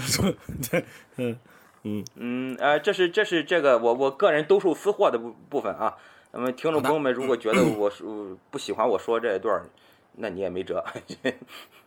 [0.00, 0.34] 事。
[0.70, 0.82] 对，
[1.18, 1.38] 嗯，
[1.82, 5.94] 嗯嗯呃，这是这是这个我我个人兜售私货的部部分啊。
[6.32, 9.66] 那么听众朋友们如果觉得我说不喜欢我说这一段儿，
[10.12, 10.82] 那你也没辙。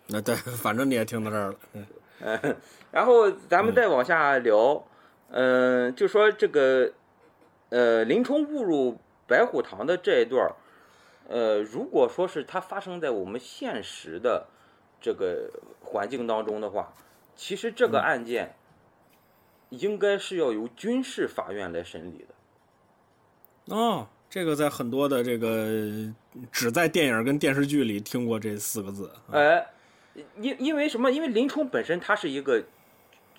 [0.10, 1.56] 那对，反正你也听到这儿了。
[1.73, 1.85] 嗯
[2.19, 2.56] 嗯，
[2.91, 4.85] 然后咱们再往下聊，
[5.31, 6.91] 嗯、就说这个，
[7.69, 8.99] 呃，林冲误入
[9.32, 10.52] 白虎堂的这一段儿，
[11.30, 14.48] 呃，如果说是它发生在我们现实的
[14.99, 15.49] 这个
[15.80, 16.94] 环境当中的话，
[17.38, 18.56] 其实这个案件
[19.70, 23.74] 应该是要由军事法院来审理的。
[23.74, 26.14] 哦，这个在很多的这个
[26.52, 29.08] 只在电影跟电视剧里听过这四个字。
[29.08, 29.66] 啊哎，
[30.41, 31.10] 因因为什么？
[31.10, 32.62] 因为林冲本身他是一个，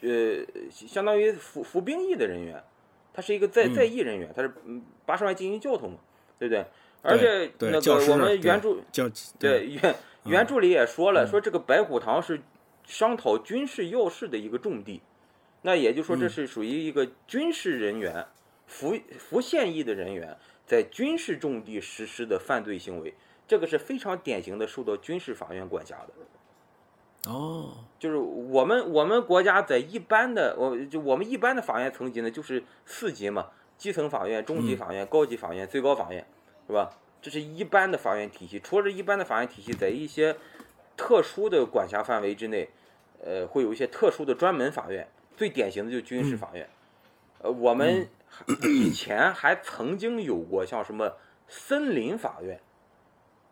[0.01, 2.65] 呃，相当于服服兵役的人员，
[3.13, 3.75] 他是一个在嗯。
[3.75, 5.99] 在役人员，他是嗯八十万精英教头嘛，
[6.39, 6.65] 对不对？
[7.03, 9.95] 而且那个我们原著叫对原
[10.25, 11.15] 原著里也说嗯。
[11.15, 12.41] 了，说这个白虎堂是
[12.87, 15.01] 商讨军事要事的一个重地，
[15.63, 16.21] 那也就是说嗯。
[16.21, 18.27] 这是属于一个军事人员
[18.67, 20.37] 服服现役的人员
[20.67, 23.15] 在军事重地实施的犯罪行为，
[23.47, 26.13] 这个是非常典型的受到军事法院管辖的。
[27.29, 36.27] 哦，就是我们我们国家在一般的我就我们一般的法院层级呢，就是四级嘛，基层法院、中级法院、高级法院、最高法院，
[36.67, 36.91] 是吧？
[37.21, 38.59] 这是一般的法院体系。
[38.59, 40.37] 除了这一般的法院体系，在一些
[40.97, 42.69] 特殊的管辖范围之内，
[43.25, 45.07] 呃，会有一些特殊的专门法院。
[45.37, 46.69] 最典型的就是军事法院。
[47.39, 48.09] 呃，我们
[48.65, 51.13] 以前还曾经有过像什么
[51.47, 52.61] 森林法院，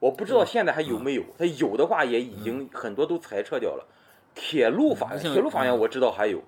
[0.00, 1.22] 我不知道现在还有没有。
[1.38, 3.86] 它有的话，也已经很多都裁撤掉了。
[4.34, 6.42] 铁路法院，铁路法院我知道还有，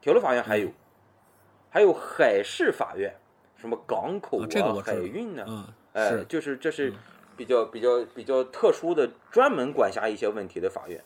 [0.00, 0.68] 铁路法院还有，
[1.70, 3.14] 还有海事法院，
[3.56, 6.92] 什么港口啊海运呢、嗯，哎，就是这是
[7.36, 11.02] 比较比较比较特殊的，专门管辖一些问题的法院。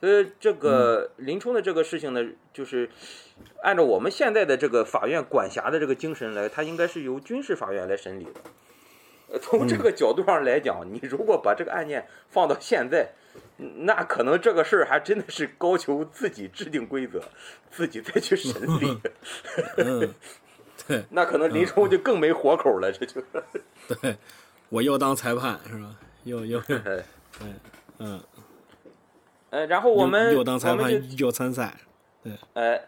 [0.00, 2.88] 所以这个林冲的这个事情呢，就是
[3.62, 8.40] 按照我们现在的这个法院管辖的这个精神来，它应该是由军事法院来审理的。
[9.32, 13.08] 呃 从这个角度上来讲，你如果把这个案件放到现在，
[13.56, 17.22] 那可能这个事儿还真的是高俅自己制定规则，
[17.70, 19.00] 自己再去审理。
[19.78, 20.14] 嗯，
[20.86, 23.22] 对那可能林冲就更没活口了，这就。
[24.00, 24.16] 对，
[24.68, 25.96] 我又当裁判是吧？
[26.24, 26.62] 又又
[27.40, 27.60] 嗯
[27.98, 28.20] 嗯，
[29.50, 31.76] 呃，然后我们又当裁判又参赛，
[32.22, 32.80] 对哎，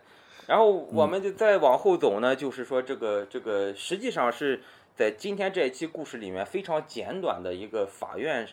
[0.46, 4.62] 然后我们就再往后走呢，就是说这个这个实际上是
[4.96, 8.48] 在今天这一期故事里面非常简短的一个法院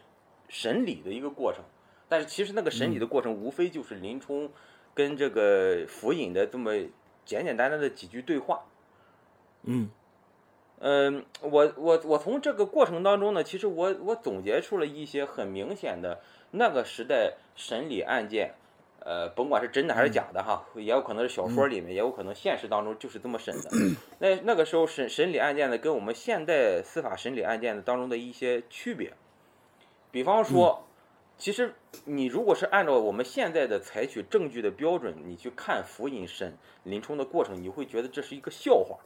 [0.49, 1.63] 审理的一个过程，
[2.09, 4.51] 但是其实那个审理的过程无非就是林冲
[4.93, 6.73] 跟这个府尹的这么
[7.23, 8.65] 简简单单的几句对话。
[9.63, 9.89] 嗯
[10.79, 16.19] 嗯，我我我从这个过程当中呢，其实我我总结出了一些很明显的
[16.51, 18.55] 那个时代审理案件，
[19.05, 23.69] 呃，甭管是真的还是假的哈，也有可能是小说里面，也有可能现实当中就是这么审的。
[24.19, 29.13] 那那个时候审审理案件呢，跟我们现代司法审理案件的当中的一些区别，
[30.09, 30.85] 比方说，
[31.37, 31.73] 其实
[32.05, 38.97] 你如果是按照我们现在的采取证据的标准，你去看府尹审林冲的过程，你会觉得这是一个笑话。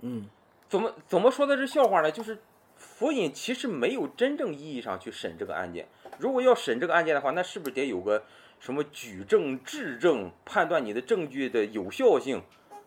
[0.00, 0.28] 嗯
[0.68, 2.10] 怎么怎么说的是笑话呢？
[2.10, 2.36] 就是
[2.84, 5.88] 府尹其实没有真正意义上去审这个案件。
[6.18, 8.22] 如果要审这个案件的话，那是不是得有个
[8.60, 12.42] 什么举证、质证，判断你的证据的有效性，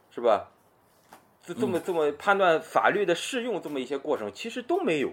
[0.10, 0.52] 是吧？
[1.46, 5.12] 这这么这么判断法律的适用这么一些过程，其实都没有。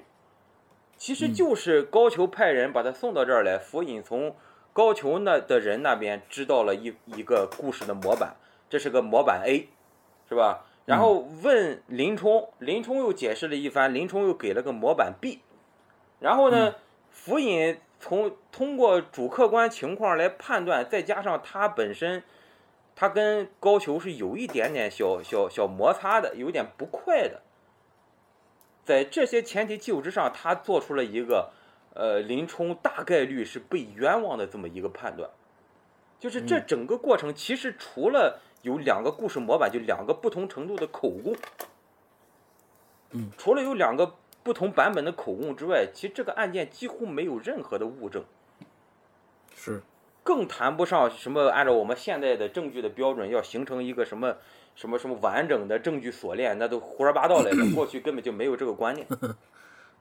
[0.96, 4.36] 其实就是高俅派人把他送到这儿来，府尹从
[4.72, 8.36] 高俅那的人那边知道了一一个故事的模板，
[8.70, 9.68] 这是个模板 A，
[10.28, 10.66] 是吧？
[10.86, 15.40] 然后问林冲，林冲又解释了一番，林冲又给了个模板 B，
[16.20, 16.74] 然后呢，
[17.10, 22.22] 府尹从通过主客观情况来判断，再加上他本身，
[22.94, 27.40] 他跟高俅是有一点点小小小摩擦的，有点不快的，
[28.84, 31.50] 在这些前提基础之上，他做出了一个，
[31.94, 35.30] 呃，林冲大概率是被冤枉的这么一个判断，
[36.20, 41.36] 就是这整个过程其实除了有两个故事模板，就两个不同程度的口供。
[43.10, 48.24] 嗯，除了有两个不同版本的口供之外，其实这个案件几乎没有任何的物证，
[49.54, 49.82] 是
[50.22, 54.36] 更谈不上什么按照我们现在的证据的标准要形成一个什么
[54.74, 57.58] 什么什么完整的证据锁链，那都胡说八道来的。
[57.76, 59.06] 过去根本就没有这个观念，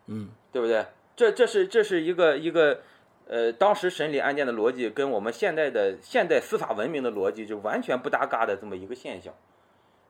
[0.07, 0.85] 嗯对不对？
[1.15, 2.81] 这这是这是一个一个
[3.27, 9.33] 呃，当时审理案件的逻辑跟我们现在的现代司法文明的逻辑就完全不搭嘎的这么一个现象。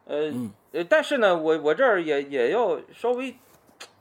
[0.05, 0.51] 呃嗯。
[0.71, 3.35] 呃，但是呢，我我这儿也也要稍微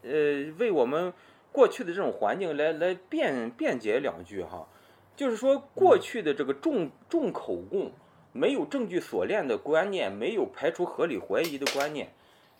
[0.02, 0.10] 呃
[0.59, 1.12] 为我们
[1.52, 4.66] 过去的这种环境来来辩辩解两句哈，
[5.14, 7.93] 就是说过去的这个重重口供
[8.32, 12.14] 没有证据锁链的观念，没有排除合理怀疑的观念，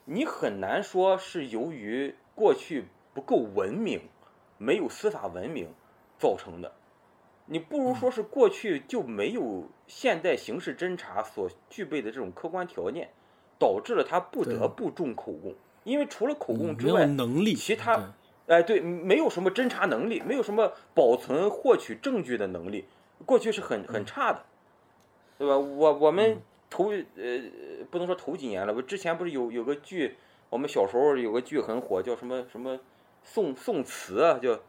[0.05, 2.85] 你很难说是由于过去
[3.15, 4.03] 不够文明，
[4.59, 5.69] 没有司法文明
[6.23, 6.71] 造成的。
[7.47, 13.11] 你不如说是过去就没有现代刑事侦查所具备的这种客观条件，
[13.59, 15.53] 导致了他不得不重口供。
[15.83, 18.05] 因为除了口供之外，能力，其他对
[18.47, 22.85] 哎，对，没有什么侦查能力，没有什么保存、获取证据的能力，
[23.27, 24.45] 过去是很很差的，
[25.39, 25.59] 对吧？
[25.59, 26.41] 我我们
[26.71, 27.41] 头呃
[27.91, 30.17] 不能说头几年了，我之前不是有有个剧，
[30.49, 32.79] 我们小时候有个剧很火，叫什么什么
[33.25, 34.61] 宋宋词啊，叫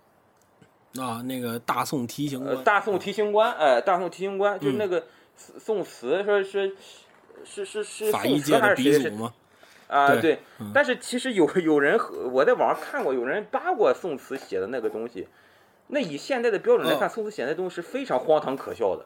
[1.00, 5.04] 啊，那个大宋提刑官，呃大宋提刑官，哎，大宋提刑官就是嗯那个
[5.36, 6.76] 宋宋词，说是
[7.44, 9.34] 是是是法宋词医界的还是鼻祖吗，
[9.88, 15.28] 啊，对对嗯，但是其实有有人和我在网上看过，有人扒过宋词写的那个东西，
[15.88, 19.06] 那以现在的标准来看，哦宋词写的那东西是非常荒唐可笑的。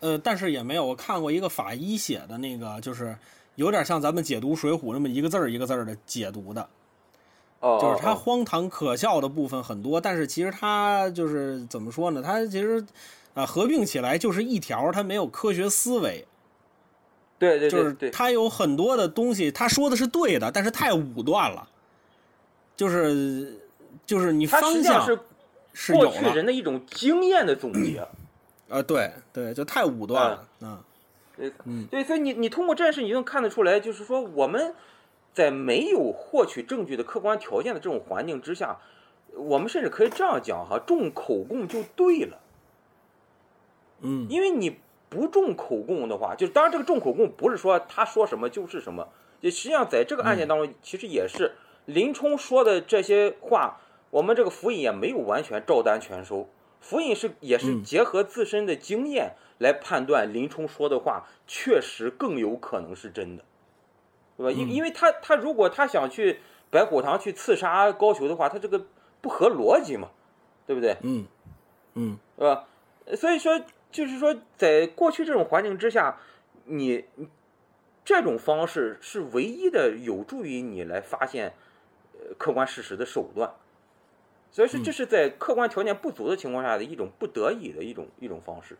[0.00, 3.16] 呃，但是也没有，我看过一个法医写的那个，就是
[3.54, 6.68] 有点像咱们解读《水浒》那么一个字儿一个字儿的解读的，
[7.66, 8.14] 哦，就是它哦。
[8.14, 12.22] 荒唐可笑的部分很多，但是其实它就是怎么说呢？
[12.22, 12.84] 它其实
[13.34, 16.26] 啊、合并起来就是一条，它没有科学思维，
[17.38, 18.08] 对对就是对。
[18.08, 21.68] 对，它有很多的东西，他说的是对的，但是太武断了，
[22.76, 23.58] 就是
[24.06, 25.18] 就是你方向是
[25.74, 28.06] 是过去，人的一种经验的总结。
[28.68, 30.78] 啊，对对，就太武断了，嗯。
[31.90, 34.74] 对，所以你你通过这件事，你就能看得出来，就是说我们
[35.36, 38.78] 在没有获取证据的客观条件的这种环境之下，
[39.34, 42.40] 我们甚至可以这样讲哈，重口供就对了。
[44.00, 44.26] 嗯。
[44.30, 44.78] 因为你
[45.10, 49.08] 不重口供的话，就是当然这个重口供不是说他说什么就是什么，
[49.42, 51.52] 也实际上在这个案件当中，其实也是
[51.84, 56.48] 林冲说的这些话，我们这个府尹也没有完全照单全收，
[56.80, 57.84] 府尹是也是嗯。
[57.84, 63.44] 结合自身的经验来判断林冲说的话确实更有可能是真的，
[64.36, 64.50] 对吧？
[64.50, 66.40] 因嗯因为他他如果他想去
[66.70, 68.84] 白虎堂去刺杀高俅的话，他这个
[69.20, 70.10] 不合逻辑嘛，
[70.66, 70.96] 对不对？
[71.02, 71.26] 嗯
[71.94, 72.66] 嗯对吧？
[73.16, 73.60] 所以说，
[73.90, 76.18] 就是说，在过去这种环境之下，
[76.64, 77.28] 你你
[78.04, 81.54] 这种方式是唯一的有助于你来发现
[82.12, 83.52] 呃客观事实的手段。
[84.50, 88.76] 所以说，这是在客观条件不足的情况下的一种不得已的一种一种方式。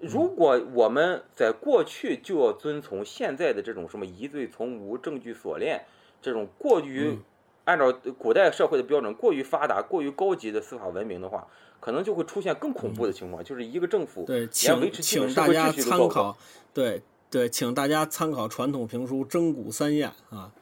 [0.00, 5.84] 如果我们在过去就要遵从现在的这种什么疑罪从无、证据锁链
[6.20, 7.22] 这种过于嗯
[7.64, 11.48] 按照古代社会的标准过于发达、过于高级的司法文明的话，
[11.80, 16.22] 可能就会出现更恐怖的情况，就是一个政府对，连请维持基本请大家社会秩序都参搞不好。
[16.32, 16.38] 考，
[16.72, 20.52] 对对，请大家参考传统评书《征古三宴》啊。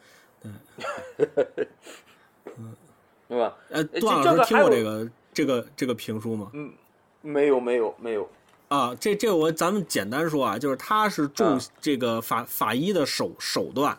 [3.29, 3.57] 对 吧？
[3.69, 6.51] 呃，这段这个老师听过这个这个这个评书吗？
[6.55, 6.73] 嗯
[7.21, 8.29] 没有，没有，没有。
[8.75, 13.97] 啊，这这我咱们简单说啊，就是他是重啊这个法法医的手手段，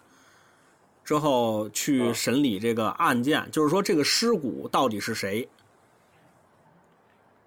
[1.03, 5.47] 之后去啊审理这个案件，就是说这个尸骨到底是谁？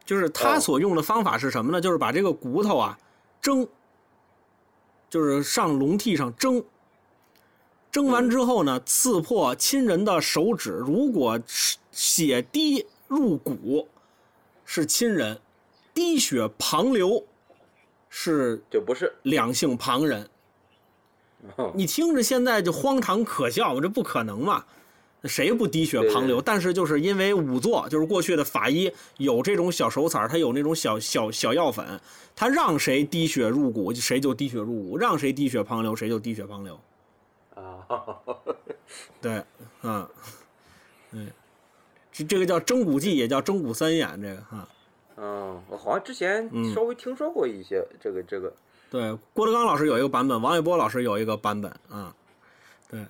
[0.07, 0.61] 就是他哦。
[0.61, 1.81] 所用的方法是什么呢？
[1.81, 2.99] 就是把这个骨头啊
[3.43, 3.69] 蒸，
[5.11, 6.65] 就是上笼屉上蒸，
[7.93, 13.87] 蒸完之后呢，刺破亲人的手指，如果是血滴入骨，
[14.65, 15.37] 是亲人；
[15.99, 17.27] 滴血旁流，
[18.09, 20.31] 是就不是，两性旁人。
[21.59, 24.65] 嗯你听着现在就荒唐可笑嘛，这不可能嘛？
[25.25, 26.37] 谁不滴血旁流？
[26.37, 32.01] 对对但是就是因为仵作，就是过去的法医有这种小手彩，他有那种小小小药粉，
[32.37, 36.81] 他让谁滴血入骨，谁就滴血入骨；让谁滴血旁流，谁就滴血旁流。
[37.57, 37.85] 啊，
[39.21, 39.43] 对，
[39.83, 40.09] 嗯，
[41.11, 41.27] 对，
[42.13, 44.69] 这这个叫蒸骨剂，也叫蒸骨三眼，这个哈。
[45.21, 46.73] 嗯，我好像之前嗯。
[46.73, 48.53] 稍微听说过一些这个这个，
[48.91, 52.15] 对，郭德纲老师有一个版本，王一波老师有一个版本啊。
[52.89, 53.01] 对，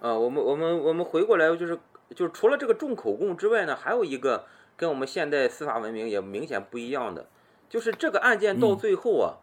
[0.00, 1.78] 啊，我们我们我们回过来就是
[2.14, 4.44] 就是除了这个重口供之外呢，还有一个
[4.76, 7.26] 跟我们现代司法文明也明显不一样的，
[7.68, 8.78] 就是这个案件到嗯。
[8.78, 9.42] 最后啊，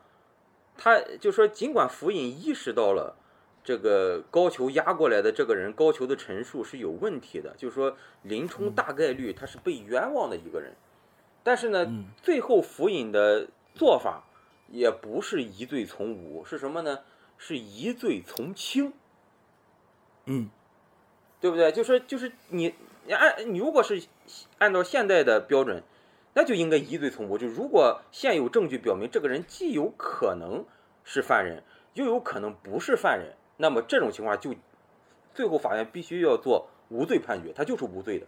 [0.78, 3.16] 他就说尽管府尹意识到了
[3.64, 10.74] 这个高俅押过来的这个人高俅的陈述是有问题的，就是说林冲大概率他是被冤枉的一个人，
[11.50, 14.24] 但是呢，嗯最后府尹的做法
[14.68, 17.00] 也不是疑罪从无，是什么呢？
[17.40, 18.94] 是疑罪从轻。
[20.26, 20.52] 嗯
[21.42, 21.72] 对不对？
[21.72, 22.76] 就说就是你
[23.08, 24.04] 你按你如果是
[24.60, 25.82] 按照现代的标准，
[26.36, 27.36] 那就应该疑罪从无。
[27.36, 30.64] 就如果现有证据表明这个人既有可能
[31.04, 31.64] 是犯人，
[31.96, 34.54] 又有可能不是犯人，那么这种情况就
[35.34, 38.28] 最后法院必须要做无罪判决，他就是无罪的，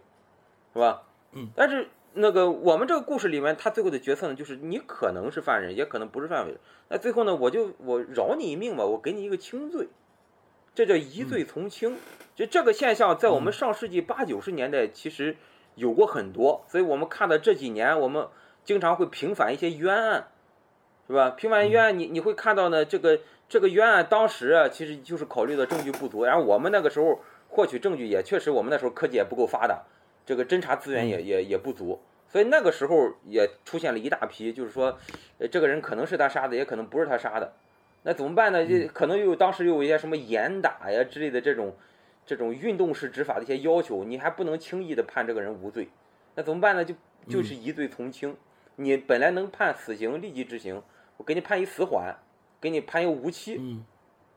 [0.72, 1.04] 是吧？
[1.30, 1.50] 嗯。
[1.54, 6.58] 但是那个我们这个故事里面，他最后的决策呢，就是你可能是犯人，也可能不是犯人。
[6.88, 9.88] 那最后呢，我就我饶你一命吧，我给你一个轻罪，
[10.74, 11.96] 这叫疑罪从轻。
[12.34, 15.36] 就这个现象，在我们上世纪八九十年代其实
[15.74, 18.26] 有过很多，所以我们看到这几年，我们
[18.64, 20.28] 经常会平反一些冤案，
[21.06, 21.30] 是吧？
[21.30, 29.82] 平反冤案，你你会看到呢，这个这个冤案当时啊，其实就是考虑的证据不足，然后我们那个时候获取证据也确实，我们那时候科技也不够发达。
[30.24, 34.96] 这个侦查资源也也也不足，所以那个时候也出现了一大批，就是说，
[35.38, 37.52] 呃，这个人可能是他杀的，也可能不是他杀的，
[38.04, 38.64] 那怎么办呢？
[38.64, 41.74] 就可能又当时又有一些什么严打呀之类的这种，
[42.24, 45.88] 这种运动式执法的一些要求，你还不能轻易的判这个人无罪，
[46.36, 46.84] 那怎么办呢？
[46.84, 46.94] 就
[47.28, 48.36] 就是疑罪从轻，
[48.76, 50.82] 你本来能判死刑立即执行，
[51.16, 52.16] 我给你判一死缓，
[52.60, 53.60] 给你判一无期，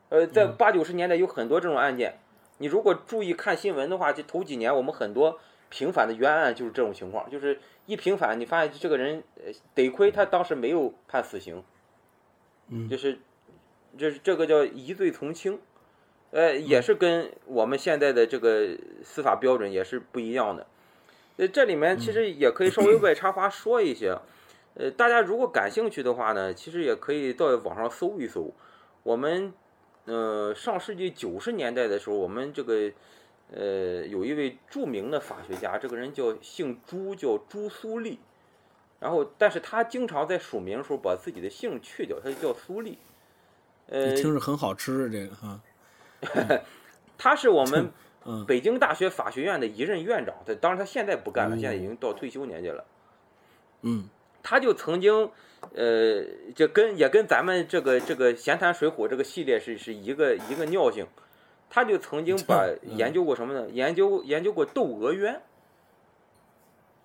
[0.09, 2.19] 呃，在八九十年代有很多这种案件，
[2.57, 5.39] 你如果注意看新闻的话，就头几年我们很多。
[5.69, 11.63] 平反的冤案就是这种情况，就是一平反，你发现这个人，呃，得亏他当时没有判死刑，
[12.69, 13.17] 嗯，就是，
[13.97, 15.59] 就是这个叫疑罪从轻，
[16.31, 20.65] 呃，也是跟我们现在的这个司法标准也是不一样的。
[21.37, 24.17] 呃，这里面其实也可以稍微外插话说一些，
[24.75, 28.53] 呃，大家如果感兴趣的话呢，其实也可以到网上搜一搜。
[29.03, 29.53] 我们，
[30.05, 32.91] 呃，上世纪九十年代的时候，我们这个。
[33.53, 38.19] 呃，有一位著名的法学家，这个人叫姓朱，叫朱苏力。
[38.99, 42.97] 然后，但是他经常在署名时候把自己的姓去掉，他就叫苏力。
[43.87, 45.61] 呃，听着很好吃，这个哈。
[47.17, 47.91] 他是我们
[48.47, 52.83] 北京大学法学院的一任院长，他当然他现在不干了，现在已经到退休年纪了。
[53.81, 54.09] 嗯，
[54.41, 55.29] 他就曾经，
[55.75, 61.05] 呃，就跟也跟咱们这个这个闲谈水浒这个系列是是一个一个尿性。
[61.69, 63.67] 他就曾经把研究过什么呢？
[63.69, 65.41] 研究研究过窦娥冤。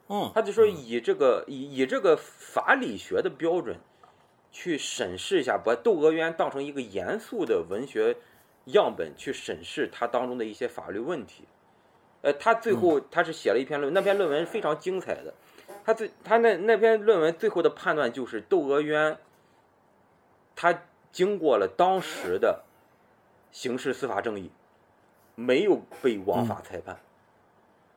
[0.06, 3.78] 哦，他就说以这个以以这个法理学的标准
[4.52, 8.16] 去审视一下，把窦娥冤当成一个严肃的文学
[8.66, 11.44] 样本去审视它当中的一些法律问题。
[12.22, 15.34] 呃，他最后他是写了一篇论，那篇论文非常精彩的。
[15.84, 19.16] 他最他那那篇论文最后的判断就是窦娥冤，
[20.54, 22.64] 他经过了当时的。
[23.52, 24.50] 刑事司法正义
[25.34, 26.98] 没有被枉法裁判，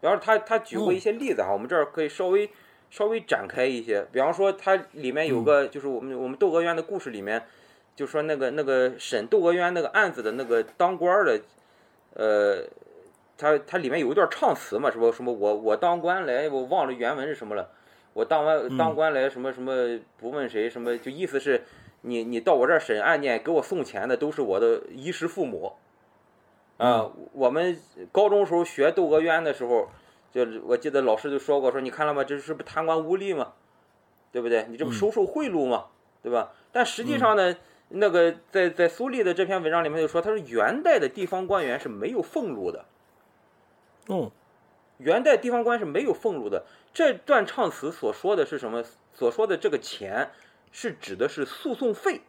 [0.01, 2.49] 然后他他举过一些例子哈，我们这儿可以稍微
[2.89, 4.05] 稍微展开一些。
[4.11, 7.43] 比方说，它里面有个就是我们我们窦娥冤的故事里面，
[7.95, 11.41] 就说那个那个审窦娥冤那个案子的那个当官的，
[12.13, 12.63] 呃，
[13.37, 17.69] 他他里面有一段唱词嘛，什么什么我我当官来，我忘了原文是什么了，
[18.13, 21.63] 我当完当官来什么什么不问谁什么，就意思是。
[22.05, 25.73] 你你到我这儿审案件，给我送钱的都是我的衣食父母，
[26.77, 27.79] 啊，我们
[28.11, 29.87] 高中时候学窦娥冤的时候，
[30.31, 32.23] 就我记得老师就说过，说你看了吗？
[32.23, 33.53] 这是不贪官污吏吗？
[34.33, 34.65] 对不对？
[34.69, 35.85] 你这不收受贿赂吗？
[36.21, 36.51] 对吧？
[36.71, 37.55] 但实际上呢，
[37.87, 42.85] 那个在在苏丽的这篇文章里面就说，他说元代的地方官员是没有俸禄的。
[44.07, 44.31] 哦，
[44.97, 46.65] 元代地方官是没有俸禄的。
[46.93, 48.83] 这段唱词所说的是什么？
[49.13, 50.29] 所说的这个钱。
[50.73, 52.21] 是指的是诉讼费，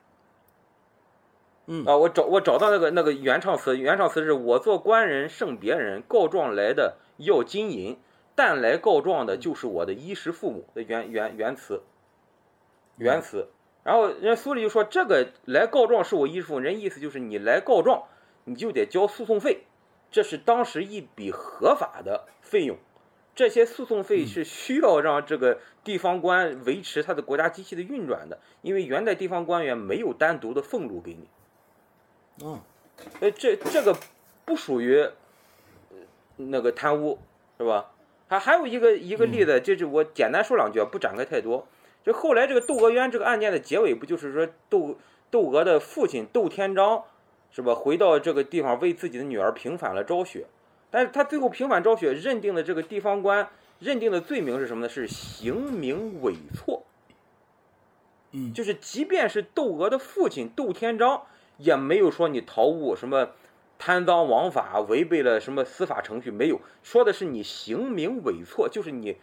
[1.67, 7.99] 嗯啊，我找我找到那个那个原唱词，原唱词是我做官人胜别人，告状来的要金银，
[8.35, 11.83] 但来告状的就是我的衣食父母的原原原词，
[12.99, 13.49] 原词。
[13.83, 18.05] 然后人家苏里就说这个来告状是我衣食父母，人意思就是你来告状，
[18.45, 19.65] 你就得交诉讼费，
[20.11, 22.77] 这是当时一笔合法的费用。
[23.35, 31.29] 这些诉讼费是需要让这个地方官维持他的国家机器的运转的，因为元代地方官员没有单独的俸禄给你。
[32.45, 32.61] 嗯，
[33.21, 33.97] 呃，这这个
[34.45, 35.09] 不属于
[36.37, 37.19] 那个贪污，
[37.59, 37.91] 是吧？
[38.29, 41.67] 还还有一个一个例子，就是我简单说两句，不展开太多。
[42.05, 44.99] 就后来这个窦娥冤这个案件的结尾，不就是说窦
[45.31, 47.05] 窦娥的父亲窦天章，
[47.51, 47.75] 是吧？
[47.75, 50.47] 回到这个地方为自己的女儿平反了昭雪。
[50.95, 53.49] 但是他最后平反昭雪认定的这个地方官
[53.81, 54.89] 认定的罪名是什么呢？
[54.89, 56.85] 是刑名伪错。
[58.31, 61.23] 嗯，就是即便是窦娥的父亲窦天章，
[61.59, 63.31] 也没有说你逃误什么
[63.77, 69.17] 贪赃枉法，违背了什么司法程序，没有说的是你刑名伪错，就是你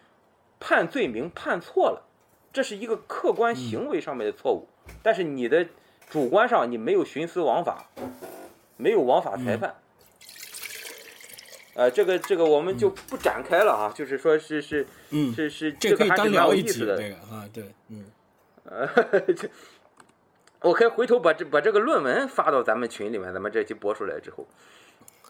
[0.59, 2.03] 判罪名判错了，
[2.51, 4.67] 这是一个客观行为上面的错误。
[5.01, 5.67] 但是你的
[6.09, 7.85] 主观上你没有徇私枉法，
[8.75, 9.75] 没有枉法裁判。
[11.73, 16.97] 呃，这个这个我们就不展开了啊，就是说是是，嗯，是是，这个还是蛮有意思的。
[16.97, 18.05] 这个啊，对，嗯，
[18.65, 18.87] 呃，
[19.33, 19.49] 这
[20.61, 24.45] 我可以回头把这把这个论文发到咱们群里面，咱们这期播出来之后，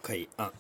[0.02, 0.52] 可以啊。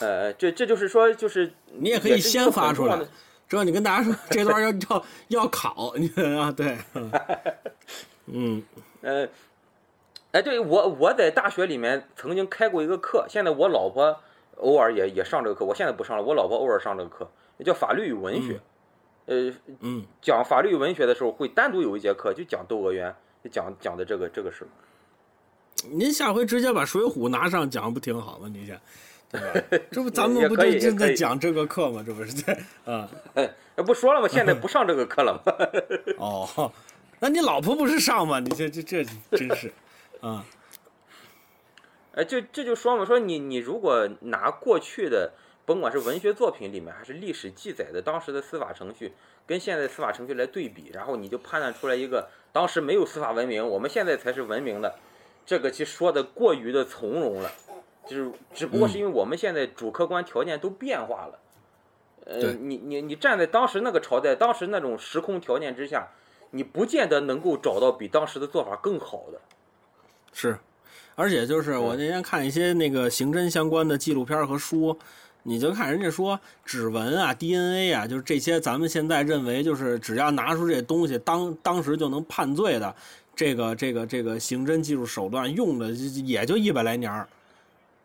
[0.00, 3.00] 呃，这这就是说，就是你也可以先发出来，
[3.48, 6.06] 之后你跟大家说这段要要要考，你
[6.36, 6.76] 啊对，
[8.26, 8.62] 嗯
[9.00, 9.26] 呃，
[10.32, 14.20] 哎，对我我在大学里面曾经开过一个课，现在我老婆
[14.60, 17.28] 偶尔也也上这个课，我现在不上了，我老婆偶尔上这个课，
[17.64, 18.60] 叫法律与文学。
[19.26, 23.14] 呃，嗯讲法律与文学的时候，会单独有一节课就讲窦娥冤，
[23.44, 24.68] 就讲讲的这个这个事儿。
[25.90, 28.48] 您下回直接把《水浒》拿上讲不挺好吗？
[28.50, 28.80] 您先，
[29.30, 29.78] 对吧？
[29.92, 32.02] 这不咱们不就正在讲这个课吗？
[32.04, 32.58] 这不是在
[32.90, 33.08] 啊？
[33.34, 34.26] 哎，不说了吗？
[34.26, 35.52] 现在不上这个课了吗？
[36.18, 36.72] 哦，
[37.20, 38.40] 那你老婆不是上吗？
[38.40, 39.70] 你这这这真是
[40.20, 40.44] 啊，
[42.18, 45.34] 哎，就这就说嘛，说你你如果拿过去的，
[45.64, 49.12] 甭管是文学作品里面还是历史记载的当时的司法程序，
[49.46, 54.96] 跟现在司法程序来对比，然后你就判断出来一个当时没有司法文明，我们现在才是文明的，
[55.46, 57.52] 这个其实说的过于的从容了，
[58.04, 61.38] 就是只不过是因为我们现在主客观条件都变化了。
[62.26, 66.08] 呃，你你你站在当时那个朝代，当时那种时空条件之下，
[66.50, 69.40] 你不见得能够找到比当时的做法更好的。
[70.32, 70.58] 是，
[71.18, 74.96] 而且就是我那天看一些那个刑侦相关的纪录片和书，
[75.42, 82.94] 你就看人家说指纹啊、DNA 啊，就是这些咱们现在认为就是只要拿出这东西，当当时就能判罪的
[83.34, 87.26] 这个这个这个刑侦技术手段，用的也就一百来年儿，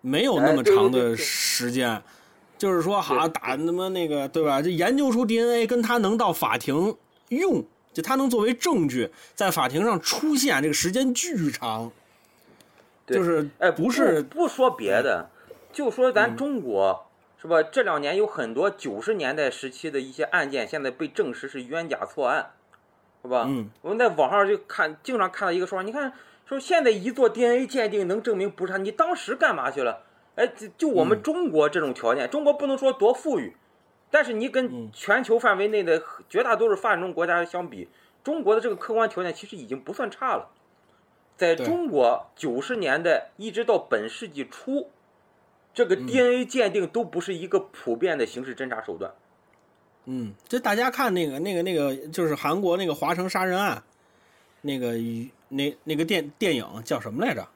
[0.02, 2.02] 没有那哎么长的对对对对时间。
[2.58, 4.60] 就是说，好打他妈那个，对吧？
[4.60, 6.96] 就研究出 DNA，跟他能到法庭
[7.30, 7.64] 用，
[7.94, 11.92] 就他能作为证据在法庭上出现，这个时间巨长。
[13.06, 15.30] 对就是哎，不是嗯不说别的，
[15.72, 17.08] 就说咱中国、
[17.42, 17.62] 是吧？
[17.64, 22.52] 这两年有很多九十年代时期的一些案件，现在被证实是冤假错案，
[23.22, 23.46] 是吧？
[23.48, 26.14] 嗯，我们在网上就看，经常看到一个说法，你看
[26.46, 30.04] 说现在一做 DNA 鉴定能证明不是他，你当时干嘛去了？
[30.36, 33.56] 哎，就就我们中国这种条件，中国不能说多富裕，
[34.10, 37.90] 但是你跟全球范围内的绝大多数发展中国家相比，
[38.24, 40.50] 中国的这个客观条件其实已经不算差了。
[41.38, 44.90] 在中国九十年代一直到本世纪初，
[45.74, 49.12] 这个 DNA 鉴定都不是一个普遍的刑事侦查手段。
[50.06, 53.82] 嗯，这大家看那个那个那个，就是韩国那个华城杀人案，
[54.62, 54.94] 那个
[55.50, 57.48] 那那个电电影叫什么来着？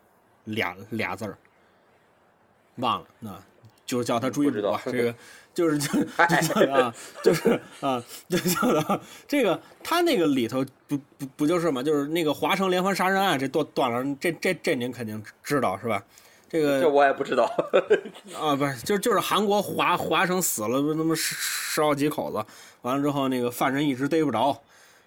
[0.46, 1.38] 俩俩字儿，
[2.78, 3.44] 忘了，那
[3.86, 4.82] 就是叫他追不知道捕吧。
[4.86, 5.14] 这个
[5.58, 6.94] 就是就就叫啊，
[7.24, 11.82] 就是啊，就叫他这个他那个里头不不不就是嘛？
[11.82, 16.04] 就是那个华城连环杀人案，这段断了，这这这您肯定知道是吧？
[16.48, 17.46] 这个这我也不知道。
[18.40, 22.46] 啊，不是，就就是韩国华华城死了那么十十好几口子，
[22.84, 24.62] 完了之后那个犯人一直逮不着。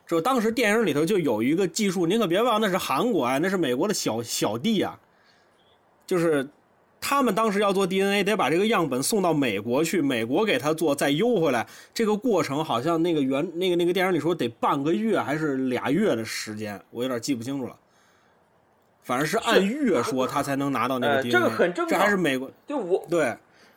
[0.08, 4.98] 就当时电影里头就有一个技术，您可别忘，那是韩国啊，那是美国的小小弟啊，
[6.08, 6.48] 就是
[7.00, 11.66] 他们当时要做 DNA，得把这个样本送到美国去，美国给他做，再邮回来。
[11.94, 17.76] 这个过程好像那个原那个那个电影里说得半个月还是俩月的时间，我有点记不清楚了。
[19.02, 23.36] 反正是按月说，他才能拿到那个呃 DNA，、这个很正常这还是美国就我对。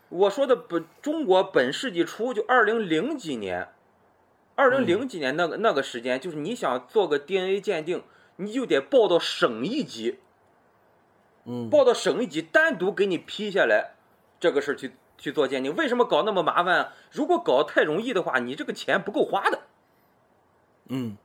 [0.10, 3.70] 我说的本中国本世纪初，就二零零几年，
[4.54, 8.04] 二零零几年那个、那个时间，就是你想做个 DNA 鉴定，
[8.36, 10.18] 你就得报到省一级，
[11.46, 13.96] 嗯，报到省一级单独给你批下来
[14.40, 15.76] 这个事儿去去做鉴定。
[15.76, 16.94] 为什么搞那么麻烦啊？
[17.12, 19.60] 如果搞太容易的话，你这个钱不够花的，
[20.88, 21.18] 嗯，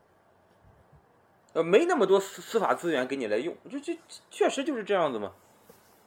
[1.53, 3.99] 呃，没那么多司司法资源给你来用，这这
[4.31, 5.32] 确实就是这样子嘛。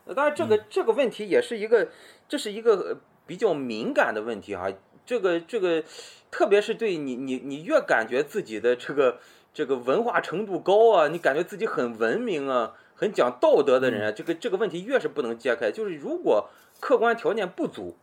[0.06, 1.90] 呃当然，这个、这个问题也是一个，
[2.28, 2.98] 这是一个呃
[3.28, 4.68] 比较敏感的问题哈。
[5.06, 5.84] 这个这个，
[6.32, 9.20] 特别是对你你你越感觉自己的这个
[9.54, 15.72] 这个文化程度高啊，你感觉自己很文明啊，很讲道德的人啊，这个这个问题越是不能揭开。
[15.72, 17.96] 就是如果客观条件不足，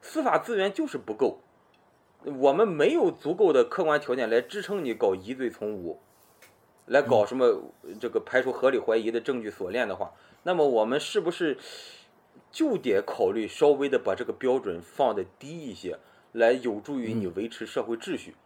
[0.00, 1.40] 司法资源就是不够，
[2.22, 5.98] 我们没有足够的客观条件来支撑你搞疑罪从无。
[6.86, 10.12] 来搞什么这个排除合理怀疑的证据锁链的话，
[10.44, 11.58] 那么我们是不是
[12.52, 15.98] 就得考虑稍微的把这个标准放的低一些，
[16.30, 18.36] 来有助于你维持社会秩序？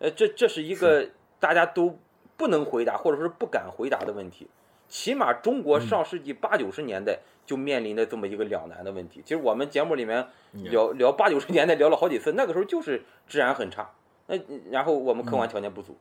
[0.00, 2.00] 呃，这这是一个大家都
[2.36, 4.48] 不能回答或者说是不敢回答的问题。
[4.88, 9.22] 起码中国上世纪八九十年代就面临的这么一个两难的问题。
[9.24, 13.90] 其实我们节目里面聊聊八九十年代聊了好几次，那个时候就是治安很差，
[14.26, 14.36] 那
[14.70, 15.96] 然后我们客观条件不足。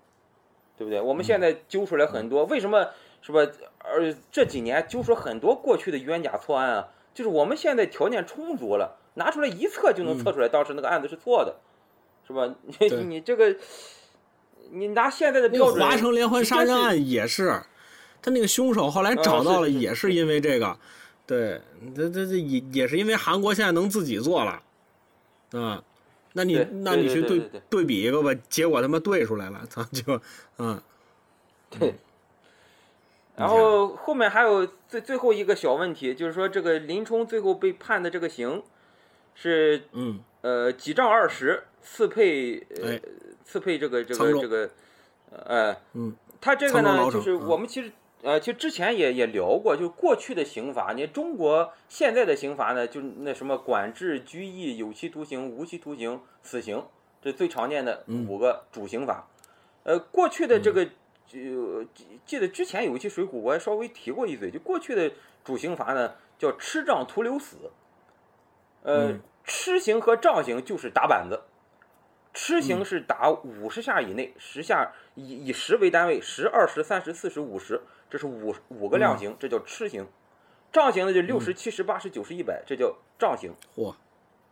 [0.78, 1.00] 对不对？
[1.00, 2.90] 我们现在揪出来很多，为什么
[3.22, 3.40] 是吧？
[3.80, 11.56] 而，这几年揪出很多过去的冤假错案啊，就是我们现在条件充足了，拿出来一测就能测出来当时那个案子是错的，
[12.28, 12.54] 是吧？
[12.82, 13.56] 你你这个，
[14.72, 17.62] 你拿现在的标准，华城连环杀人案也是，
[18.26, 20.76] 他那个凶手后来找到了，也是因为这个，
[21.28, 21.62] 对，
[21.96, 24.64] 这这这也也是因为韩国现在能自己做了，
[25.52, 25.84] 啊，
[26.34, 27.40] 那你那你去对
[27.70, 30.20] 对比一个吧，结果他妈对出来了，操就
[30.58, 30.82] 嗯
[31.70, 31.94] 对。
[33.36, 38.64] 然后后面还有最最后一个小问题，就是说这个林冲最后被判的这个刑
[39.36, 43.02] 是嗯呃几丈二十，刺配呃哎
[43.44, 44.70] 刺配这个这个这个
[45.30, 47.92] 呃嗯他这个呢就是我们其实
[48.26, 56.84] 呃其实之前也也聊过，就是过去的刑罚，你中国现在的刑罚呢，就是那什么管制、拘役、有期徒刑、无期徒刑、死刑，
[57.22, 59.28] 这最常见的嗯五个主刑罚。
[59.84, 60.82] 呃，过去的这个，
[61.34, 65.12] 呃，记记得之前有一期《水浒》，我还稍微提过一嘴，就过去的
[65.44, 67.70] 主刑罚呢叫吃杖徒留死。
[68.82, 71.42] 呃，嗯吃刑和杖刑就是打板子，
[72.34, 80.08] 吃刑是打五十下以内，十下以以十为单位，十、二十、三十、四十、五十，这是五五个量刑，这叫吃刑。
[80.72, 83.54] 杖刑呢就六十、七十、八十、九十、一百，这叫杖刑。
[83.76, 83.96] 嚯，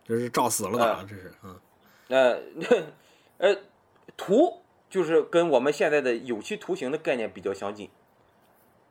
[0.04, 1.60] 这是照死了打，这是啊
[2.08, 2.40] 呃，
[3.38, 3.56] 呃，
[4.16, 7.90] 徒就是跟我们现在的有期徒刑的概念比较相近。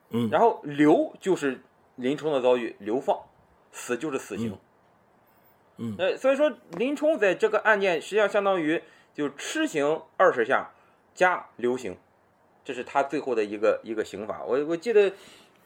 [0.09, 1.59] 嗯然后流就是
[1.95, 3.25] 林冲的遭遇，流放；
[3.71, 4.57] 死就是死刑。
[5.77, 8.83] 嗯呃，所以说林冲在这个案件实际上相当于
[9.15, 10.71] 就吃刑二十下
[11.15, 11.97] 加流刑，
[12.63, 14.43] 这是他最后的一个一个刑罚。
[14.43, 15.11] 我我记得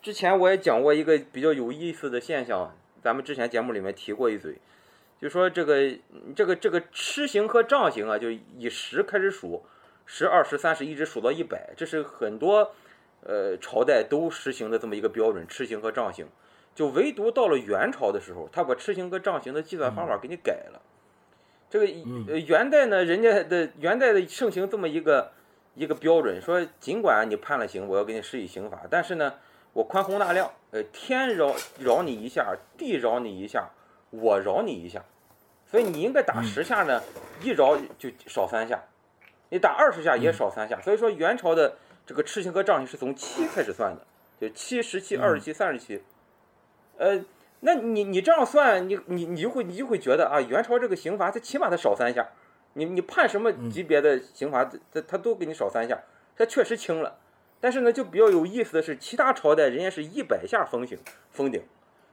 [0.02, 4.56] 之前我也讲过一个比较有意思的现象，咱们之前节目里面提过一嘴，
[5.22, 5.92] 就说这个
[6.36, 9.64] 这个这个吃刑和杖刑啊，就以十开始数，
[10.06, 12.72] 十、二十、三十一直数到一百，这是很多
[13.24, 16.28] 呃朝代都实行的这么一个标准，吃刑和杖刑。
[16.76, 20.80] 就唯独到了元朝的时候，他把吃刑和杖刑的计算方法给你改了。
[21.72, 21.86] 这个
[22.28, 25.32] 呃元代呢，人家的元代的盛行这么一个
[25.78, 29.36] 一个标准，说尽管你判了刑，我要给你施以刑罚，但是呢，
[29.74, 33.70] 我宽宏大量，呃，天饶饶你一下，地饶你一下，
[34.10, 35.04] 我饶你一下，
[35.70, 37.04] 所以你应该打十下呢，
[37.42, 38.82] 一饶就少三下，
[39.50, 40.82] 你打二十下也少三下。
[40.82, 41.78] 所以说元朝的
[42.08, 44.02] 这个赤刑和杖刑是从七开始算的，
[44.42, 46.02] 就七、十七、二十七、三十七。
[46.98, 47.24] 呃，
[47.60, 52.28] 那你你这样算，你你你就会你就会觉得啊，元朝这个刑罚它起码它少三下，
[52.78, 56.00] 你你判什么级别的刑罚，它它它都给你少三下，
[56.38, 57.18] 他确实轻了。
[57.60, 61.00] 但是呢，就比较有意思的是，其他朝代人家是一百下封刑
[61.32, 61.64] 封顶，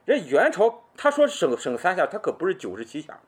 [0.05, 3.19] 人元朝他说省省三下，他可不是九十七下，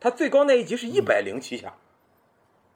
[0.00, 1.74] 他最高那一级是一百零七下。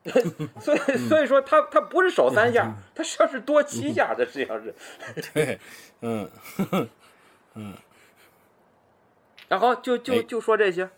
[0.61, 0.79] 所以
[1.09, 4.75] 所以说他他不是少三下，他实际上是多七下，这实际上是。
[5.33, 5.59] 对
[6.03, 6.31] 嗯
[7.55, 7.75] 嗯
[9.49, 10.91] 然后就就哎就说这些。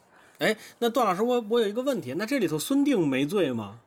[0.43, 3.79] 哎，那段老师，我我有一个问题，那这里头孙定没罪吗？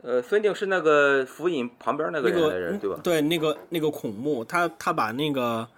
[0.00, 3.00] 呃，孙定是那个府尹旁边那个那人的人，个对吧？
[3.02, 5.68] 对，那个那个孔目，他他把那个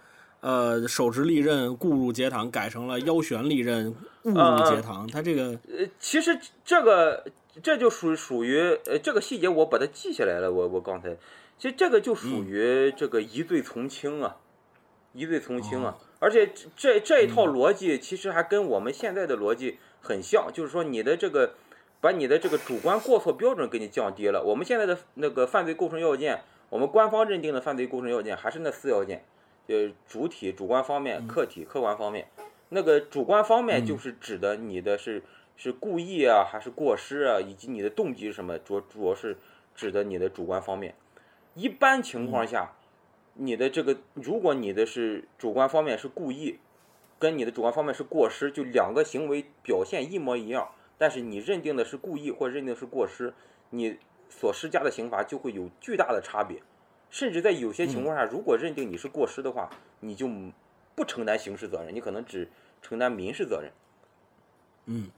[0.41, 3.91] 呃手持利刃固入节堂改成了腰悬利刃
[4.23, 7.25] 误入节堂，他这个呃，其实这个
[7.61, 10.53] 这就属属于呃这个细节，我把它记下来了。
[10.53, 11.17] 我我刚才，
[11.59, 14.37] 其实这个就属于这个疑罪从轻啊，
[15.15, 15.97] 疑罪从轻啊。
[16.21, 21.55] 而且这这这一套逻辑其实还跟我们现在的逻辑很像，就是说你的这个
[22.01, 24.43] 把你的这个主观过错标准给你降低了。
[24.43, 29.25] 我们现在的那个犯罪构成要件，我们官方认定的犯罪构成要件还是那四要件，
[29.67, 32.29] 呃主体、主观方面、客体、客观方面。
[32.69, 35.23] 那个主观方面就是指的你的是
[35.57, 39.37] 是故意啊，还是过失啊，以及你的动机是什么，主主要是
[39.75, 40.95] 指的你的主观方面。
[41.55, 42.71] 一般情况下，
[43.43, 46.59] 你的这个如果你的是主观方面是故意，
[47.19, 53.33] 跟你的主观方面是过失，就两个行为表现一模一样，但是你认定的是故意或认定是过失，
[53.71, 53.99] 你
[54.29, 56.63] 所施加的刑罚就会有巨大的差别。
[57.09, 60.29] 甚至在有些情况下，如果认定你是过失的话，你就
[60.95, 62.47] 不承担刑事责任，你可能只
[62.83, 63.73] 承担民事责任。
[64.85, 65.11] 嗯，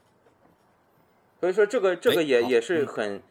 [1.41, 3.21] 所以说这个这个也也是很，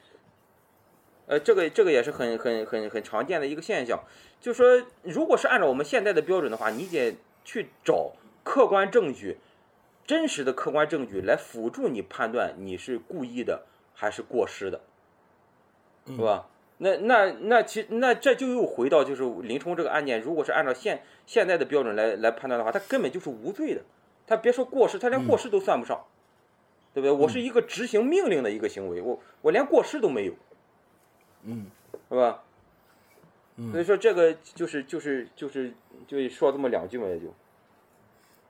[1.27, 4.01] 呃，这个这个也是很很很很常见的一个现象，
[4.41, 8.13] 就说如果是按照我们现在的标准的话，你得去找
[8.43, 9.39] 客观证据，
[10.07, 13.63] 真实的客观证据来辅助你判断你是故意的
[13.95, 14.81] 还是过失的，
[16.07, 16.49] 是吧？
[16.79, 23.83] 那那那其那这就又回到就是林冲这个案件，如果是按照现现在的标准来来判断的话，他根本就是无罪的，
[24.27, 26.05] 他别说过失，他连过失都算不上，
[26.93, 27.13] 对不对？
[27.13, 30.33] 我是一个执行命令的一个行为，我我连过失都没有，
[31.45, 31.67] 嗯，
[32.09, 32.43] 是吧？
[33.71, 35.73] 所以说这个就是就是就是
[36.09, 37.27] 就说这么两句嘛，也就，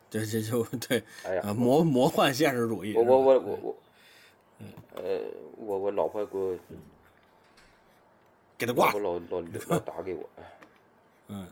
[0.09, 2.95] 这这就对哎呀啊，魔魔幻现实主义。
[2.95, 3.77] 我我我我我我，
[4.95, 5.21] 呃，
[5.57, 6.57] 我我老婆给我
[8.57, 9.01] 给他挂了。
[9.01, 10.29] 老老老打给我，
[11.29, 11.47] 嗯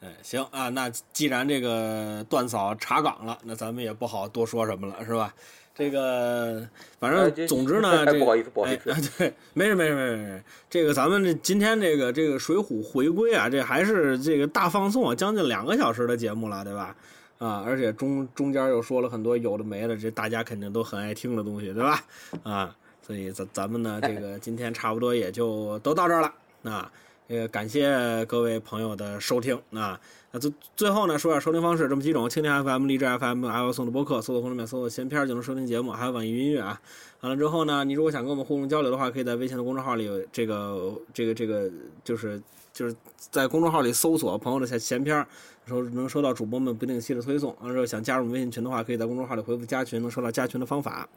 [0.00, 5.34] 哎，行啊，那既然这个段嫂查岗了，那咱们也不好多说什么了，是吧？
[5.76, 6.66] 这个
[6.98, 10.42] 反正总之呢，这不好意思不好意思哎，对，没事没事没事没事。
[10.70, 16.96] 这个咱们这今天这个这个《水浒》回归啊，这还是这个大放送啊，将近两个小时的节目了，对吧？
[17.36, 22.02] 啊，而且中中间又说了很多有的没的，这大家肯定都很爱听的东西，对吧？
[22.42, 22.74] 啊，
[23.06, 26.32] 所以咱咱们呢，这个今天差不多也就都到这儿了。
[26.62, 26.90] 啊，
[27.26, 30.00] 也感谢各位朋友的收听啊。
[30.38, 36.80] 最最后呢，说下收听方式，这么几种：蜻蜓 FM、荔枝 FM、iOS 的播客，搜索公众面搜索“闲篇”就能收听节目，还有网易云音乐啊。
[37.20, 41.70] 完了之后呢，你如果想跟我们互动交流的话，可以在微信的公众号里，这个这个这个
[42.04, 42.40] 就是
[42.72, 45.26] 就是在公众号里搜索“朋友的闲闲篇”，
[45.66, 47.54] 收能收到主播们不定期的推送。
[47.60, 51.08] 完了之后想加入微信群的话，可以在公众号里回复“加群”，能收到加群的方法。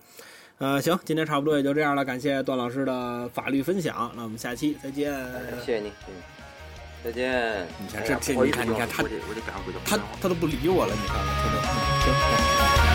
[0.59, 5.13] 呃，行，今天差不多也就这样了，感谢段老师的法律分享，那我们下期再见。
[5.61, 6.13] 谢谢你，嗯，
[7.03, 7.67] 再见。
[7.79, 9.03] 你看这这不好意思你看你看他。
[9.85, 11.25] 他他都不理我了，你看看，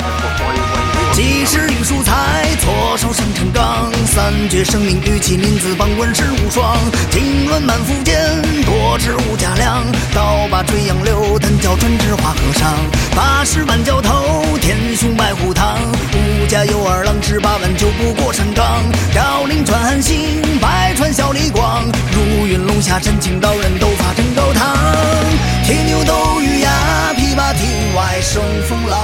[0.01, 0.45] 他都
[0.89, 0.94] 行。
[1.15, 1.45] 不好意思，不好意思。
[1.45, 6.77] 及时雨蔬菜，左手生辰纲，三绝生命玉器林子榜文世无双。
[7.11, 9.85] 经纶满腹间，多知无价量。
[10.13, 12.75] 刀把垂杨柳，单教专治花和尚。
[13.15, 15.79] 八十万教头，天雄白虎堂。
[16.15, 18.83] 五家有二郎，十八万就不过山岗。
[19.15, 21.85] 赵岭传韩信，百川小李广。
[22.13, 24.77] 如云龙下山，青道人斗法真高堂。
[25.65, 28.99] 铁牛斗玉牙，琵琶亭外生风浪。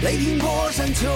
[0.00, 1.08] 雷霆过山丘，